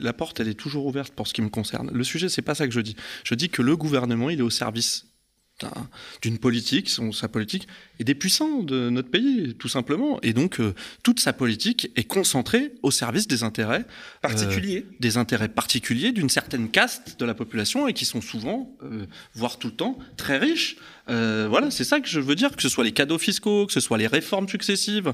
la 0.00 0.12
porte, 0.12 0.40
elle 0.40 0.48
est 0.48 0.54
toujours 0.54 0.86
ouverte 0.86 1.12
pour 1.14 1.26
ce 1.26 1.32
qui 1.32 1.42
me 1.42 1.48
concerne. 1.48 1.90
Le 1.92 2.04
sujet, 2.04 2.28
c'est 2.28 2.42
pas 2.42 2.54
ça 2.54 2.66
que 2.66 2.72
je 2.72 2.80
dis. 2.80 2.96
Je 3.24 3.34
dis 3.34 3.48
que 3.48 3.62
le 3.62 3.76
gouvernement, 3.76 4.30
il 4.30 4.40
est 4.40 4.42
au 4.42 4.50
service 4.50 5.06
d'une 6.22 6.38
politique, 6.38 6.88
sa 6.88 7.28
politique, 7.28 7.68
et 7.98 8.04
des 8.04 8.14
puissants 8.14 8.62
de 8.62 8.88
notre 8.90 9.10
pays, 9.10 9.54
tout 9.58 9.68
simplement. 9.68 10.18
Et 10.22 10.32
donc, 10.32 10.58
toute 11.02 11.20
sa 11.20 11.32
politique 11.32 11.90
est 11.96 12.04
concentrée 12.04 12.72
au 12.82 12.90
service 12.90 13.28
des 13.28 13.42
intérêts 13.42 13.84
particuliers, 14.22 14.86
des 15.00 15.16
intérêts 15.16 15.48
particuliers 15.48 16.12
d'une 16.12 16.30
certaine 16.30 16.70
caste 16.70 17.20
de 17.20 17.24
la 17.26 17.34
population 17.34 17.88
et 17.88 17.92
qui 17.92 18.04
sont 18.04 18.20
souvent, 18.20 18.74
voire 19.34 19.58
tout 19.58 19.68
le 19.68 19.74
temps, 19.74 19.98
très 20.16 20.38
riches. 20.38 20.76
Euh, 21.10 21.46
voilà, 21.48 21.70
c'est 21.70 21.84
ça 21.84 22.00
que 22.00 22.08
je 22.08 22.20
veux 22.20 22.34
dire, 22.34 22.54
que 22.54 22.62
ce 22.62 22.68
soit 22.68 22.84
les 22.84 22.92
cadeaux 22.92 23.18
fiscaux, 23.18 23.66
que 23.66 23.72
ce 23.72 23.80
soit 23.80 23.98
les 23.98 24.06
réformes 24.06 24.48
successives. 24.48 25.12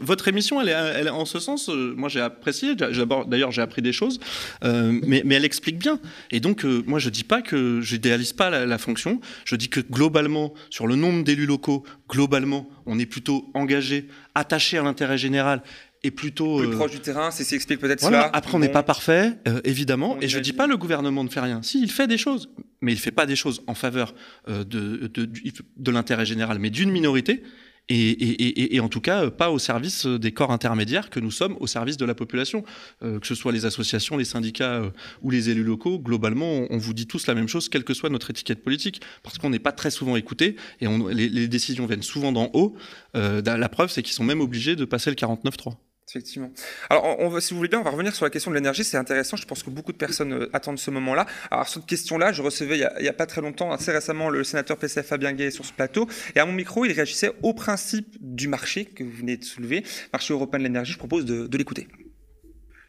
votre 0.00 0.28
émission, 0.28 0.60
elle 0.60 0.68
est, 0.68 0.72
elle 0.72 1.08
en 1.08 1.24
ce 1.24 1.38
sens, 1.38 1.68
euh, 1.68 1.94
moi 1.96 2.08
j'ai 2.08 2.20
apprécié, 2.20 2.74
d'ailleurs 2.74 3.52
j'ai 3.52 3.62
appris 3.62 3.82
des 3.82 3.92
choses, 3.92 4.18
euh, 4.64 4.98
mais, 5.06 5.22
elle 5.30 5.44
explique 5.44 5.78
bien. 5.78 6.00
Et 6.30 6.40
donc, 6.40 6.64
moi 6.64 6.98
je 6.98 7.10
dis 7.10 7.24
pas 7.24 7.42
que 7.42 7.80
j'idéalise 7.80 8.32
pas 8.32 8.50
la, 8.50 8.66
la, 8.66 8.78
fonction, 8.78 9.20
je 9.44 9.56
dis 9.56 9.68
que 9.68 9.80
globalement, 9.90 10.52
sur 10.70 10.86
le 10.86 10.96
nombre 10.96 11.24
d'élus 11.24 11.46
locaux, 11.46 11.84
globalement, 12.08 12.68
on 12.86 12.98
est 12.98 13.06
plutôt 13.06 13.50
engagé, 13.54 14.08
attaché 14.34 14.78
à 14.78 14.82
l'intérêt 14.82 15.18
général 15.18 15.62
est 16.04 16.10
plutôt 16.10 16.58
plus 16.58 16.70
proche 16.70 16.90
du 16.92 17.00
terrain, 17.00 17.30
c'est 17.30 17.42
ce 17.44 17.50
qui 17.50 17.54
explique 17.56 17.80
peut-être 17.80 18.00
cela. 18.00 18.30
Après, 18.32 18.54
on 18.54 18.58
n'est 18.58 18.68
pas 18.68 18.82
parfait, 18.82 19.32
évidemment, 19.64 20.16
et 20.20 20.28
je 20.28 20.38
dis 20.38 20.52
pas 20.52 20.66
le 20.66 20.76
gouvernement 20.76 21.24
ne 21.24 21.28
fait 21.28 21.40
rien. 21.40 21.62
Si, 21.62 21.82
il 21.82 21.90
fait 21.90 22.06
des 22.06 22.18
choses, 22.18 22.50
mais 22.80 22.92
il 22.92 22.96
ne 22.96 23.00
fait 23.00 23.10
pas 23.10 23.26
des 23.26 23.36
choses 23.36 23.62
en 23.66 23.74
faveur 23.74 24.14
euh, 24.48 24.64
de, 24.64 25.10
de, 25.14 25.90
l'intérêt 25.90 26.26
général, 26.26 26.58
mais 26.58 26.70
d'une 26.70 26.90
minorité, 26.90 27.42
et, 27.88 28.80
en 28.80 28.88
tout 28.88 29.00
cas 29.00 29.24
euh, 29.24 29.30
pas 29.30 29.50
au 29.50 29.58
service 29.58 30.06
des 30.06 30.32
corps 30.32 30.50
intermédiaires 30.50 31.10
que 31.10 31.20
nous 31.20 31.30
sommes 31.30 31.56
au 31.60 31.66
service 31.66 31.96
de 31.96 32.04
la 32.04 32.14
population, 32.14 32.64
euh, 33.02 33.20
que 33.20 33.26
ce 33.26 33.34
soit 33.34 33.52
les 33.52 33.64
associations, 33.64 34.16
les 34.16 34.24
syndicats 34.24 34.82
ou 35.22 35.30
les 35.30 35.50
élus 35.50 35.64
locaux. 35.64 35.98
Globalement, 35.98 36.66
on, 36.70 36.78
vous 36.78 36.94
dit 36.94 37.06
tous 37.06 37.26
la 37.26 37.34
même 37.34 37.48
chose, 37.48 37.68
quelle 37.68 37.84
que 37.84 37.94
soit 37.94 38.10
notre 38.10 38.30
étiquette 38.30 38.62
politique, 38.62 39.00
parce 39.22 39.38
qu'on 39.38 39.50
n'est 39.50 39.58
pas 39.58 39.72
très 39.72 39.90
souvent 39.90 40.16
écouté 40.16 40.56
et 40.80 40.86
les, 41.12 41.48
décisions 41.48 41.86
viennent 41.86 42.02
souvent 42.02 42.32
d'en 42.32 42.50
haut. 42.54 42.76
la 43.14 43.68
preuve, 43.68 43.90
c'est 43.90 44.02
qu'ils 44.02 44.14
sont 44.14 44.24
même 44.24 44.40
obligés 44.40 44.76
de 44.76 44.84
passer 44.84 45.10
le 45.10 45.16
49-3. 45.16 45.74
Effectivement. 46.08 46.52
Alors, 46.88 47.18
on, 47.18 47.40
si 47.40 47.52
vous 47.52 47.56
voulez 47.56 47.68
bien, 47.68 47.80
on 47.80 47.82
va 47.82 47.90
revenir 47.90 48.14
sur 48.14 48.24
la 48.24 48.30
question 48.30 48.52
de 48.52 48.56
l'énergie. 48.56 48.84
C'est 48.84 48.96
intéressant. 48.96 49.36
Je 49.36 49.44
pense 49.44 49.64
que 49.64 49.70
beaucoup 49.70 49.90
de 49.90 49.96
personnes 49.96 50.32
euh, 50.32 50.50
attendent 50.52 50.78
ce 50.78 50.92
moment-là. 50.92 51.26
Alors, 51.50 51.68
cette 51.68 51.84
question-là, 51.84 52.32
je 52.32 52.42
recevais 52.42 52.78
il 52.78 53.02
n'y 53.02 53.08
a, 53.08 53.12
pas 53.12 53.26
très 53.26 53.40
longtemps, 53.40 53.72
assez 53.72 53.90
récemment, 53.90 54.30
le 54.30 54.44
sénateur 54.44 54.76
PCF 54.76 55.06
Fabien 55.06 55.32
Gay 55.32 55.50
sur 55.50 55.64
ce 55.64 55.72
plateau. 55.72 56.06
Et 56.36 56.38
à 56.38 56.46
mon 56.46 56.52
micro, 56.52 56.84
il 56.84 56.92
réagissait 56.92 57.32
au 57.42 57.54
principe 57.54 58.16
du 58.20 58.46
marché 58.46 58.84
que 58.84 59.02
vous 59.02 59.10
venez 59.10 59.36
de 59.36 59.44
soulever, 59.44 59.82
marché 60.12 60.32
européen 60.32 60.60
de 60.60 60.64
l'énergie. 60.64 60.92
Je 60.92 60.98
propose 60.98 61.24
de, 61.24 61.56
l'écouter. 61.56 61.88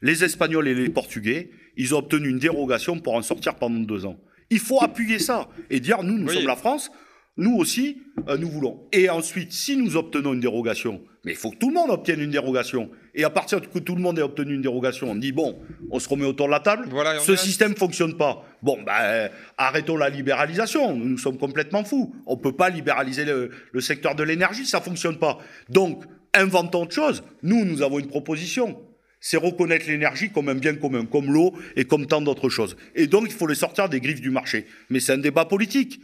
Les 0.03 0.23
Espagnols 0.23 0.67
et 0.67 0.75
les 0.75 0.89
Portugais, 0.89 1.49
ils 1.75 1.95
ont 1.95 1.99
obtenu 1.99 2.29
une 2.29 2.39
dérogation 2.39 2.99
pour 2.99 3.15
en 3.15 3.23
sortir 3.23 3.55
pendant 3.55 3.79
deux 3.79 4.05
ans. 4.05 4.19
Il 4.51 4.59
faut 4.59 4.81
appuyer 4.83 5.17
ça 5.17 5.49
et 5.71 5.79
dire 5.79 6.03
nous, 6.03 6.19
nous 6.19 6.29
sommes 6.29 6.45
la 6.45 6.55
France, 6.55 6.91
nous 7.35 7.55
aussi, 7.55 8.03
euh, 8.27 8.37
nous 8.37 8.49
voulons. 8.49 8.87
Et 8.91 9.09
ensuite, 9.09 9.51
si 9.53 9.75
nous 9.75 9.95
obtenons 9.95 10.33
une 10.33 10.39
dérogation, 10.39 11.01
mais 11.27 11.33
il 11.33 11.37
faut 11.37 11.51
que 11.51 11.57
tout 11.57 11.67
le 11.67 11.73
monde 11.73 11.89
obtienne 11.89 12.21
une 12.21 12.31
dérogation. 12.31 12.89
Et 13.13 13.25
à 13.25 13.29
partir 13.29 13.59
que 13.59 13.79
tout 13.79 13.95
le 13.95 14.01
monde 14.01 14.17
ait 14.17 14.21
obtenu 14.21 14.55
une 14.55 14.61
dérogation, 14.61 15.11
on 15.11 15.15
dit 15.15 15.33
bon, 15.33 15.59
on 15.91 15.99
se 15.99 16.07
remet 16.07 16.23
autour 16.23 16.45
de 16.45 16.51
la 16.51 16.61
table. 16.61 16.87
Voilà, 16.89 17.19
Ce 17.19 17.35
système 17.35 17.75
fonctionne 17.75 18.15
pas. 18.15 18.45
Bon, 18.61 18.77
ben 18.81 19.29
arrêtons 19.57 19.97
la 19.97 20.07
libéralisation. 20.07 20.95
Nous 20.95 21.17
sommes 21.17 21.37
complètement 21.37 21.83
fous. 21.83 22.15
On 22.25 22.37
peut 22.37 22.53
pas 22.53 22.69
libéraliser 22.69 23.25
le, 23.25 23.49
le 23.73 23.81
secteur 23.81 24.15
de 24.15 24.23
l'énergie, 24.23 24.65
ça 24.65 24.79
fonctionne 24.79 25.17
pas. 25.17 25.39
Donc 25.67 26.05
inventons 26.33 26.83
autre 26.83 26.95
chose. 26.95 27.23
Nous, 27.43 27.65
nous 27.65 27.81
avons 27.81 27.99
une 27.99 28.07
proposition. 28.07 28.79
C'est 29.19 29.37
reconnaître 29.37 29.87
l'énergie 29.87 30.29
comme 30.29 30.47
un 30.47 30.55
bien 30.55 30.75
commun, 30.75 31.05
comme 31.05 31.33
l'eau 31.33 31.53
et 31.75 31.83
comme 31.83 32.05
tant 32.05 32.21
d'autres 32.21 32.49
choses. 32.49 32.77
Et 32.95 33.07
donc, 33.07 33.25
il 33.25 33.33
faut 33.33 33.47
les 33.47 33.55
sortir 33.55 33.89
des 33.89 33.99
griffes 33.99 34.21
du 34.21 34.29
marché. 34.29 34.67
Mais 34.89 34.99
c'est 35.01 35.13
un 35.13 35.17
débat 35.17 35.43
politique. 35.43 35.99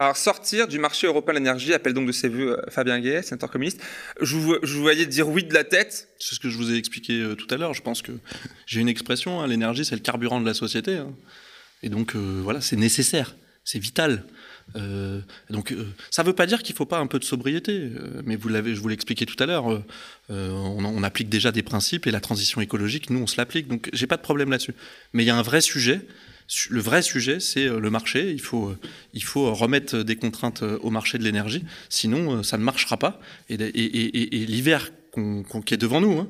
Alors, 0.00 0.16
sortir 0.16 0.66
du 0.66 0.78
marché 0.78 1.06
européen 1.06 1.34
de 1.34 1.40
l'énergie, 1.40 1.74
appelle 1.74 1.92
donc 1.92 2.06
de 2.06 2.12
ses 2.12 2.30
voeux 2.30 2.58
euh, 2.58 2.70
Fabien 2.70 2.98
Gay, 3.00 3.20
sénateur 3.20 3.50
communiste. 3.50 3.82
Je 4.22 4.34
vous, 4.34 4.56
je 4.62 4.74
vous 4.74 4.80
voyais 4.80 5.04
dire 5.04 5.28
oui 5.28 5.44
de 5.44 5.52
la 5.52 5.62
tête. 5.62 6.08
C'est 6.18 6.34
ce 6.34 6.40
que 6.40 6.48
je 6.48 6.56
vous 6.56 6.72
ai 6.72 6.76
expliqué 6.76 7.20
euh, 7.20 7.34
tout 7.34 7.46
à 7.50 7.58
l'heure. 7.58 7.74
Je 7.74 7.82
pense 7.82 8.00
que 8.00 8.12
j'ai 8.64 8.80
une 8.80 8.88
expression, 8.88 9.42
hein, 9.42 9.46
l'énergie, 9.46 9.84
c'est 9.84 9.94
le 9.94 10.00
carburant 10.00 10.40
de 10.40 10.46
la 10.46 10.54
société. 10.54 10.96
Hein. 10.96 11.12
Et 11.82 11.90
donc, 11.90 12.16
euh, 12.16 12.40
voilà, 12.42 12.62
c'est 12.62 12.76
nécessaire, 12.76 13.36
c'est 13.62 13.78
vital. 13.78 14.24
donc, 15.50 15.74
ça 16.10 16.22
ne 16.22 16.28
veut 16.28 16.34
pas 16.34 16.46
dire 16.46 16.62
qu'il 16.62 16.72
ne 16.72 16.78
faut 16.78 16.86
pas 16.86 16.98
un 16.98 17.06
peu 17.06 17.18
de 17.18 17.24
sobriété, 17.24 17.90
mais 18.24 18.38
je 18.40 18.80
vous 18.80 18.88
l'ai 18.88 18.94
expliqué 18.94 19.26
tout 19.26 19.36
à 19.42 19.44
l'heure. 19.44 19.66
On, 19.66 19.84
on, 20.30 21.02
applique 21.02 21.28
déjà 21.28 21.52
des 21.52 21.62
principes 21.62 22.06
et 22.06 22.10
la 22.10 22.20
transition 22.20 22.62
écologique, 22.62 23.10
nous, 23.10 23.20
on 23.20 23.26
se 23.26 23.36
l'applique. 23.36 23.68
Donc, 23.68 23.90
j'ai 23.92 24.06
pas 24.06 24.16
de 24.16 24.22
problème 24.22 24.50
là-dessus. 24.50 24.74
Mais 25.12 25.24
il 25.24 25.26
y 25.26 25.30
a 25.30 25.36
un 25.36 25.42
vrai 25.42 25.60
sujet 25.60 26.00
le 26.70 26.80
vrai 26.80 27.02
sujet, 27.02 27.40
c'est 27.40 27.66
euh, 27.66 27.80
le 27.80 27.90
marché. 27.90 28.30
Il 28.32 28.40
faut, 28.40 28.70
euh, 28.70 28.78
il 29.14 29.22
faut 29.22 29.52
remettre 29.54 29.98
des 30.02 30.16
contraintes 30.16 30.62
euh, 30.62 30.78
au 30.82 30.90
marché 30.90 31.18
de 31.18 31.24
l'énergie, 31.24 31.64
sinon 31.88 32.42
ça 32.42 32.58
ne 32.58 32.64
marchera 32.64 32.96
pas. 32.96 33.20
Et, 33.48 33.56
l'hiver 33.56 34.90
qui 35.14 35.74
est 35.74 35.78
devant 35.78 36.00
nous, 36.00 36.18
hein, 36.18 36.28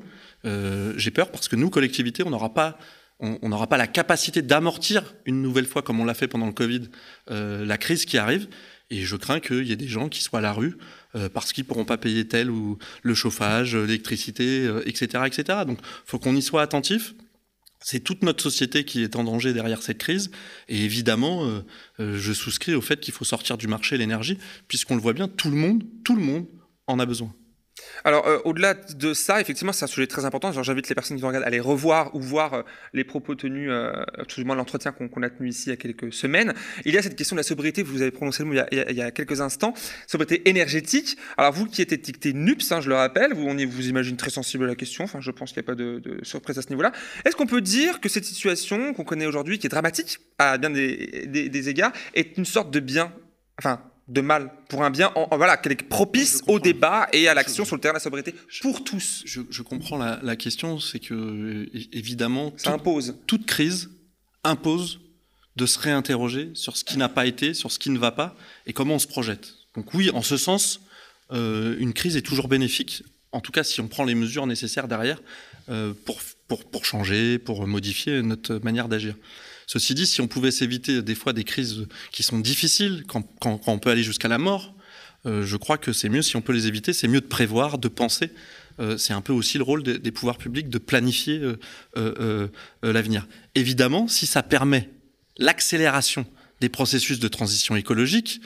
j'ai 0.97 1.11
peur 1.11 1.31
parce 1.31 1.47
que 1.47 1.55
nous, 1.55 1.69
collectivités, 1.69 2.23
on 2.23 2.29
n'aura 2.29 2.53
pas 2.53 2.77
on 3.23 3.49
n'aura 3.49 3.67
pas 3.67 3.77
la 3.77 3.85
capacité 3.85 4.41
d'amortir 4.41 5.13
une 5.27 5.43
nouvelle 5.43 5.67
fois, 5.67 5.83
comme 5.83 5.99
on 5.99 6.05
l'a 6.05 6.15
fait 6.15 6.27
pendant 6.27 6.47
le 6.47 6.53
Covid, 6.53 6.89
la 7.27 7.77
crise 7.77 8.05
qui 8.05 8.17
arrive. 8.17 8.47
Et 8.89 9.03
je 9.03 9.15
crains 9.15 9.39
qu'il 9.39 9.63
y 9.67 9.71
ait 9.71 9.75
des 9.75 9.87
gens 9.87 10.09
qui 10.09 10.23
soient 10.23 10.39
à 10.39 10.41
la 10.41 10.53
rue 10.53 10.75
parce 11.31 11.53
qu'ils 11.53 11.65
ne 11.65 11.67
pourront 11.67 11.85
pas 11.85 11.97
payer 11.97 12.27
tel 12.27 12.49
ou 12.49 12.79
le 13.03 13.13
chauffage, 13.13 13.75
l'électricité, 13.75 14.67
etc., 14.87 15.25
etc. 15.27 15.59
Donc, 15.67 15.77
faut 16.07 16.17
qu'on 16.17 16.35
y 16.35 16.41
soit 16.41 16.63
attentif 16.63 17.13
c'est 17.83 17.99
toute 17.99 18.23
notre 18.23 18.43
société 18.43 18.85
qui 18.85 19.03
est 19.03 19.15
en 19.15 19.23
danger 19.23 19.53
derrière 19.53 19.81
cette 19.81 19.97
crise. 19.97 20.31
Et 20.69 20.83
évidemment, 20.83 21.45
euh, 21.45 21.65
euh, 21.99 22.17
je 22.17 22.31
souscris 22.31 22.75
au 22.75 22.81
fait 22.81 22.99
qu'il 22.99 23.13
faut 23.13 23.25
sortir 23.25 23.57
du 23.57 23.67
marché 23.67 23.97
l'énergie, 23.97 24.37
puisqu'on 24.67 24.95
le 24.95 25.01
voit 25.01 25.13
bien, 25.13 25.27
tout 25.27 25.49
le 25.49 25.57
monde, 25.57 25.83
tout 26.03 26.15
le 26.15 26.21
monde 26.21 26.45
en 26.87 26.99
a 26.99 27.05
besoin. 27.05 27.33
Alors, 28.03 28.27
euh, 28.27 28.39
au-delà 28.45 28.73
de 28.73 29.13
ça, 29.13 29.41
effectivement, 29.41 29.73
c'est 29.73 29.85
un 29.85 29.87
sujet 29.87 30.07
très 30.07 30.25
important. 30.25 30.51
J'invite 30.51 30.89
les 30.89 30.95
personnes 30.95 31.17
qui 31.17 31.21
nous 31.21 31.27
regardent 31.27 31.43
à 31.43 31.47
aller 31.47 31.59
revoir 31.59 32.15
ou 32.15 32.21
voir 32.21 32.53
euh, 32.53 32.61
les 32.93 33.03
propos 33.03 33.35
tenus, 33.35 33.69
euh, 33.71 33.91
tout 34.27 34.39
du 34.39 34.45
moins 34.45 34.55
l'entretien 34.55 34.91
qu'on 34.91 35.23
a 35.23 35.29
tenu 35.29 35.49
ici 35.49 35.67
il 35.67 35.69
y 35.69 35.73
a 35.73 35.77
quelques 35.77 36.13
semaines. 36.13 36.53
Il 36.85 36.93
y 36.93 36.97
a 36.97 37.01
cette 37.01 37.15
question 37.15 37.35
de 37.35 37.39
la 37.39 37.43
sobriété, 37.43 37.83
vous 37.83 38.01
avez 38.01 38.11
prononcé 38.11 38.43
le 38.43 38.49
mot 38.49 38.55
il 38.71 38.97
y 38.97 39.01
a, 39.01 39.11
quelques 39.11 39.41
instants, 39.41 39.73
sobriété 40.07 40.49
énergétique. 40.49 41.17
Alors, 41.37 41.53
vous 41.53 41.65
qui 41.65 41.81
êtes 41.81 41.91
étiqueté 41.91 42.33
NUPS, 42.33 42.71
hein, 42.71 42.81
je 42.81 42.89
le 42.89 42.95
rappelle, 42.95 43.33
vous, 43.33 43.47
on 43.47 43.55
vous 43.55 43.89
imagine 43.89 44.17
très 44.17 44.29
sensible 44.29 44.65
à 44.65 44.67
la 44.67 44.75
question, 44.75 45.03
enfin, 45.03 45.21
je 45.21 45.31
pense 45.31 45.51
qu'il 45.51 45.61
n'y 45.61 45.65
a 45.65 45.67
pas 45.67 45.75
de, 45.75 46.19
surprise 46.23 46.57
à 46.57 46.61
ce 46.61 46.69
niveau-là. 46.69 46.91
Est-ce 47.25 47.35
qu'on 47.35 47.45
peut 47.45 47.61
dire 47.61 47.99
que 47.99 48.09
cette 48.09 48.25
situation 48.25 48.93
qu'on 48.93 49.03
connaît 49.03 49.25
aujourd'hui, 49.25 49.59
qui 49.59 49.67
est 49.67 49.69
dramatique 49.69 50.19
à 50.39 50.57
bien 50.57 50.69
des, 50.69 51.27
des, 51.27 51.49
des 51.49 51.69
égards, 51.69 51.91
est 52.13 52.37
une 52.37 52.45
sorte 52.45 52.71
de 52.71 52.79
bien, 52.79 53.13
enfin, 53.59 53.81
de 54.07 54.21
mal 54.21 54.51
pour 54.67 54.83
un 54.83 54.89
bien, 54.89 55.11
en, 55.15 55.35
voilà, 55.37 55.57
qu'elle 55.57 55.71
est 55.73 55.83
propice 55.87 56.41
au 56.47 56.59
débat 56.59 57.07
et 57.13 57.27
à 57.27 57.33
l'action 57.33 57.65
sur 57.65 57.75
le 57.75 57.81
terrain 57.81 57.93
de 57.93 57.97
la 57.97 58.03
sobriété 58.03 58.35
pour 58.61 58.83
tous. 58.83 59.23
Je, 59.25 59.41
je 59.49 59.61
comprends 59.61 59.97
la, 59.97 60.19
la 60.21 60.35
question, 60.35 60.79
c'est 60.79 60.99
que 60.99 61.69
évidemment, 61.93 62.53
ça 62.57 62.71
toute, 62.71 62.81
impose. 62.81 63.15
Toute 63.27 63.45
crise 63.45 63.89
impose 64.43 64.99
de 65.55 65.65
se 65.65 65.79
réinterroger 65.79 66.51
sur 66.53 66.77
ce 66.77 66.83
qui 66.83 66.97
n'a 66.97 67.09
pas 67.09 67.25
été, 67.25 67.53
sur 67.53 67.71
ce 67.71 67.79
qui 67.79 67.89
ne 67.89 67.99
va 67.99 68.11
pas 68.11 68.35
et 68.65 68.73
comment 68.73 68.95
on 68.95 68.99
se 68.99 69.07
projette. 69.07 69.53
Donc 69.75 69.93
oui, 69.93 70.09
en 70.11 70.21
ce 70.21 70.37
sens, 70.37 70.81
euh, 71.31 71.75
une 71.79 71.93
crise 71.93 72.17
est 72.17 72.21
toujours 72.21 72.47
bénéfique. 72.47 73.03
En 73.31 73.39
tout 73.39 73.51
cas, 73.51 73.63
si 73.63 73.79
on 73.79 73.87
prend 73.87 74.03
les 74.03 74.15
mesures 74.15 74.47
nécessaires 74.47 74.87
derrière 74.87 75.21
euh, 75.69 75.93
pour, 76.05 76.19
pour, 76.47 76.65
pour 76.65 76.85
changer, 76.85 77.37
pour 77.37 77.65
modifier 77.67 78.21
notre 78.21 78.55
manière 78.55 78.89
d'agir. 78.89 79.15
Ceci 79.67 79.93
dit, 79.93 80.05
si 80.05 80.21
on 80.21 80.27
pouvait 80.27 80.51
s'éviter 80.51 81.01
des 81.01 81.15
fois 81.15 81.33
des 81.33 81.43
crises 81.43 81.87
qui 82.11 82.23
sont 82.23 82.39
difficiles, 82.39 83.03
quand, 83.07 83.23
quand, 83.39 83.57
quand 83.57 83.71
on 83.71 83.79
peut 83.79 83.89
aller 83.89 84.03
jusqu'à 84.03 84.27
la 84.27 84.37
mort, 84.37 84.73
euh, 85.25 85.43
je 85.43 85.57
crois 85.57 85.77
que 85.77 85.93
c'est 85.93 86.09
mieux, 86.09 86.21
si 86.21 86.35
on 86.35 86.41
peut 86.41 86.53
les 86.53 86.67
éviter, 86.67 86.93
c'est 86.93 87.07
mieux 87.07 87.21
de 87.21 87.27
prévoir, 87.27 87.77
de 87.77 87.87
penser. 87.87 88.31
Euh, 88.79 88.97
c'est 88.97 89.13
un 89.13 89.21
peu 89.21 89.33
aussi 89.33 89.57
le 89.57 89.63
rôle 89.63 89.83
des, 89.83 89.99
des 89.99 90.11
pouvoirs 90.11 90.37
publics 90.37 90.69
de 90.69 90.77
planifier 90.77 91.41
euh, 91.97 92.47
l'avenir. 92.81 93.27
Évidemment, 93.55 94.07
si 94.07 94.25
ça 94.25 94.43
permet 94.43 94.89
l'accélération 95.37 96.25
des 96.59 96.69
processus 96.69 97.19
de 97.19 97.27
transition 97.27 97.75
écologique, 97.75 98.41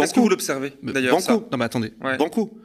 Est-ce 0.00 0.14
que 0.14 0.20
vous 0.20 0.28
l'observez 0.28 0.72
d'ailleurs 0.82 1.18
Banco. 1.18 1.48
Non 1.50 1.58
mais 1.58 1.64
attendez, 1.64 1.92
ouais. 2.02 2.16
Banco. 2.16 2.58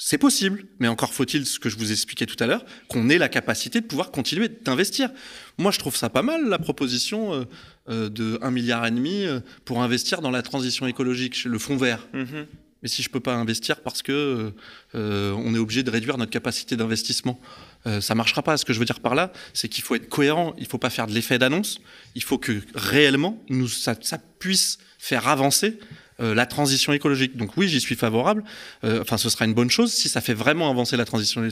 C'est 0.00 0.16
possible, 0.18 0.64
mais 0.78 0.86
encore 0.86 1.12
faut-il, 1.12 1.44
ce 1.44 1.58
que 1.58 1.68
je 1.68 1.76
vous 1.76 1.90
expliquais 1.90 2.24
tout 2.24 2.36
à 2.38 2.46
l'heure, 2.46 2.64
qu'on 2.88 3.08
ait 3.08 3.18
la 3.18 3.28
capacité 3.28 3.80
de 3.80 3.86
pouvoir 3.86 4.12
continuer 4.12 4.48
d'investir. 4.48 5.10
Moi, 5.58 5.72
je 5.72 5.80
trouve 5.80 5.96
ça 5.96 6.08
pas 6.08 6.22
mal, 6.22 6.48
la 6.48 6.60
proposition 6.60 7.34
euh, 7.34 7.44
euh, 7.88 8.08
de 8.08 8.38
1,5 8.40 8.50
milliard 8.52 8.86
et 8.86 8.92
demi 8.92 9.24
euh, 9.24 9.40
pour 9.64 9.82
investir 9.82 10.20
dans 10.20 10.30
la 10.30 10.42
transition 10.42 10.86
écologique, 10.86 11.44
le 11.44 11.58
fonds 11.58 11.76
vert. 11.76 12.06
Mm 12.12 12.22
-hmm. 12.22 12.46
Mais 12.82 12.88
si 12.88 13.02
je 13.02 13.10
peux 13.10 13.20
pas 13.20 13.34
investir 13.34 13.80
parce 13.80 14.02
que 14.02 14.52
euh, 14.94 15.32
on 15.32 15.54
est 15.54 15.58
obligé 15.58 15.82
de 15.82 15.90
réduire 15.90 16.16
notre 16.16 16.30
capacité 16.30 16.76
d'investissement, 16.76 17.40
euh, 17.86 18.00
ça 18.00 18.14
marchera 18.14 18.42
pas. 18.42 18.56
Ce 18.56 18.64
que 18.64 18.72
je 18.72 18.78
veux 18.78 18.84
dire 18.84 19.00
par 19.00 19.14
là, 19.14 19.32
c'est 19.52 19.68
qu'il 19.68 19.82
faut 19.82 19.96
être 19.96 20.08
cohérent. 20.08 20.54
Il 20.58 20.66
faut 20.66 20.78
pas 20.78 20.90
faire 20.90 21.06
de 21.06 21.12
l'effet 21.12 21.38
d'annonce. 21.38 21.80
Il 22.14 22.22
faut 22.22 22.38
que 22.38 22.62
réellement, 22.74 23.42
nous, 23.48 23.68
ça, 23.68 23.96
ça 24.00 24.18
puisse 24.38 24.78
faire 24.98 25.26
avancer 25.26 25.78
euh, 26.20 26.34
la 26.34 26.46
transition 26.46 26.92
écologique. 26.92 27.36
Donc 27.36 27.56
oui, 27.56 27.68
j'y 27.68 27.80
suis 27.80 27.94
favorable. 27.94 28.44
Euh, 28.84 29.02
enfin, 29.02 29.18
ce 29.18 29.30
sera 29.30 29.44
une 29.44 29.54
bonne 29.54 29.70
chose 29.70 29.92
si 29.92 30.08
ça 30.08 30.20
fait 30.20 30.34
vraiment 30.34 30.70
avancer 30.70 30.96
la 30.96 31.04
transition 31.04 31.46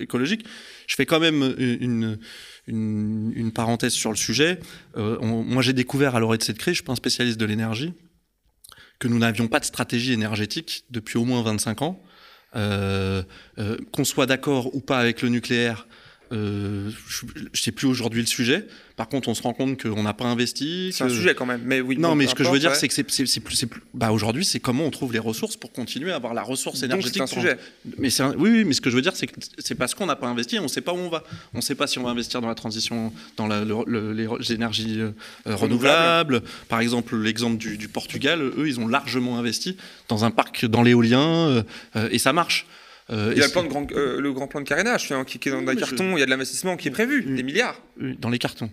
écologique. 0.00 0.44
Je 0.86 0.94
fais 0.94 1.06
quand 1.06 1.20
même 1.20 1.54
une, 1.58 2.18
une, 2.66 3.32
une 3.34 3.52
parenthèse 3.52 3.92
sur 3.92 4.10
le 4.10 4.16
sujet. 4.16 4.60
Euh, 4.96 5.18
moi, 5.20 5.62
j'ai 5.62 5.72
découvert 5.72 6.16
à 6.16 6.20
l'orée 6.20 6.38
de 6.38 6.42
cette 6.42 6.58
crise, 6.58 6.72
je 6.72 6.78
suis 6.78 6.84
pas 6.84 6.92
un 6.92 6.96
spécialiste 6.96 7.38
de 7.38 7.46
l'énergie, 7.46 7.92
que 8.98 9.08
nous 9.08 9.18
n'avions 9.18 9.48
pas 9.48 9.60
de 9.60 9.64
stratégie 9.64 10.12
énergétique 10.12 10.84
depuis 10.90 11.18
au 11.18 11.24
moins 11.24 11.42
25 11.42 11.82
ans. 11.82 12.02
Euh, 12.54 13.22
euh, 13.58 13.76
qu'on 13.92 14.04
soit 14.04 14.24
d'accord 14.24 14.74
ou 14.74 14.80
pas 14.80 14.98
avec 14.98 15.20
le 15.20 15.28
nucléaire, 15.28 15.86
euh, 16.32 16.90
je 17.08 17.24
ne 17.26 17.48
sais 17.54 17.72
plus 17.72 17.86
aujourd'hui 17.86 18.20
le 18.20 18.26
sujet. 18.26 18.66
Par 18.96 19.08
contre, 19.08 19.28
on 19.28 19.34
se 19.34 19.42
rend 19.42 19.52
compte 19.52 19.80
qu'on 19.80 20.02
n'a 20.02 20.14
pas 20.14 20.24
investi. 20.24 20.90
C'est 20.92 21.04
que... 21.04 21.10
un 21.10 21.14
sujet 21.14 21.34
quand 21.34 21.46
même. 21.46 21.60
Mais 21.64 21.80
oui. 21.80 21.96
Non, 21.98 22.14
mais 22.14 22.26
ce 22.26 22.34
que 22.34 22.42
je 22.42 22.50
veux 22.50 22.58
dire, 22.58 22.70
ouais. 22.70 22.76
c'est 22.76 22.88
que 22.88 22.94
c'est 22.94 23.04
plus, 23.04 23.68
plus. 23.68 23.82
Bah 23.94 24.10
aujourd'hui, 24.10 24.44
c'est 24.44 24.58
comment 24.58 24.84
on 24.84 24.90
trouve 24.90 25.12
les 25.12 25.18
ressources 25.18 25.56
pour 25.56 25.72
continuer 25.72 26.12
à 26.12 26.16
avoir 26.16 26.34
la 26.34 26.42
ressource 26.42 26.82
énergétique. 26.82 27.14
C'est 27.16 27.22
un 27.22 27.26
sujet. 27.26 27.58
Mais 27.98 28.08
oui, 28.38 28.50
oui, 28.50 28.64
mais 28.64 28.72
ce 28.72 28.80
que 28.80 28.90
je 28.90 28.96
veux 28.96 29.02
dire, 29.02 29.14
c'est 29.14 29.26
que 29.26 29.34
c'est 29.58 29.74
parce 29.74 29.94
qu'on 29.94 30.06
n'a 30.06 30.16
pas 30.16 30.26
investi, 30.26 30.58
on 30.58 30.64
ne 30.64 30.68
sait 30.68 30.80
pas 30.80 30.92
où 30.92 30.98
on 30.98 31.08
va. 31.08 31.22
On 31.54 31.58
ne 31.58 31.62
sait 31.62 31.74
pas 31.74 31.86
si 31.86 31.98
on 31.98 32.02
va 32.02 32.10
investir 32.10 32.40
dans 32.40 32.48
la 32.48 32.54
transition, 32.54 33.12
dans 33.36 33.46
la, 33.46 33.64
le, 33.64 33.76
le, 33.86 34.12
les 34.12 34.52
énergies 34.52 35.00
euh, 35.00 35.12
renouvelables. 35.44 36.42
Par 36.68 36.80
exemple, 36.80 37.16
l'exemple 37.16 37.58
du, 37.58 37.76
du, 37.76 37.88
Portugal, 37.88 38.40
eux, 38.40 38.66
ils 38.66 38.80
ont 38.80 38.88
largement 38.88 39.38
investi 39.38 39.76
dans 40.08 40.24
un 40.24 40.30
parc 40.30 40.64
dans 40.64 40.82
l'éolien 40.82 41.62
euh, 41.96 42.08
et 42.10 42.18
ça 42.18 42.32
marche. 42.32 42.66
Euh, 43.10 43.32
il 43.32 43.38
y 43.38 43.42
a 43.42 43.46
le, 43.46 43.52
plan 43.52 43.62
de 43.62 43.68
grand, 43.68 43.90
euh, 43.92 44.20
le 44.20 44.32
grand 44.32 44.48
plan 44.48 44.60
de 44.60 44.66
carénage 44.66 45.12
hein, 45.12 45.24
qui, 45.24 45.38
qui, 45.38 45.48
est 45.48 45.52
dans 45.52 45.60
les 45.60 45.76
cartons, 45.76 46.10
je... 46.12 46.16
il 46.16 46.18
y 46.18 46.22
a 46.22 46.26
de 46.26 46.30
l'investissement 46.30 46.76
qui 46.76 46.88
est 46.88 46.90
prévu, 46.90 47.24
oui. 47.24 47.36
des 47.36 47.44
milliards. 47.44 47.80
Oui, 48.00 48.16
dans 48.18 48.30
les 48.30 48.38
cartons. 48.38 48.70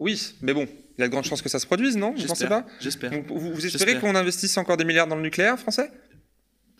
Oui, 0.00 0.34
mais 0.42 0.52
bon, 0.52 0.66
il 0.96 1.00
y 1.00 1.04
a 1.04 1.06
de 1.06 1.12
grandes 1.12 1.24
chances 1.24 1.42
que 1.42 1.48
ça 1.48 1.60
se 1.60 1.66
produise, 1.66 1.96
non 1.96 2.12
Vous 2.16 2.26
pensez 2.26 2.46
pas? 2.46 2.66
J'espère. 2.80 3.12
Vous, 3.28 3.52
vous 3.52 3.66
espérez 3.66 3.98
qu'on 4.00 4.14
investisse 4.14 4.56
encore 4.56 4.76
des 4.76 4.84
milliards 4.84 5.06
dans 5.06 5.16
le 5.16 5.22
nucléaire 5.22 5.58
français? 5.58 5.90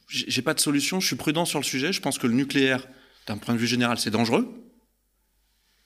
J'ai 0.09 0.43
pas 0.43 0.55
de 0.55 0.61
solution, 0.61 1.01
je 1.01 1.07
suis 1.07 1.17
prudent 1.17 1.45
sur 1.45 1.59
le 1.59 1.65
sujet. 1.65 1.93
Je 1.93 2.01
pense 2.01 2.19
que 2.19 2.27
le 2.27 2.33
nucléaire, 2.33 2.89
d'un 3.27 3.37
point 3.37 3.55
de 3.55 3.59
vue 3.59 3.67
général, 3.67 3.99
c'est 3.99 4.11
dangereux. 4.11 4.49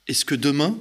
Est-ce 0.06 0.24
que 0.24 0.34
demain, 0.34 0.78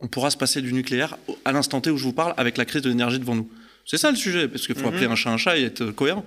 on 0.00 0.08
pourra 0.08 0.30
se 0.30 0.36
passer 0.36 0.60
du 0.60 0.72
nucléaire 0.72 1.16
à 1.44 1.52
l'instant 1.52 1.80
T 1.80 1.90
où 1.90 1.96
je 1.96 2.04
vous 2.04 2.12
parle 2.12 2.34
avec 2.36 2.58
la 2.58 2.64
crise 2.66 2.82
de 2.82 2.90
l'énergie 2.90 3.18
devant 3.18 3.34
nous? 3.34 3.50
C'est 3.86 3.96
ça 3.98 4.10
le 4.10 4.16
sujet, 4.16 4.46
parce 4.46 4.66
qu'il 4.66 4.76
faut 4.76 4.82
mm 4.82 4.84
-hmm. 4.84 4.88
appeler 4.88 5.06
un 5.06 5.16
chat 5.16 5.30
un 5.30 5.38
chat 5.38 5.58
et 5.58 5.64
être 5.64 5.90
cohérent 5.90 6.24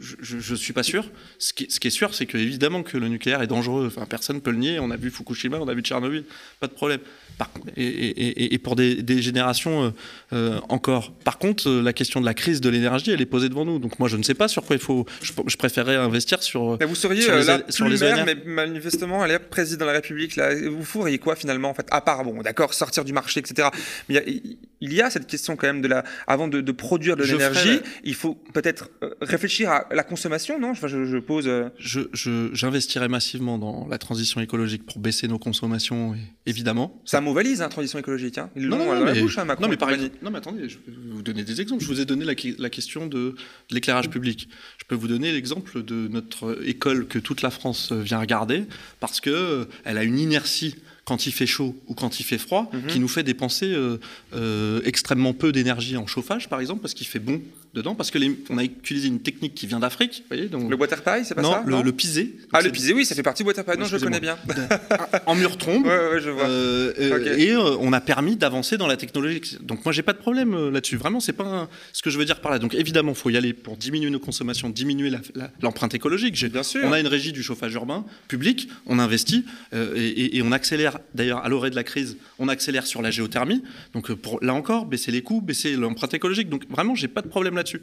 je 0.00 0.52
ne 0.52 0.56
suis 0.56 0.72
pas 0.72 0.82
sûr. 0.82 1.04
Ce 1.38 1.52
qui, 1.52 1.66
ce 1.70 1.80
qui 1.80 1.88
est 1.88 1.92
sûr, 1.92 2.14
c'est 2.14 2.26
qu'évidemment 2.26 2.82
que 2.82 2.96
le 2.96 3.08
nucléaire 3.08 3.42
est 3.42 3.46
dangereux. 3.46 3.86
Enfin, 3.86 4.06
personne 4.06 4.36
ne 4.36 4.40
peut 4.40 4.50
le 4.50 4.56
nier. 4.56 4.78
On 4.80 4.90
a 4.90 4.96
vu 4.96 5.10
Fukushima, 5.10 5.58
on 5.58 5.68
a 5.68 5.74
vu 5.74 5.82
Tchernobyl, 5.82 6.24
pas 6.60 6.66
de 6.66 6.72
problème. 6.72 7.00
Par, 7.36 7.50
et, 7.76 7.84
et, 7.84 8.54
et, 8.54 8.58
pour 8.58 8.76
des, 8.76 9.02
des 9.02 9.20
générations 9.20 9.84
euh, 9.84 9.90
euh, 10.32 10.60
encore. 10.68 11.12
Par 11.12 11.38
contre, 11.38 11.68
euh, 11.68 11.82
la 11.82 11.92
question 11.92 12.20
de 12.20 12.26
la 12.26 12.34
crise 12.34 12.60
de 12.60 12.70
l'énergie, 12.70 13.10
elle 13.10 13.20
est 13.20 13.26
posée 13.26 13.48
devant 13.48 13.64
nous. 13.64 13.78
Donc 13.78 13.98
moi, 13.98 14.08
je 14.08 14.16
ne 14.16 14.22
sais 14.22 14.34
pas 14.34 14.48
sur 14.48 14.64
quoi 14.64 14.76
il 14.76 14.82
faut. 14.82 15.04
Je, 15.22 15.32
je 15.46 15.56
préférerais 15.56 15.96
investir 15.96 16.42
sur. 16.42 16.78
Mais 16.80 16.86
vous 16.86 16.94
seriez 16.94 17.22
sur 17.22 17.36
les, 17.36 17.44
là 17.44 17.60
sur 17.68 17.88
les 17.88 17.98
maire, 17.98 18.24
mais 18.24 18.36
manifestement, 18.46 19.24
elle 19.24 19.32
est 19.32 19.38
président 19.38 19.84
de 19.84 19.90
la 19.90 19.96
République. 19.96 20.36
Là, 20.36 20.54
vous 20.54 20.84
feriez 20.84 21.18
quoi 21.18 21.36
finalement 21.36 21.70
en 21.70 21.74
fait 21.74 21.86
À 21.90 22.00
part, 22.00 22.24
bon, 22.24 22.40
d'accord, 22.42 22.72
sortir 22.72 23.04
du 23.04 23.12
marché, 23.12 23.40
etc. 23.40 23.68
Mais 24.08 24.14
il 24.14 24.14
y, 24.14 24.18
a, 24.18 24.40
il 24.80 24.92
y 24.94 25.02
a 25.02 25.10
cette 25.10 25.26
question 25.26 25.56
quand 25.56 25.66
même 25.66 25.82
de 25.82 25.88
la. 25.88 26.04
Avant 26.26 26.48
de, 26.48 26.60
de 26.60 26.72
produire 26.72 27.16
de 27.16 27.24
l'énergie, 27.24 27.80
il 28.04 28.14
faut 28.14 28.34
peut-être 28.54 28.90
réfléchir 29.20 29.49
à 29.66 29.86
la 29.90 30.02
consommation, 30.02 30.58
non? 30.58 30.70
Enfin, 30.70 30.88
je, 30.88 31.04
je, 31.04 31.18
pose. 31.18 31.50
J'investirais 31.78 33.06
je, 33.06 33.10
massivement 33.10 33.58
dans 33.58 33.86
la 33.88 33.98
transition 33.98 34.40
écologique 34.40 34.84
pour 34.86 34.98
baisser 34.98 35.28
nos 35.28 35.38
consommations, 35.38 36.14
évidemment. 36.46 37.00
C'est 37.04 37.16
un 37.16 37.20
mot 37.20 37.32
valise, 37.32 37.62
hein, 37.62 37.68
transition 37.68 37.98
écologique. 37.98 38.38
Hein. 38.38 38.50
Ils 38.56 38.68
non, 38.68 38.78
non, 38.78 38.94
non, 38.94 39.04
mais, 39.04 39.20
bouche, 39.20 39.38
hein, 39.38 39.44
Macron, 39.44 39.64
non, 39.64 39.68
mais 39.68 39.76
par 39.76 39.90
exemple, 39.90 40.16
non, 40.22 40.30
mais 40.30 40.38
attendez, 40.38 40.68
je 40.68 40.78
peux 40.78 40.92
vous 41.12 41.22
donner 41.22 41.44
des 41.44 41.60
exemples. 41.60 41.82
Je 41.82 41.88
vous 41.88 42.00
ai 42.00 42.04
donné 42.04 42.24
la, 42.24 42.34
la 42.58 42.70
question 42.70 43.06
de, 43.06 43.18
de 43.18 43.74
l'éclairage 43.74 44.10
public. 44.10 44.48
Je 44.78 44.84
peux 44.84 44.94
vous 44.94 45.08
donner 45.08 45.32
l'exemple 45.32 45.82
de 45.82 46.08
notre 46.08 46.58
école 46.66 47.06
que 47.06 47.18
toute 47.18 47.42
la 47.42 47.50
France 47.50 47.92
vient 47.92 48.20
regarder 48.20 48.64
parce 49.00 49.20
qu'elle 49.20 49.66
a 49.84 50.04
une 50.04 50.18
inertie 50.18 50.74
quand 51.04 51.26
il 51.26 51.32
fait 51.32 51.46
chaud 51.46 51.74
ou 51.88 51.94
quand 51.94 52.20
il 52.20 52.24
fait 52.24 52.38
froid, 52.38 52.70
-hmm. 52.72 52.86
qui 52.86 53.00
nous 53.00 53.08
fait 53.08 53.24
dépenser 53.24 53.72
euh, 53.72 53.98
euh, 54.32 54.80
extrêmement 54.84 55.34
peu 55.34 55.50
d'énergie 55.50 55.96
en 55.96 56.06
chauffage, 56.06 56.48
par 56.48 56.60
exemple, 56.60 56.82
parce 56.82 56.94
qu'il 56.94 57.06
fait 57.06 57.18
bon 57.18 57.40
dedans, 57.74 57.94
parce 57.94 58.10
que 58.10 58.18
les, 58.18 58.36
on 58.50 58.58
a 58.58 58.64
utilisé 58.64 59.08
une 59.08 59.20
technique 59.20 59.54
qui 59.54 59.66
vient 59.66 59.78
d'Afrique. 59.78 60.24
Le 60.30 60.74
water 60.74 61.02
pie, 61.02 61.24
c'est 61.24 61.34
pas 61.34 61.42
non, 61.42 61.52
ça 61.52 61.62
le, 61.64 61.70
non, 61.70 61.82
le 61.82 61.92
pisé. 61.92 62.36
Ah, 62.52 62.60
le 62.60 62.70
pisé, 62.70 62.92
oui, 62.92 63.04
ça 63.04 63.14
fait 63.14 63.22
partie 63.22 63.42
du 63.42 63.48
water 63.48 63.64
pie. 63.64 63.78
Non, 63.78 63.86
je 63.86 63.96
le 63.96 64.02
connais 64.02 64.20
bien. 64.20 64.36
en 65.26 65.34
mur 65.34 65.56
trombe. 65.56 65.86
Ouais, 65.86 66.10
ouais, 66.12 66.20
je 66.20 66.30
vois. 66.30 66.44
Euh, 66.44 67.16
okay. 67.16 67.42
Et 67.42 67.56
on 67.56 67.92
a 67.92 68.00
permis 68.00 68.36
d'avancer 68.36 68.76
dans 68.76 68.86
la 68.86 68.96
technologie. 68.96 69.40
Donc 69.60 69.84
moi, 69.84 69.92
j'ai 69.92 70.02
pas 70.02 70.12
de 70.12 70.18
problème 70.18 70.70
là-dessus. 70.70 70.96
Vraiment, 70.96 71.20
c'est 71.20 71.32
pas 71.32 71.44
un... 71.44 71.68
ce 71.92 72.02
que 72.02 72.10
je 72.10 72.18
veux 72.18 72.24
dire 72.24 72.40
par 72.40 72.50
là. 72.50 72.58
Donc 72.58 72.74
évidemment, 72.74 73.12
il 73.12 73.18
faut 73.18 73.30
y 73.30 73.36
aller 73.36 73.52
pour 73.52 73.76
diminuer 73.76 74.10
nos 74.10 74.18
consommations, 74.18 74.68
diminuer 74.68 75.12
l'empreinte 75.60 75.94
écologique. 75.94 76.34
Bien 76.50 76.62
sûr. 76.62 76.82
On 76.84 76.92
a 76.92 77.00
une 77.00 77.06
régie 77.06 77.32
du 77.32 77.42
chauffage 77.42 77.74
urbain 77.74 78.04
public, 78.28 78.68
on 78.86 78.98
investit 78.98 79.44
et, 79.72 80.36
et 80.36 80.42
on 80.42 80.52
accélère. 80.52 80.98
D'ailleurs, 81.14 81.44
à 81.44 81.48
l'orée 81.48 81.70
de 81.70 81.76
la 81.76 81.84
crise, 81.84 82.16
on 82.38 82.48
accélère 82.48 82.86
sur 82.86 83.02
la 83.02 83.10
géothermie. 83.10 83.62
Donc 83.94 84.12
pour 84.12 84.42
là 84.42 84.54
encore, 84.54 84.86
baisser 84.86 85.12
les 85.12 85.22
coûts, 85.22 85.40
baisser 85.40 85.76
l'empreinte 85.76 86.14
écologique. 86.14 86.48
Donc 86.48 86.68
vraiment, 86.68 86.94
j'ai 86.94 87.08
pas 87.08 87.22
de 87.22 87.28
problème 87.28 87.56
là-dessus. 87.60 87.82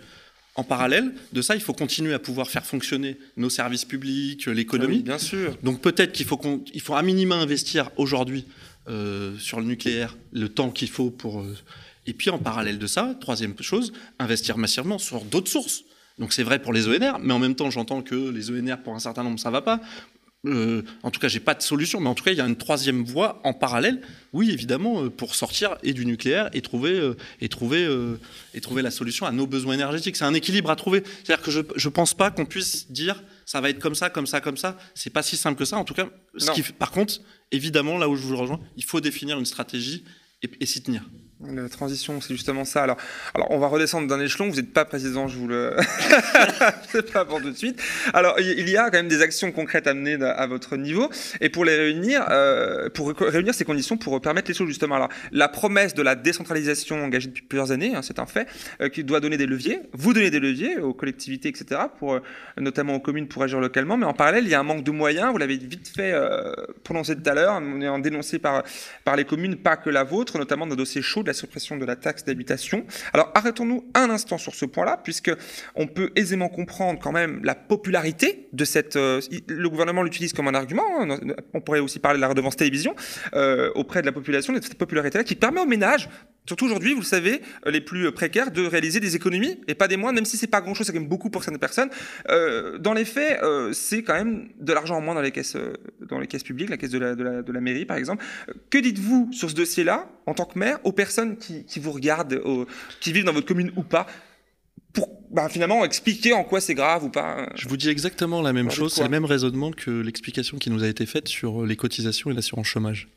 En 0.56 0.63
parallèle 0.63 1.13
de 1.34 1.42
ça, 1.44 1.56
il 1.56 1.62
faut 1.62 1.74
continuer 1.74 2.16
à 2.16 2.20
pouvoir 2.20 2.50
faire 2.50 2.66
fonctionner 2.66 3.18
nos 3.38 3.50
services 3.50 3.86
publics, 3.86 4.48
l'économie. 4.48 4.98
Oui, 4.98 5.04
bien 5.04 5.20
sûr. 5.20 5.56
Donc 5.62 5.82
peut-être 5.82 6.12
qu'il 6.13 6.26
faut, 6.26 6.38
qu 6.38 6.50
il 6.74 6.82
faut 6.82 6.96
à 6.96 7.04
minima 7.04 7.36
investir 7.36 7.92
aujourd'hui 7.96 8.46
euh, 8.90 9.38
sur 9.38 9.60
le 9.60 9.68
nucléaire 9.68 10.18
le 10.32 10.50
temps 10.50 10.72
qu'il 10.72 10.90
faut 10.90 11.12
pour. 11.12 11.42
Euh, 11.42 11.56
et 12.08 12.13
puis 12.13 12.32
en 12.32 12.40
parallèle 12.40 12.80
de 12.80 12.88
ça, 12.88 13.16
troisième 13.22 13.54
chose, 13.62 13.94
investir 14.18 14.58
massivement 14.58 14.98
sur 14.98 15.26
d'autres 15.26 15.52
sources. 15.52 15.84
Donc 16.18 16.34
c'est 16.34 16.42
vrai 16.42 16.60
pour 16.60 16.74
les 16.74 16.88
ENR, 16.88 17.20
mais 17.22 17.34
en 17.34 17.40
même 17.40 17.54
temps 17.54 17.70
j'entends 17.70 18.02
que 18.02 18.16
les 18.32 18.50
ENR 18.50 18.78
pour 18.84 18.96
un 18.96 19.00
certain 19.00 19.24
nombre 19.24 19.40
ça 19.40 19.52
va 19.52 19.62
pas. 19.62 19.80
Euh, 20.45 20.84
en 21.04 21.12
tout 21.12 21.19
cas, 21.19 21.28
j'ai 21.28 21.39
pas 21.39 21.56
de 21.56 21.62
solution, 21.62 22.00
mais 22.00 22.10
en 22.10 22.15
tout 22.15 22.23
cas, 22.23 22.32
il 22.32 22.38
y 22.38 22.41
a 22.41 22.45
une 22.45 22.56
troisième 22.56 23.04
voie 23.04 23.41
en 23.43 23.54
parallèle. 23.54 24.02
Oui, 24.34 24.52
évidemment, 24.52 25.04
euh, 25.04 25.10
pour 25.10 25.36
sortir 25.36 25.78
et 25.84 25.93
du 25.93 26.06
nucléaire 26.06 26.50
et 26.54 26.62
trouver 26.62 26.91
euh, 26.91 27.15
et 27.41 27.50
trouver 27.50 27.84
euh, 27.86 28.19
et 28.54 28.62
trouver 28.62 28.82
la 28.82 28.91
solution 28.91 29.26
à 29.26 29.32
nos 29.32 29.47
besoins 29.47 29.73
énergétiques. 29.73 30.15
C'est 30.15 30.26
un 30.26 30.34
équilibre 30.34 30.69
à 30.69 30.76
trouver. 30.76 31.04
C'est-à-dire 31.23 31.43
que 31.43 31.52
je 31.52 31.62
je 31.76 31.89
pense 31.89 32.13
pas 32.13 32.30
qu'on 32.30 32.45
puisse 32.45 32.91
dire 32.91 33.23
ça 33.45 33.62
va 33.62 33.69
être 33.69 33.80
comme 33.80 33.95
ça, 33.95 34.10
comme 34.10 34.28
ça, 34.28 34.39
comme 34.39 34.58
ça. 34.58 34.78
C'est 34.93 35.10
pas 35.10 35.23
si 35.23 35.38
simple 35.38 35.58
que 35.58 35.65
ça. 35.65 35.78
En 35.78 35.84
tout 35.84 35.95
cas, 35.95 36.08
ce 36.38 36.52
qui, 36.52 36.62
par 36.62 36.91
contre, 36.91 37.15
évidemment, 37.52 37.97
là 37.97 38.08
où 38.08 38.15
je 38.15 38.21
vous 38.21 38.38
rejoins, 38.38 38.60
il 38.76 38.84
faut 38.84 39.02
définir 39.02 39.39
une 39.39 39.45
stratégie 39.45 40.04
et 40.43 40.65
s'y 40.65 40.84
tenir. 40.84 41.04
La 41.45 41.69
transition, 41.69 42.19
c'est 42.19 42.34
justement 42.34 42.65
ça. 42.65 42.82
Alors, 42.82 42.97
alors, 43.36 43.52
on 43.52 43.60
va 43.60 43.67
redescendre 43.67 44.08
d'un 44.08 44.19
échelon. 44.19 44.50
Vous 44.50 44.56
n'êtes 44.56 44.73
pas 44.73 44.86
président, 44.86 45.28
je 45.28 45.38
vous 45.38 45.47
le. 45.47 45.78
c'est 46.91 47.12
pas 47.13 47.26
pour 47.26 47.39
tout 47.39 47.52
de 47.52 47.56
suite. 47.56 47.80
Alors, 48.12 48.39
il 48.39 48.67
y 48.67 48.76
a 48.76 48.86
quand 48.86 48.97
même 48.97 49.08
des 49.08 49.21
actions 49.21 49.52
concrètes 49.52 49.86
à 49.86 49.93
mener 49.93 50.17
à 50.26 50.47
votre 50.47 50.78
niveau. 50.78 51.12
Et 51.39 51.50
pour 51.50 51.63
les 51.63 51.76
réunir, 51.76 52.26
euh, 52.32 52.89
pour 52.89 53.13
réunir 53.15 53.54
ces 53.54 53.65
conditions, 53.65 53.97
pour 53.97 54.19
permettre 54.19 54.47
les 54.47 54.56
choses, 54.56 54.67
justement. 54.67 54.95
Alors, 54.95 55.10
la 55.32 55.47
promesse 55.47 55.93
de 55.93 56.02
la 56.02 56.15
décentralisation 56.15 57.04
engagée 57.04 57.28
depuis 57.28 57.43
plusieurs 57.43 57.71
années, 57.71 57.93
hein, 57.93 58.02
c'est 58.02 58.17
un 58.17 58.26
fait, 58.26 58.47
euh, 58.82 58.89
qui 58.89 59.04
doit 59.04 59.19
donner 59.19 59.38
des 59.38 59.45
leviers. 59.45 59.82
Vous 59.93 60.15
donnez 60.15 60.32
des 60.32 60.39
leviers 60.39 60.80
aux 60.80 60.95
collectivités, 60.95 61.50
etc., 61.50 61.82
pour, 62.00 62.15
euh, 62.15 62.19
notamment 62.58 62.95
aux 62.95 63.00
communes 63.00 63.28
pour 63.28 63.43
agir 63.43 63.60
localement. 63.60 63.95
Mais 63.95 64.08
en 64.08 64.13
parallèle, 64.13 64.45
il 64.45 64.50
y 64.50 64.56
a 64.56 64.60
un 64.60 64.63
manque 64.63 64.84
de 64.84 64.91
moyens. 64.91 65.32
Vous 65.32 65.38
l'avez 65.38 65.58
vite 65.58 65.88
fait 65.88 66.15
prononcer 66.84 67.15
tout 67.15 67.30
à 67.30 67.36
l'heure. 67.36 67.54
En 67.54 68.00
dénoncé 68.00 68.39
par, 68.39 68.63
par 69.04 69.15
les 69.15 69.26
communes, 69.26 69.56
pas 69.56 69.78
que 69.78 69.91
la 69.91 70.04
vôtre, 70.04 70.39
notamment 70.39 70.65
dans 70.65 70.76
dossiers 70.76 71.04
chauds 71.04 71.27
la 71.28 71.34
suppression 71.34 71.78
de 71.78 71.86
la 71.86 71.96
taxe 71.96 72.26
d'habitation. 72.26 72.86
Alors 73.13 73.32
arrêtons-nous 73.36 73.86
un 73.94 74.10
instant 74.10 74.38
sur 74.38 74.56
ce 74.56 74.66
point-là, 74.66 75.00
puisque 75.04 75.32
on 75.76 75.88
peut 75.88 76.12
aisément 76.16 76.50
comprendre 76.50 77.00
quand 77.00 77.12
même 77.12 77.42
la 77.44 77.56
popularité 77.56 78.48
de 78.54 78.66
cette. 78.66 78.96
Euh, 78.96 79.22
le 79.48 79.70
gouvernement 79.70 80.04
l'utilise 80.04 80.34
comme 80.34 80.48
un 80.48 80.54
argument. 80.54 80.84
Hein, 81.00 81.20
on 81.54 81.62
pourrait 81.62 81.80
aussi 81.80 82.00
parler 82.00 82.18
de 82.18 82.22
la 82.22 82.30
redevance 82.30 82.56
télévision 82.56 82.96
euh, 83.34 83.72
auprès 83.76 84.02
de 84.02 84.06
la 84.06 84.12
population, 84.12 84.54
de 84.54 84.62
cette 84.62 84.78
popularité-là 84.78 85.24
qui 85.24 85.36
permet 85.36 85.62
aux 85.62 85.66
ménages 85.66 86.10
surtout 86.48 86.63
aujourd'hui, 86.63 86.94
vous 86.94 87.02
le 87.02 87.06
savez, 87.06 87.42
euh, 87.66 87.72
les 87.72 87.82
plus 87.82 88.10
précaires, 88.13 88.52
de 88.52 88.66
réaliser 88.66 89.02
des 89.02 89.18
économies, 89.18 89.60
et 89.68 89.76
pas 89.76 89.90
des 89.90 89.98
moindres, 89.98 90.16
même 90.16 90.24
si 90.24 90.38
c'est 90.38 90.48
pas 90.48 90.62
grand-chose, 90.62 90.88
c'est 90.88 90.94
quand 90.94 91.00
même 91.02 91.10
beaucoup 91.10 91.30
pour 91.30 91.44
certaines 91.44 91.60
personnes. 91.60 91.90
Dans 92.80 92.94
les 92.94 93.04
faits, 93.04 93.42
c'est 93.74 94.02
quand 94.02 94.13
même 94.13 94.48
de 94.58 94.72
l'argent 94.72 94.96
en 94.96 95.02
moins 95.02 95.13
dans 95.13 95.22
les 95.22 95.32
caisses, 95.32 95.58
dans 96.00 96.20
les 96.20 96.28
caisses 96.28 96.44
publiques, 96.44 96.70
la 96.70 96.78
caisse 96.78 96.92
de 96.92 97.52
la 97.52 97.60
mairie, 97.60 97.84
par 97.84 97.98
exemple. 97.98 98.24
Que 98.70 98.78
dites-vous 98.78 99.28
sur 99.34 99.50
ce 99.50 99.56
dossier-là, 99.56 100.08
en 100.26 100.34
tant 100.34 100.46
que 100.46 100.58
maire, 100.58 100.80
aux 100.86 100.94
personnes 100.94 101.16
qui, 101.25 101.65
qui 101.65 101.80
vous 101.80 101.91
regardent, 101.91 102.41
qui 102.99 103.12
vivent 103.12 103.25
dans 103.25 103.34
votre 103.34 103.47
commune 103.47 103.71
ou 103.75 103.84
pas 103.84 104.08
pour 104.97 105.10
bah, 105.30 105.47
finalement 105.49 105.86
expliquer 105.86 106.34
en 106.34 106.43
quoi 106.43 106.60
c'est 106.60 106.73
grave 106.73 107.03
ou 107.03 107.10
pas. 107.10 107.49
Je 107.56 107.67
vous 107.67 107.77
dis 107.77 107.89
exactement 107.89 108.41
la 108.41 108.53
même 108.53 108.71
chose, 108.71 108.93
c'est 108.93 109.03
le 109.03 109.10
même 109.10 109.25
raisonnement 109.25 109.71
que 109.71 109.91
l'explication 109.91 110.58
qui 110.58 110.71
nous 110.71 110.84
a 110.84 110.88
été 110.88 111.06
faite 111.06 111.27
sur 111.27 111.65
les 111.65 111.75
cotisations 111.75 112.32
et 112.32 112.34
l'assurance 112.34 112.67
chômage. 112.67 113.08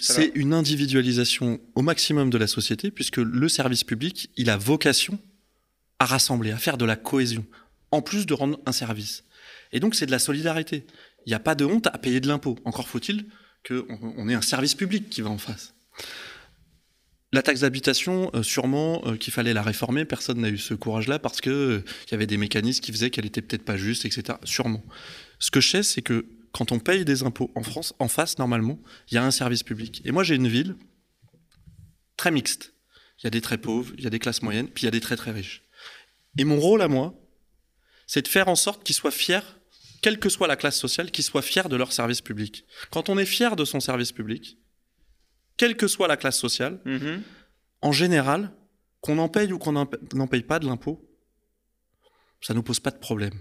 C'est 0.00 0.30
une 0.34 0.54
individualisation 0.54 1.60
au 1.74 1.82
maximum 1.82 2.30
de 2.30 2.38
la 2.38 2.46
société 2.46 2.90
puisque 2.90 3.16
le 3.16 3.48
service 3.48 3.82
public, 3.82 4.30
il 4.36 4.50
a 4.50 4.56
vocation 4.56 5.18
à 5.98 6.06
rassembler, 6.06 6.52
à 6.52 6.58
faire 6.58 6.76
de 6.76 6.84
la 6.84 6.96
cohésion, 6.96 7.44
en 7.90 8.02
plus 8.02 8.26
de 8.26 8.34
rendre 8.34 8.60
un 8.66 8.72
service. 8.72 9.24
Et 9.72 9.80
donc 9.80 9.94
c'est 9.94 10.06
de 10.06 10.12
la 10.12 10.18
solidarité. 10.18 10.86
Il 11.26 11.30
n'y 11.30 11.34
a 11.34 11.40
pas 11.40 11.54
de 11.54 11.64
honte 11.64 11.88
à 11.88 11.98
payer 11.98 12.20
de 12.20 12.28
l'impôt. 12.28 12.56
Encore 12.64 12.88
faut-il 12.88 13.26
qu'on 13.66 14.28
ait 14.28 14.34
un 14.34 14.42
service 14.42 14.74
public 14.74 15.08
qui 15.08 15.22
va 15.22 15.30
en 15.30 15.38
face. 15.38 15.74
La 17.34 17.42
taxe 17.42 17.62
d'habitation, 17.62 18.30
euh, 18.32 18.44
sûrement 18.44 19.02
euh, 19.06 19.16
qu'il 19.16 19.32
fallait 19.32 19.54
la 19.54 19.62
réformer. 19.62 20.04
Personne 20.04 20.40
n'a 20.40 20.50
eu 20.50 20.56
ce 20.56 20.72
courage-là 20.72 21.18
parce 21.18 21.40
qu'il 21.40 21.50
euh, 21.50 21.84
y 22.12 22.14
avait 22.14 22.28
des 22.28 22.36
mécanismes 22.36 22.80
qui 22.80 22.92
faisaient 22.92 23.10
qu'elle 23.10 23.26
était 23.26 23.42
peut-être 23.42 23.64
pas 23.64 23.76
juste, 23.76 24.04
etc. 24.04 24.38
Sûrement. 24.44 24.84
Ce 25.40 25.50
que 25.50 25.60
je 25.60 25.68
sais, 25.68 25.82
c'est 25.82 26.00
que 26.00 26.26
quand 26.52 26.70
on 26.70 26.78
paye 26.78 27.04
des 27.04 27.24
impôts 27.24 27.50
en 27.56 27.64
France, 27.64 27.92
en 27.98 28.06
face, 28.06 28.38
normalement, 28.38 28.78
il 29.10 29.16
y 29.16 29.18
a 29.18 29.24
un 29.24 29.32
service 29.32 29.64
public. 29.64 30.00
Et 30.04 30.12
moi, 30.12 30.22
j'ai 30.22 30.36
une 30.36 30.46
ville 30.46 30.76
très 32.16 32.30
mixte. 32.30 32.72
Il 33.18 33.24
y 33.24 33.26
a 33.26 33.30
des 33.30 33.40
très 33.40 33.58
pauvres, 33.58 33.92
il 33.98 34.04
y 34.04 34.06
a 34.06 34.10
des 34.10 34.20
classes 34.20 34.42
moyennes, 34.42 34.68
puis 34.68 34.82
il 34.82 34.84
y 34.84 34.88
a 34.88 34.92
des 34.92 35.00
très 35.00 35.16
très 35.16 35.32
riches. 35.32 35.64
Et 36.38 36.44
mon 36.44 36.60
rôle 36.60 36.82
à 36.82 36.88
moi, 36.88 37.20
c'est 38.06 38.22
de 38.22 38.28
faire 38.28 38.46
en 38.46 38.54
sorte 38.54 38.84
qu'ils 38.84 38.94
soient 38.94 39.10
fiers, 39.10 39.40
quelle 40.02 40.20
que 40.20 40.28
soit 40.28 40.46
la 40.46 40.54
classe 40.54 40.78
sociale, 40.78 41.10
qu'ils 41.10 41.24
soient 41.24 41.42
fiers 41.42 41.68
de 41.68 41.74
leur 41.74 41.92
service 41.92 42.20
public. 42.20 42.64
Quand 42.92 43.08
on 43.08 43.18
est 43.18 43.26
fier 43.26 43.56
de 43.56 43.64
son 43.64 43.80
service 43.80 44.12
public, 44.12 44.56
quelle 45.56 45.76
que 45.76 45.86
soit 45.86 46.08
la 46.08 46.16
classe 46.16 46.38
sociale, 46.38 46.80
mhm. 46.84 47.22
en 47.82 47.92
général, 47.92 48.52
qu'on 49.00 49.18
en 49.18 49.28
paye 49.28 49.52
ou 49.52 49.58
qu'on 49.58 49.72
n'en 49.72 50.26
paye 50.26 50.42
pas 50.42 50.58
de 50.58 50.66
l'impôt, 50.66 51.06
ça 52.40 52.52
ne 52.52 52.58
nous 52.58 52.62
pose 52.62 52.80
pas 52.80 52.90
de 52.90 52.98
problème. 52.98 53.38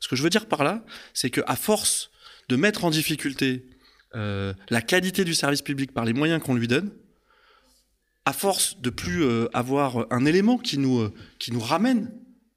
Ce 0.00 0.08
que 0.08 0.16
je 0.16 0.22
veux 0.22 0.30
dire 0.30 0.46
par 0.46 0.64
là, 0.64 0.84
c'est 1.14 1.30
qu'à 1.30 1.56
force 1.56 2.10
de 2.48 2.56
mettre 2.56 2.84
en 2.84 2.90
difficulté 2.90 3.66
euh, 4.14 4.52
la 4.68 4.82
qualité 4.82 5.24
du 5.24 5.34
service 5.34 5.62
public 5.62 5.92
par 5.92 6.04
les 6.04 6.12
moyens 6.12 6.42
qu'on 6.42 6.54
lui 6.54 6.68
donne, 6.68 6.92
à 8.24 8.32
force 8.32 8.80
de 8.80 8.90
plus 8.90 9.24
euh, 9.24 9.48
avoir 9.52 10.06
un 10.12 10.24
élément 10.24 10.58
qui 10.58 10.78
nous, 10.78 11.00
euh, 11.00 11.12
qui 11.38 11.52
nous 11.52 11.60
ramène 11.60 12.12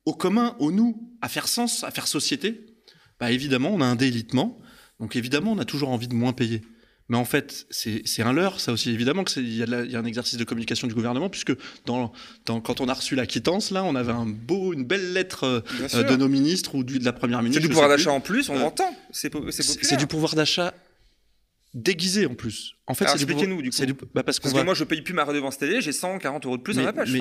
au 0.06 0.14
commun, 0.14 0.56
au 0.60 0.72
nous, 0.72 1.12
à 1.22 1.30
faire 1.30 1.48
sens, 1.48 1.84
à 1.84 1.92
faire 1.92 2.08
société, 2.08 2.66
bah 3.20 3.32
évidemment, 3.32 3.70
on 3.74 3.82
a 3.82 3.86
un 3.86 3.96
délitement. 3.96 4.60
Donc 5.00 5.16
évidemment, 5.16 5.54
on 5.54 5.58
a 5.58 5.66
toujours 5.66 5.90
envie 5.90 6.08
de 6.08 6.14
moins 6.14 6.34
payer. 6.34 6.62
Mais 7.08 7.18
en 7.18 7.26
fait, 7.26 7.68
c'est 7.70 8.24
un 8.24 8.34
leurre, 8.34 8.60
ça 8.60 8.72
aussi. 8.72 8.90
Évidemment 8.90 9.24
qu'il 9.24 9.48
y, 9.48 9.58
y, 9.58 9.96
a 9.96 10.00
un 10.00 10.06
exercice 10.06 10.38
de 10.38 10.44
communication 10.44 10.88
du 10.88 10.96
gouvernement, 10.96 11.30
puisque 11.30 11.54
dans, 11.86 12.12
dans, 12.46 12.62
quand 12.62 12.82
on 12.82 12.88
a 12.88 12.94
reçu 12.94 13.16
la 13.16 13.28
quittance, 13.28 13.70
là, 13.70 13.84
on 13.84 13.94
avait 13.94 14.12
un 14.12 14.26
beau, 14.26 14.74
une 14.74 14.86
belle 14.86 15.14
lettre 15.14 15.64
euh, 15.94 16.04
de 16.04 16.16
nos 16.16 16.28
ministres 16.28 16.74
ou 16.74 16.84
du, 16.84 16.98
de 16.98 17.06
la 17.06 17.14
première 17.14 17.44
ministre. 17.44 17.62
C'est 17.62 17.68
du 17.68 17.74
pouvoir 17.74 17.90
d'achat 17.90 18.12
en 18.12 18.22
plus, 18.22 18.50
on 18.50 18.58
l'entend. 18.58 18.90
Euh, 18.90 19.52
c'est 19.52 19.62
C'est 19.62 19.98
du 19.98 20.08
pouvoir 20.08 20.34
d'achat 20.34 20.74
déguisé 21.76 22.26
en 22.26 22.34
plus. 22.34 22.76
En 22.88 22.96
fait, 22.96 23.06
expliquez-nous 23.06 23.62
du 23.62 23.70
coup. 23.70 24.06
Bah, 24.16 24.24
parce, 24.24 24.40
que 24.40 24.64
moi, 24.64 24.74
je 24.74 24.84
paye 24.84 25.02
plus 25.02 25.14
ma 25.14 25.26
redevance 25.26 25.60
télé, 25.60 25.82
j'ai 25.82 25.92
140 25.92 26.46
euros 26.46 26.58
de 26.58 26.64
plus 26.64 26.78
dans 26.78 26.84
ma 26.84 26.94
poche. 26.94 27.12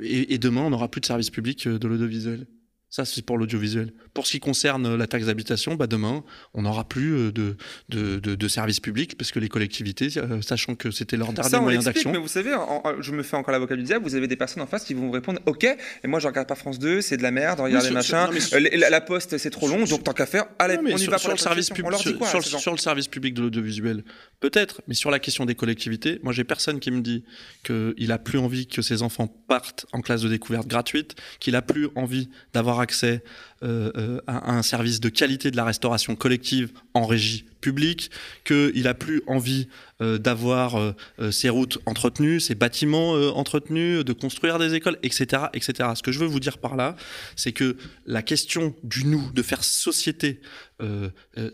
et, 0.00 0.32
et, 0.32 0.38
demain, 0.38 0.62
on 0.62 0.70
n'aura 0.70 0.88
plus 0.88 1.02
de 1.02 1.06
service 1.06 1.28
public 1.28 1.66
euh, 1.66 1.78
de 1.78 1.86
l'audiovisuel. 1.86 2.46
Ça, 2.94 3.04
c'est 3.04 3.22
pour 3.22 3.38
l'audiovisuel. 3.38 3.92
Pour 4.12 4.24
ce 4.24 4.30
qui 4.30 4.38
concerne 4.38 4.86
euh, 4.86 4.96
la 4.96 5.08
taxe 5.08 5.26
d'habitation, 5.26 5.74
bah 5.74 5.88
demain, 5.88 6.22
on 6.52 6.62
n'aura 6.62 6.84
plus 6.88 7.12
euh, 7.12 7.32
de, 7.32 7.56
de, 7.88 8.20
de, 8.20 8.48
services 8.48 8.78
publics 8.78 9.18
parce 9.18 9.32
que 9.32 9.40
les 9.40 9.48
collectivités, 9.48 10.10
euh, 10.16 10.40
sachant 10.42 10.76
que 10.76 10.92
c'était 10.92 11.16
leur 11.16 11.32
dernier 11.32 11.58
moyen 11.58 11.80
d'action. 11.80 12.12
Mais 12.12 12.18
vous 12.18 12.28
savez, 12.28 12.54
je 13.00 13.10
me 13.10 13.24
fais 13.24 13.36
encore 13.36 13.50
l'avocat 13.50 13.74
du 13.74 13.82
diable, 13.82 14.04
vous 14.04 14.14
avez 14.14 14.28
des 14.28 14.36
personnes 14.36 14.62
en 14.62 14.68
face 14.68 14.84
qui 14.84 14.94
vont 14.94 15.06
vous 15.06 15.10
répondre 15.10 15.40
Ok, 15.46 15.64
et 15.64 16.06
moi 16.06 16.20
je 16.20 16.28
regarde 16.28 16.46
pas 16.46 16.54
France 16.54 16.78
2, 16.78 17.00
c'est 17.00 17.16
de 17.16 17.24
la 17.24 17.32
merde, 17.32 17.58
regardez 17.58 17.90
machin. 17.90 18.30
la, 18.52 19.00
poste, 19.00 19.38
c'est 19.38 19.50
trop 19.50 19.66
long, 19.66 19.86
donc 19.86 20.04
tant 20.04 20.12
qu'à 20.12 20.26
faire, 20.26 20.44
allez, 20.60 20.78
on 20.80 20.86
y 20.86 20.96
sur, 20.96 21.10
va 21.10 21.18
sur 21.18 21.32
le 21.32 21.36
service 21.36 21.70
public. 21.70 21.98
Sur, 21.98 22.60
sur, 22.60 22.70
le 22.70 22.78
service 22.78 23.08
public 23.08 23.34
de 23.34 23.42
l'audiovisuel, 23.42 24.04
peut-être, 24.38 24.82
mais 24.86 24.94
sur 24.94 25.10
la 25.10 25.18
question 25.18 25.46
des 25.46 25.56
collectivités, 25.56 26.20
moi 26.22 26.32
j'ai 26.32 26.44
personne 26.44 26.78
qui 26.78 26.92
me 26.92 27.00
dit 27.00 27.24
qu'il 27.64 28.12
a 28.12 28.18
plus 28.18 28.38
envie 28.38 28.68
que 28.68 28.82
ses 28.82 29.02
enfants 29.02 29.26
partent 29.26 29.84
en 29.92 30.00
classe 30.00 30.22
de 30.22 30.28
découverte 30.28 30.68
gratuite, 30.68 31.16
qu'il 31.40 31.56
a 31.56 31.62
plus 31.62 31.88
envie 31.96 32.28
d'avoir 32.52 32.83
accès 32.84 33.22
euh, 33.62 33.90
euh, 33.96 34.20
à 34.26 34.52
un 34.52 34.62
service 34.62 35.00
de 35.00 35.08
qualité 35.08 35.50
de 35.50 35.56
la 35.56 35.64
restauration 35.64 36.16
collective 36.16 36.70
en 36.92 37.06
régie 37.06 37.46
publique, 37.62 38.10
qu'il 38.44 38.86
a 38.86 38.92
plus 38.92 39.22
envie 39.26 39.68
euh, 40.02 40.18
d'avoir 40.18 40.94
ses 41.30 41.48
routes 41.48 41.78
entretenues, 41.86 42.40
ses 42.40 42.54
bâtiments 42.54 43.12
entretenus, 43.36 44.04
de 44.04 44.12
construire 44.12 44.58
des 44.58 44.74
écoles, 44.74 44.98
etc., 45.02 45.44
etc. 45.54 45.90
Ce 45.94 46.02
que 46.02 46.12
je 46.12 46.18
veux 46.18 46.26
vous 46.26 46.40
dire 46.40 46.58
par 46.58 46.76
là, 46.76 46.94
c'est 47.36 47.52
que 47.52 47.76
la 48.04 48.22
question 48.22 48.74
du 48.82 49.06
nous, 49.06 49.32
de 49.32 49.42
faire 49.42 49.64
société, 49.64 50.40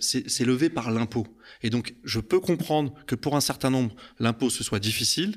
c'est 0.01 0.45
levé 0.45 0.69
par 0.69 0.91
l'impôt. 0.91 1.27
Et 1.63 1.71
donc, 1.71 1.95
je 2.05 2.19
peux 2.19 2.41
comprendre 2.41 2.93
que 3.07 3.15
pour 3.15 3.37
un 3.37 3.41
certain 3.41 3.71
nombre, 3.71 3.95
l'impôt 4.19 4.51
ce 4.51 4.65
soit 4.65 4.81
difficile, 4.81 5.37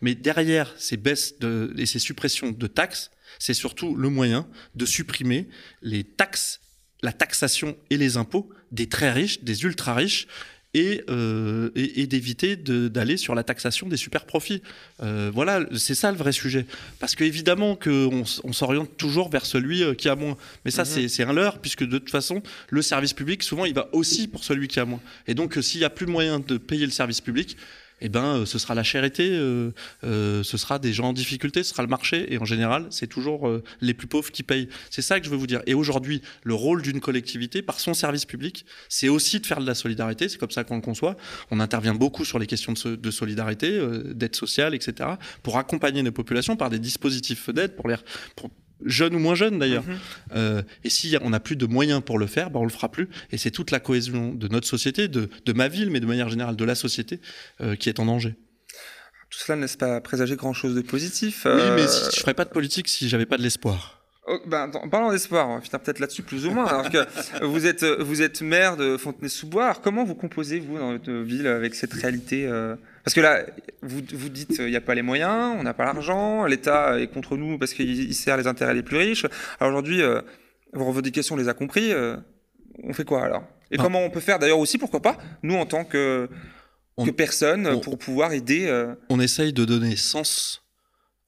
mais 0.00 0.14
derrière 0.14 0.74
ces 0.76 0.96
baisses 0.96 1.34
et 1.78 1.86
ces 1.86 1.98
suppressions 1.98 2.50
de 2.50 2.66
taxes, 2.66 3.10
c'est 3.38 3.54
surtout 3.54 3.94
le 3.94 4.08
moyen 4.08 4.46
de 4.74 4.86
supprimer 4.86 5.48
les 5.82 6.04
taxes, 6.04 6.60
la 7.02 7.12
taxation 7.12 7.76
et 7.90 7.96
les 7.96 8.16
impôts 8.16 8.50
des 8.70 8.88
très 8.88 9.12
riches, 9.12 9.42
des 9.42 9.64
ultra 9.64 9.94
riches, 9.94 10.26
et, 10.74 11.04
euh, 11.10 11.70
et, 11.74 12.06
d'éviter 12.06 12.56
d'aller 12.56 13.16
sur 13.16 13.34
la 13.34 13.42
taxation 13.42 13.88
des 13.88 13.96
super 13.96 14.24
profits. 14.24 14.62
Euh, 15.02 15.30
voilà, 15.32 15.66
c'est 15.76 15.94
ça 15.94 16.10
le 16.10 16.16
vrai 16.16 16.32
sujet. 16.32 16.66
Parce 16.98 17.14
qu'évidemment 17.14 17.76
qu'on 17.76 18.24
on, 18.44 18.52
s'oriente 18.52 18.96
toujours 18.96 19.28
vers 19.28 19.44
celui 19.44 19.82
euh, 19.82 19.94
qui 19.94 20.08
a 20.08 20.16
moins. 20.16 20.36
Mais 20.64 20.70
ça, 20.70 20.84
mhm. 20.84 21.08
c'est 21.08 21.22
un 21.24 21.32
leurre, 21.32 21.58
puisque 21.58 21.84
de 21.84 21.98
toute 21.98 22.10
façon, 22.10 22.42
le 22.70 22.80
service 22.80 23.12
public, 23.12 23.42
souvent, 23.42 23.66
il 23.66 23.74
va 23.74 23.88
aussi 23.92 24.28
pour 24.28 24.44
celui 24.44 24.68
qui 24.68 24.80
a 24.80 24.84
moins. 24.84 25.00
Et 25.26 25.34
donc, 25.34 25.58
s'il 25.60 25.80
n'y 25.80 25.84
a 25.84 25.90
plus 25.90 26.06
moyen 26.06 26.40
de 26.40 26.56
payer 26.56 26.86
le 26.86 26.92
service 26.92 27.20
public, 27.20 27.56
eh 28.04 28.08
ben, 28.08 28.24
euh, 28.24 28.46
ce 28.46 28.58
sera 28.58 28.74
la 28.74 28.82
charité, 28.82 29.30
euh, 29.30 29.70
euh, 30.02 30.42
ce 30.42 30.56
sera 30.58 30.80
des 30.80 30.92
gens 30.92 31.10
en 31.10 31.12
difficulté, 31.12 31.62
ce 31.62 31.70
sera 31.70 31.84
le 31.84 31.88
marché. 31.88 32.34
Et 32.34 32.38
en 32.38 32.44
général, 32.44 32.86
c'est 32.90 33.06
toujours 33.06 33.48
les 33.80 33.94
plus 33.94 34.08
pauvres 34.08 34.32
qui 34.32 34.42
payent. 34.42 34.68
C'est 34.90 35.02
ça 35.02 35.20
que 35.20 35.24
je 35.24 35.30
veux 35.30 35.36
vous 35.36 35.46
dire. 35.46 35.62
Et 35.66 35.74
aujourd'hui, 35.74 36.20
le 36.42 36.54
rôle 36.54 36.82
d'une 36.82 37.00
collectivité, 37.00 37.62
par 37.62 37.78
son 37.78 37.94
service 37.94 38.24
public, 38.24 38.66
c'est 38.88 39.08
aussi 39.08 39.38
de 39.38 39.46
faire 39.46 39.60
de 39.60 39.66
la 39.66 39.76
solidarité. 39.76 40.28
C'est 40.28 40.38
comme 40.38 40.50
ça 40.50 40.64
qu'on 40.64 40.76
le 40.76 40.82
conçoit. 40.82 41.16
On 41.52 41.60
intervient 41.60 41.94
beaucoup 41.94 42.24
sur 42.24 42.40
les 42.40 42.46
questions 42.46 42.72
de, 42.72 43.10
solidarité, 43.10 43.80
d'aide 44.06 44.34
sociale, 44.34 44.74
etc., 44.74 45.10
pour 45.44 45.58
accompagner 45.58 46.02
nos 46.02 46.12
populations 46.12 46.56
par 46.56 46.70
des 46.70 46.80
dispositifs 46.80 47.50
d'aide, 47.50 47.76
pour, 47.76 47.88
les, 47.88 47.96
pour, 48.34 48.50
jeunes 48.84 49.14
ou 49.14 49.18
moins 49.18 49.34
jeunes 49.34 49.58
d'ailleurs. 49.58 49.84
Mhm. 49.84 49.98
Euh, 50.34 50.62
et 50.84 50.90
si 50.90 51.16
on 51.20 51.30
n'a 51.30 51.40
plus 51.40 51.56
de 51.56 51.66
moyens 51.66 52.02
pour 52.04 52.18
le 52.18 52.26
faire, 52.26 52.50
ben 52.50 52.60
on 52.60 52.64
le 52.64 52.70
fera 52.70 52.90
plus. 52.90 53.08
Et 53.30 53.38
c'est 53.38 53.50
toute 53.50 53.70
la 53.70 53.80
cohésion 53.80 54.34
de 54.34 54.48
notre 54.48 54.66
société, 54.66 55.08
de, 55.08 55.28
ma 55.54 55.68
ville, 55.68 55.90
mais 55.90 56.00
de 56.00 56.06
manière 56.06 56.28
générale 56.28 56.56
de 56.56 56.64
la 56.64 56.74
société, 56.74 57.20
euh, 57.60 57.76
qui 57.76 57.88
est 57.88 58.00
en 58.00 58.06
danger. 58.06 58.34
Tout 59.30 59.38
cela 59.38 59.56
ne 59.56 59.62
laisse 59.62 59.76
pas 59.76 60.00
présager 60.00 60.36
grand-chose 60.36 60.74
de 60.74 60.82
positif. 60.82 61.46
Oui, 61.46 61.62
mais 61.74 61.82
je 61.82 62.16
ne 62.16 62.20
ferais 62.20 62.34
pas 62.34 62.44
de 62.44 62.50
politique 62.50 62.88
si 62.88 63.08
j'avais 63.08 63.26
pas 63.26 63.38
de 63.38 63.42
l'espoir. 63.42 64.01
Oh, 64.28 64.38
ben, 64.46 64.70
en 64.74 64.88
parlant 64.88 65.10
d'espoir, 65.10 65.48
on 65.48 65.54
va 65.56 65.60
finir 65.60 65.80
peut-être 65.80 65.98
là-dessus 65.98 66.22
plus 66.22 66.46
ou 66.46 66.52
moins. 66.52 66.66
Alors 66.66 66.88
que 66.90 67.44
vous 67.44 67.66
êtes, 67.66 67.82
vous 67.84 68.22
êtes 68.22 68.40
maire 68.40 68.76
de 68.76 68.96
Fontenay-sous-Bois. 68.96 69.74
Comment 69.82 70.04
vous 70.04 70.14
composez, 70.14 70.60
vous, 70.60 70.78
dans 70.78 70.92
votre 70.92 71.12
ville, 71.12 71.46
avec 71.48 71.74
cette 71.74 71.92
réalité 71.92 72.46
euh? 72.46 72.76
Parce 73.04 73.14
que 73.14 73.20
là, 73.20 73.44
vous, 73.82 74.00
vous 74.14 74.28
dites 74.28 74.58
il 74.60 74.66
n'y 74.66 74.76
a 74.76 74.80
pas 74.80 74.94
les 74.94 75.02
moyens, 75.02 75.56
on 75.58 75.64
n'a 75.64 75.74
pas 75.74 75.84
l'argent, 75.84 76.44
l'État 76.46 77.00
est 77.00 77.08
contre 77.08 77.36
nous 77.36 77.58
parce 77.58 77.72
qu'il 77.74 78.14
sert 78.14 78.36
les 78.36 78.46
intérêts 78.46 78.74
les 78.74 78.84
plus 78.84 78.96
riches. 78.96 79.26
Alors 79.58 79.72
aujourd'hui, 79.72 80.02
euh, 80.02 80.20
vos 80.72 80.84
revendications, 80.84 81.34
on 81.34 81.38
les 81.38 81.48
a 81.48 81.54
compris. 81.54 81.92
Euh, 81.92 82.16
on 82.84 82.92
fait 82.92 83.04
quoi 83.04 83.24
alors? 83.24 83.42
Et 83.72 83.76
Ah. 83.76 83.82
comment 83.82 84.04
on 84.04 84.10
peut 84.10 84.20
faire 84.20 84.38
d'ailleurs 84.38 84.60
aussi, 84.60 84.78
pourquoi 84.78 85.02
pas, 85.02 85.18
nous 85.42 85.56
en 85.56 85.66
tant 85.66 85.84
que, 85.84 86.28
On- 86.96 87.04
que 87.04 87.10
personne, 87.10 87.66
on- 87.66 87.80
pour 87.80 87.98
pouvoir 87.98 88.32
aider 88.34 88.66
euh, 88.68 88.94
On 89.10 89.18
essaye 89.18 89.52
de 89.52 89.64
donner 89.64 89.96
sens 89.96 90.62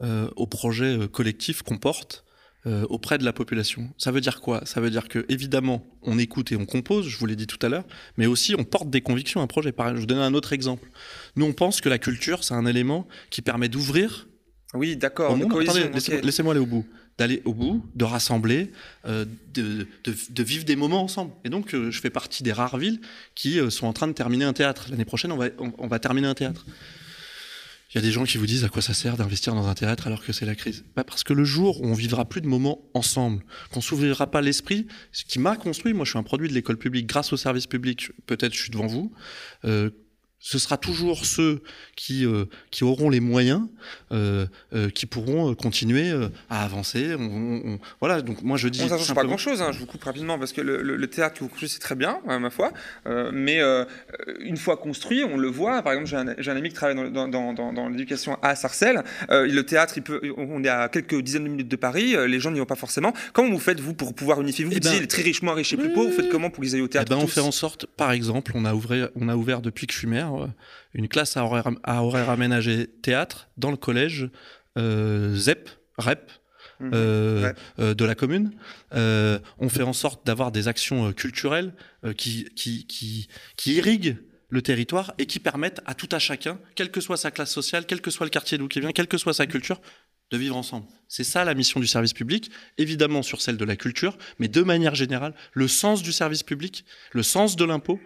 euh, 0.02 0.28
au 0.36 0.46
projet 0.46 0.96
euh, 0.96 1.08
collectif 1.08 1.62
qu'on 1.62 1.78
porte 1.78 2.24
euh, 2.66 2.84
auprès 2.88 3.18
de 3.18 3.24
la 3.24 3.32
population. 3.32 3.90
Ça 3.98 4.10
veut 4.10 4.20
dire 4.20 4.40
quoi? 4.40 4.64
Ça 4.64 4.80
veut 4.80 4.90
dire 4.90 5.08
que 5.08 5.24
évidemment, 5.28 5.84
on 6.02 6.18
écoute 6.18 6.50
et 6.52 6.56
on 6.56 6.64
compose, 6.66 7.06
je 7.08 7.16
vous 7.18 7.26
l'ai 7.26 7.36
dit 7.36 7.46
tout 7.46 7.58
à 7.64 7.68
l'heure, 7.68 7.84
mais 8.16 8.26
aussi 8.26 8.54
on 8.58 8.64
porte 8.64 8.88
des 8.90 9.00
convictions 9.02 9.40
à 9.40 9.44
un 9.44 9.46
projet. 9.46 9.72
Je 9.78 10.00
vous 10.00 10.06
donne 10.06 10.18
un 10.18 10.34
autre 10.34 10.52
exemple. 10.52 10.88
Nous, 11.36 11.44
on 11.46 11.52
pense 11.52 11.80
que 11.80 11.88
la 11.88 11.98
culture, 11.98 12.42
c'est 12.44 12.54
un 12.54 12.66
élément 12.66 13.06
qui 13.30 13.42
permet 13.42 13.68
d'ouvrir 13.68 14.28
Oui, 14.74 14.96
d'accord. 14.96 15.30
Attendez, 15.68 15.88
laissez-moi 16.22 16.52
aller 16.54 16.60
au 16.62 16.66
bout. 16.66 16.86
D'aller 17.16 17.42
au 17.44 17.54
bout, 17.54 17.84
de 17.94 18.02
rassembler, 18.04 18.72
euh, 19.06 19.24
de, 19.52 19.86
de- 20.02 20.14
de 20.30 20.42
vivre 20.42 20.64
des 20.64 20.74
moments 20.74 21.00
ensemble. 21.04 21.30
Et 21.44 21.48
donc, 21.48 21.72
euh, 21.72 21.92
je 21.92 22.00
fais 22.00 22.10
partie 22.10 22.42
des 22.42 22.50
rares 22.52 22.76
villes 22.76 23.00
qui 23.36 23.60
euh, 23.60 23.70
sont 23.70 23.86
en 23.86 23.92
train 23.92 24.08
de 24.08 24.12
terminer 24.14 24.44
un 24.46 24.52
théâtre. 24.52 24.86
L'année 24.90 25.04
prochaine, 25.04 25.30
on 25.30 25.36
va, 25.36 25.46
on, 25.60 25.72
on 25.78 25.86
va 25.86 26.00
terminer 26.00 26.26
un 26.26 26.34
théâtre. 26.34 26.66
Il 27.94 27.98
y 27.98 28.00
a 28.00 28.02
des 28.02 28.10
gens 28.10 28.24
qui 28.24 28.38
vous 28.38 28.46
disent 28.46 28.64
à 28.64 28.68
quoi 28.68 28.82
ça 28.82 28.92
sert 28.92 29.16
d'investir 29.16 29.54
dans 29.54 29.68
un 29.68 29.74
théâtre 29.74 30.08
alors 30.08 30.24
que 30.24 30.32
c'est 30.32 30.46
la 30.46 30.56
crise. 30.56 30.84
Bah 30.96 31.04
parce 31.04 31.22
que 31.22 31.32
le 31.32 31.44
jour 31.44 31.80
où 31.80 31.86
on 31.86 31.94
vivra 31.94 32.24
plus 32.24 32.40
de 32.40 32.48
moments 32.48 32.80
ensemble, 32.92 33.44
qu'on 33.72 33.80
s'ouvrira 33.80 34.28
pas 34.28 34.40
l'esprit, 34.40 34.88
ce 35.12 35.24
qui 35.24 35.38
m'a 35.38 35.54
construit, 35.54 35.92
moi 35.92 36.04
je 36.04 36.10
suis 36.10 36.18
un 36.18 36.24
produit 36.24 36.48
de 36.48 36.54
l'école 36.54 36.76
publique 36.76 37.06
grâce 37.06 37.32
au 37.32 37.36
service 37.36 37.68
public, 37.68 38.10
peut-être 38.26 38.52
je 38.52 38.62
suis 38.62 38.70
devant 38.70 38.88
vous, 38.88 39.12
euh, 39.64 39.90
ce 40.46 40.58
sera 40.58 40.76
toujours 40.76 41.24
ceux 41.24 41.62
qui, 41.96 42.26
euh, 42.26 42.44
qui 42.70 42.84
auront 42.84 43.08
les 43.08 43.20
moyens, 43.20 43.62
euh, 44.12 44.44
euh, 44.74 44.90
qui 44.90 45.06
pourront 45.06 45.54
continuer 45.54 46.12
à 46.50 46.62
avancer. 46.64 47.14
On- 47.18 47.22
on- 47.22 47.62
on- 47.72 47.78
voilà, 48.00 48.20
donc 48.20 48.42
moi 48.42 48.58
je 48.58 48.68
dis. 48.68 48.80
Bon, 48.80 48.84
ça 48.88 48.90
change 48.98 49.00
pas 49.00 49.06
simplement- 49.06 49.28
grand-chose, 49.30 49.62
hein, 49.62 49.70
je 49.72 49.78
vous 49.78 49.86
coupe 49.86 50.04
rapidement, 50.04 50.38
parce 50.38 50.52
que 50.52 50.60
le, 50.60 50.82
le- 50.82 50.96
le 50.96 51.06
théâtre 51.06 51.36
que 51.36 51.40
vous 51.44 51.48
construisez, 51.48 51.72
c'est 51.72 51.80
très 51.80 51.94
bien, 51.94 52.18
à 52.28 52.38
ma 52.38 52.50
foi, 52.50 52.72
mais 53.32 53.58
une 54.40 54.58
fois 54.58 54.76
construit, 54.76 55.24
on 55.24 55.38
le 55.38 55.48
voit, 55.48 55.80
par 55.82 55.94
exemple, 55.94 56.36
j'ai 56.38 56.50
un, 56.50 56.56
ami 56.56 56.68
qui 56.68 56.74
travaille 56.74 56.94
dans, 56.96 57.08
dans- 57.10 57.28
dans- 57.28 57.52
dans- 57.54 57.72
dans 57.72 57.88
l'éducation 57.88 58.36
à 58.42 58.54
Sarcelles, 58.54 59.02
le 59.30 59.60
théâtre, 59.62 59.94
il 59.96 60.02
peut, 60.02 60.20
on 60.36 60.62
est 60.62 60.68
à 60.68 60.90
quelques 60.90 61.18
dizaines 61.22 61.44
de 61.44 61.48
minutes 61.48 61.68
de 61.68 61.76
Paris, 61.76 62.14
les 62.28 62.38
gens 62.38 62.50
n'y 62.50 62.58
vont 62.58 62.66
pas 62.66 62.74
forcément. 62.76 63.14
Comment 63.32 63.48
vous 63.50 63.58
faites, 63.58 63.80
vous, 63.80 63.94
pour 63.94 64.14
pouvoir 64.14 64.42
unifier? 64.42 64.66
Vous, 64.66 64.72
Eh 64.72 64.74
vous 64.74 64.80
ben- 64.80 64.88
disiez 64.90 65.00
les 65.00 65.08
très 65.08 65.22
riches 65.22 65.40
moins 65.40 65.54
riches 65.54 65.72
et 65.72 65.76
plus 65.78 65.92
pauvres, 65.94 66.10
vous 66.10 66.16
faites 66.16 66.28
comment 66.28 66.50
pour 66.50 66.62
qu'ils 66.62 66.74
aillent 66.74 66.82
au 66.82 66.86
Eh 66.86 66.90
théâtre 66.90 67.08
ben, 67.16 67.16
on 67.22 67.26
fait 67.26 67.40
en 67.40 67.50
sorte, 67.52 67.86
par 67.86 68.12
exemple, 68.12 68.52
on 68.54 68.66
a 68.66 68.74
ouvert, 68.74 69.08
on 69.16 69.28
a 69.30 69.36
ouvert 69.36 69.62
depuis 69.62 69.86
que 69.86 69.92
je 69.94 69.98
suis 70.00 70.06
maire, 70.08 70.33
une 70.94 71.08
classe 71.08 71.36
à 71.36 71.44
horaire, 71.44 71.68
à 71.82 72.02
horaire 72.04 72.30
aménagé 72.30 72.86
théâtre 72.86 73.48
dans 73.56 73.70
le 73.70 73.76
collège 73.76 74.28
euh, 74.78 75.34
ZEP, 75.36 75.68
REP, 75.98 76.30
Mhm. 76.80 76.90
euh, 76.92 77.42
Ouais. 77.44 77.54
euh, 77.78 77.94
de 77.94 78.04
la 78.04 78.14
commune. 78.16 78.50
Euh, 78.94 79.38
on 79.58 79.68
fait 79.68 79.84
en 79.84 79.92
sorte 79.92 80.26
d'avoir 80.26 80.50
des 80.50 80.66
actions 80.66 81.06
euh, 81.08 81.12
culturelles 81.12 81.72
euh, 82.04 82.12
qui, 82.12 82.46
qui, 82.56 82.84
qui, 82.86 83.28
qui 83.56 83.74
irriguent 83.74 84.16
le 84.48 84.60
territoire 84.60 85.14
et 85.18 85.26
qui 85.26 85.38
permettent 85.38 85.80
à 85.86 85.94
tout 85.94 86.08
à 86.10 86.18
chacun, 86.18 86.58
quelle 86.74 86.90
que 86.90 87.00
soit 87.00 87.16
sa 87.16 87.30
classe 87.30 87.52
sociale, 87.52 87.86
quel 87.86 88.00
que 88.00 88.10
soit 88.10 88.26
le 88.26 88.30
quartier 88.30 88.58
d'où 88.58 88.68
il 88.74 88.80
vient, 88.80 88.90
quelle 88.92 89.06
que 89.06 89.18
soit 89.18 89.34
sa 89.34 89.46
culture, 89.46 89.80
de 90.30 90.36
vivre 90.36 90.56
ensemble. 90.56 90.86
C'est 91.06 91.22
ça 91.22 91.44
la 91.44 91.54
mission 91.54 91.78
du 91.78 91.86
service 91.86 92.12
public, 92.12 92.50
évidemment 92.78 93.22
sur 93.22 93.40
celle 93.40 93.56
de 93.56 93.64
la 93.64 93.76
culture, 93.76 94.16
mais 94.40 94.48
de 94.48 94.62
manière 94.62 94.94
générale, 94.96 95.34
le 95.52 95.68
sens 95.68 96.02
du 96.02 96.12
service 96.12 96.42
public, 96.42 96.84
le 97.12 97.22
sens 97.22 97.54
de 97.56 97.64
l'impôt, 97.64 98.00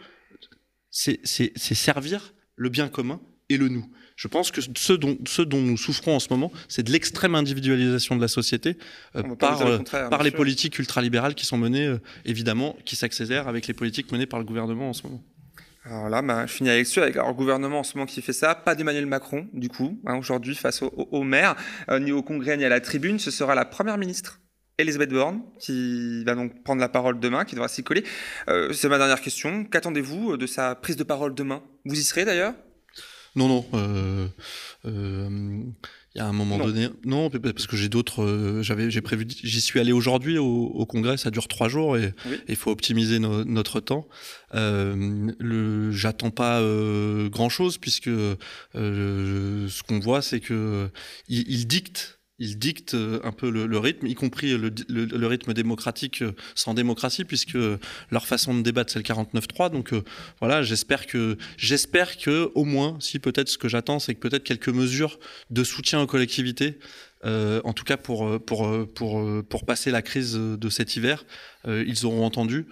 c'est 0.90 1.74
servir 1.74 2.34
le 2.56 2.68
bien 2.68 2.88
commun 2.88 3.20
et 3.48 3.56
le 3.56 3.68
nous. 3.68 3.86
Je 4.16 4.26
pense 4.26 4.50
que 4.50 4.60
ce 4.60 4.92
dont, 4.92 5.16
ce 5.26 5.42
dont 5.42 5.60
nous 5.62 5.76
souffrons 5.76 6.16
en 6.16 6.18
ce 6.20 6.28
moment, 6.30 6.50
c'est 6.68 6.82
de 6.82 6.90
l'extrême 6.90 7.34
individualisation 7.36 8.16
de 8.16 8.20
la 8.20 8.26
société 8.28 8.76
euh, 9.14 9.22
par, 9.36 9.64
le 9.64 9.80
euh, 9.94 10.08
par 10.08 10.22
les 10.24 10.32
politiques 10.32 10.78
ultralibérales 10.78 11.34
qui 11.36 11.46
sont 11.46 11.56
menées, 11.56 11.86
euh, 11.86 11.98
évidemment, 12.24 12.76
qui 12.84 12.96
s'accélèrent 12.96 13.46
avec 13.46 13.68
les 13.68 13.74
politiques 13.74 14.10
menées 14.10 14.26
par 14.26 14.40
le 14.40 14.44
gouvernement 14.44 14.88
en 14.90 14.92
ce 14.92 15.04
moment. 15.04 15.22
Alors 15.84 16.08
là, 16.08 16.20
bah, 16.20 16.46
je 16.46 16.52
finis 16.52 16.68
avec 16.68 16.86
ça, 16.86 17.02
avec 17.04 17.14
alors, 17.16 17.28
le 17.28 17.34
gouvernement 17.34 17.78
en 17.78 17.82
ce 17.84 17.96
moment 17.96 18.06
qui 18.06 18.20
fait 18.20 18.32
ça. 18.32 18.54
Pas 18.56 18.74
d'Emmanuel 18.74 19.06
Macron, 19.06 19.46
du 19.54 19.68
coup, 19.68 19.98
hein, 20.04 20.16
aujourd'hui, 20.16 20.54
face 20.56 20.82
au, 20.82 20.88
au- 20.88 21.08
au 21.12 21.22
maire, 21.22 21.54
euh, 21.88 22.00
ni 22.00 22.10
au 22.12 22.22
Congrès, 22.22 22.56
ni 22.56 22.64
à 22.64 22.68
la 22.68 22.80
tribune. 22.80 23.18
Ce 23.20 23.30
sera 23.30 23.54
la 23.54 23.64
première 23.64 23.96
ministre, 23.98 24.40
Elisabeth 24.78 25.10
Borne, 25.10 25.42
qui 25.58 26.22
va 26.24 26.34
donc 26.36 26.62
prendre 26.62 26.80
la 26.80 26.88
parole 26.88 27.18
demain, 27.18 27.44
qui 27.44 27.56
devra 27.56 27.66
s'y 27.68 27.82
coller. 27.82 28.04
Euh, 28.48 28.72
C'est 28.72 28.88
ma 28.88 28.98
dernière 28.98 29.20
question. 29.20 29.64
Qu'attendez-vous 29.64 30.36
de 30.36 30.46
sa 30.46 30.76
prise 30.76 30.96
de 30.96 31.02
parole 31.04 31.34
demain? 31.34 31.62
Vous 31.84 31.98
y 31.98 32.02
serez 32.04 32.24
d'ailleurs? 32.24 32.54
Non, 33.34 33.48
non. 33.48 33.66
euh, 33.74 34.26
euh, 34.86 35.60
il 36.14 36.18
y 36.18 36.20
a 36.20 36.26
un 36.26 36.32
moment 36.32 36.58
Non. 36.58 36.66
donné. 36.66 36.88
Non, 37.04 37.28
parce 37.30 37.66
que 37.66 37.76
j'ai 37.76 37.88
d'autres. 37.88 38.22
euh, 38.22 38.62
J'avais, 38.62 38.90
j'ai 38.90 39.00
prévu. 39.00 39.26
J'y 39.28 39.60
suis 39.60 39.78
allé 39.80 39.92
aujourd'hui 39.92 40.38
au, 40.38 40.46
au 40.66 40.86
congrès. 40.86 41.16
Ça 41.16 41.30
dure 41.30 41.46
trois 41.48 41.68
jours 41.68 41.96
et 41.96 42.14
Oui. 42.26 42.38
il 42.48 42.56
faut 42.56 42.70
optimiser 42.70 43.18
no- 43.18 43.44
notre 43.44 43.80
temps. 43.80 44.08
Euh, 44.54 45.30
le, 45.38 45.90
j'attends 45.92 46.30
pas 46.30 46.60
euh, 46.60 47.28
grand 47.28 47.48
chose 47.48 47.78
puisque 47.78 48.08
euh, 48.08 48.36
ce 48.74 49.82
qu'on 49.82 49.98
voit, 49.98 50.22
c'est 50.22 50.40
que 50.40 50.88
il, 51.28 51.44
il 51.50 51.66
dicte. 51.66 52.17
Il 52.40 52.58
dicte 52.58 52.94
euh, 52.94 53.18
un 53.24 53.32
peu 53.32 53.50
le, 53.50 53.78
rythme, 53.78 54.06
y 54.06 54.14
compris 54.14 54.56
le, 54.56 55.26
rythme 55.26 55.54
démocratique 55.54 56.22
euh, 56.22 56.32
sans 56.54 56.72
démocratie, 56.72 57.24
puisque 57.24 57.58
leur 58.10 58.26
façon 58.26 58.54
de 58.54 58.62
débattre, 58.62 58.92
c'est 58.92 59.00
le 59.00 59.04
49-3. 59.04 59.70
Donc 59.72 59.92
euh, 59.92 60.02
voilà, 60.38 60.62
j'espère 60.62 61.06
que, 61.06 61.36
j'espère 61.56 62.16
que, 62.16 62.52
au 62.54 62.64
moins, 62.64 62.96
si 63.00 63.18
peut-être 63.18 63.48
ce 63.48 63.58
que 63.58 63.68
j'attends, 63.68 63.98
c'est 63.98 64.14
que 64.14 64.20
peut-être 64.20 64.44
quelques 64.44 64.68
mesures 64.68 65.18
de 65.50 65.64
soutien 65.64 66.00
aux 66.00 66.06
collectivités, 66.06 66.78
en 67.24 67.72
tout 67.72 67.82
cas 67.84 67.96
pour, 67.96 68.40
pour, 68.44 68.88
pour, 68.94 69.44
pour 69.44 69.66
passer 69.66 69.90
la 69.90 70.02
crise 70.02 70.34
de 70.34 70.68
cet 70.68 70.94
hiver, 70.94 71.24
ils 71.66 72.06
auront 72.06 72.24
entendu. 72.24 72.66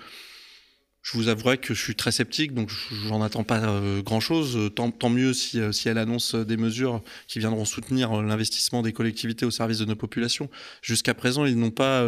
Je 1.06 1.16
vous 1.16 1.28
avouerai 1.28 1.56
que 1.58 1.72
je 1.72 1.80
suis 1.80 1.94
très 1.94 2.10
sceptique, 2.10 2.52
donc 2.52 2.68
j'en 3.06 3.22
attends 3.22 3.44
pas 3.44 3.60
euh, 3.60 4.02
grand-chose. 4.02 4.56
Euh, 4.56 4.70
Tant, 4.70 5.08
mieux 5.08 5.32
si, 5.34 5.60
euh, 5.60 5.70
elle 5.84 5.98
annonce 5.98 6.34
des 6.34 6.56
mesures 6.56 7.00
qui 7.28 7.38
viendront 7.38 7.64
soutenir 7.64 8.20
l'investissement 8.22 8.82
des 8.82 8.92
collectivités 8.92 9.46
au 9.46 9.52
service 9.52 9.78
de 9.78 9.84
nos 9.84 9.94
populations. 9.94 10.50
Jusqu'à 10.82 11.14
présent, 11.14 11.46
ils 11.46 11.56
n'ont 11.56 11.70
pas, 11.70 12.04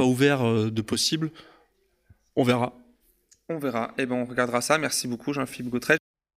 ouvert 0.00 0.42
de 0.72 0.82
possible. 0.82 1.30
On 2.34 2.42
verra. 2.42 2.76
On 3.48 3.60
verra. 3.60 3.94
Eh 3.96 4.06
ben, 4.06 4.16
on 4.16 4.24
regardera 4.24 4.60
ça. 4.60 4.76
Merci 4.76 5.06
beaucoup, 5.06 5.32
Jean-Philippe 5.32 5.70
Gautret. 5.70 5.99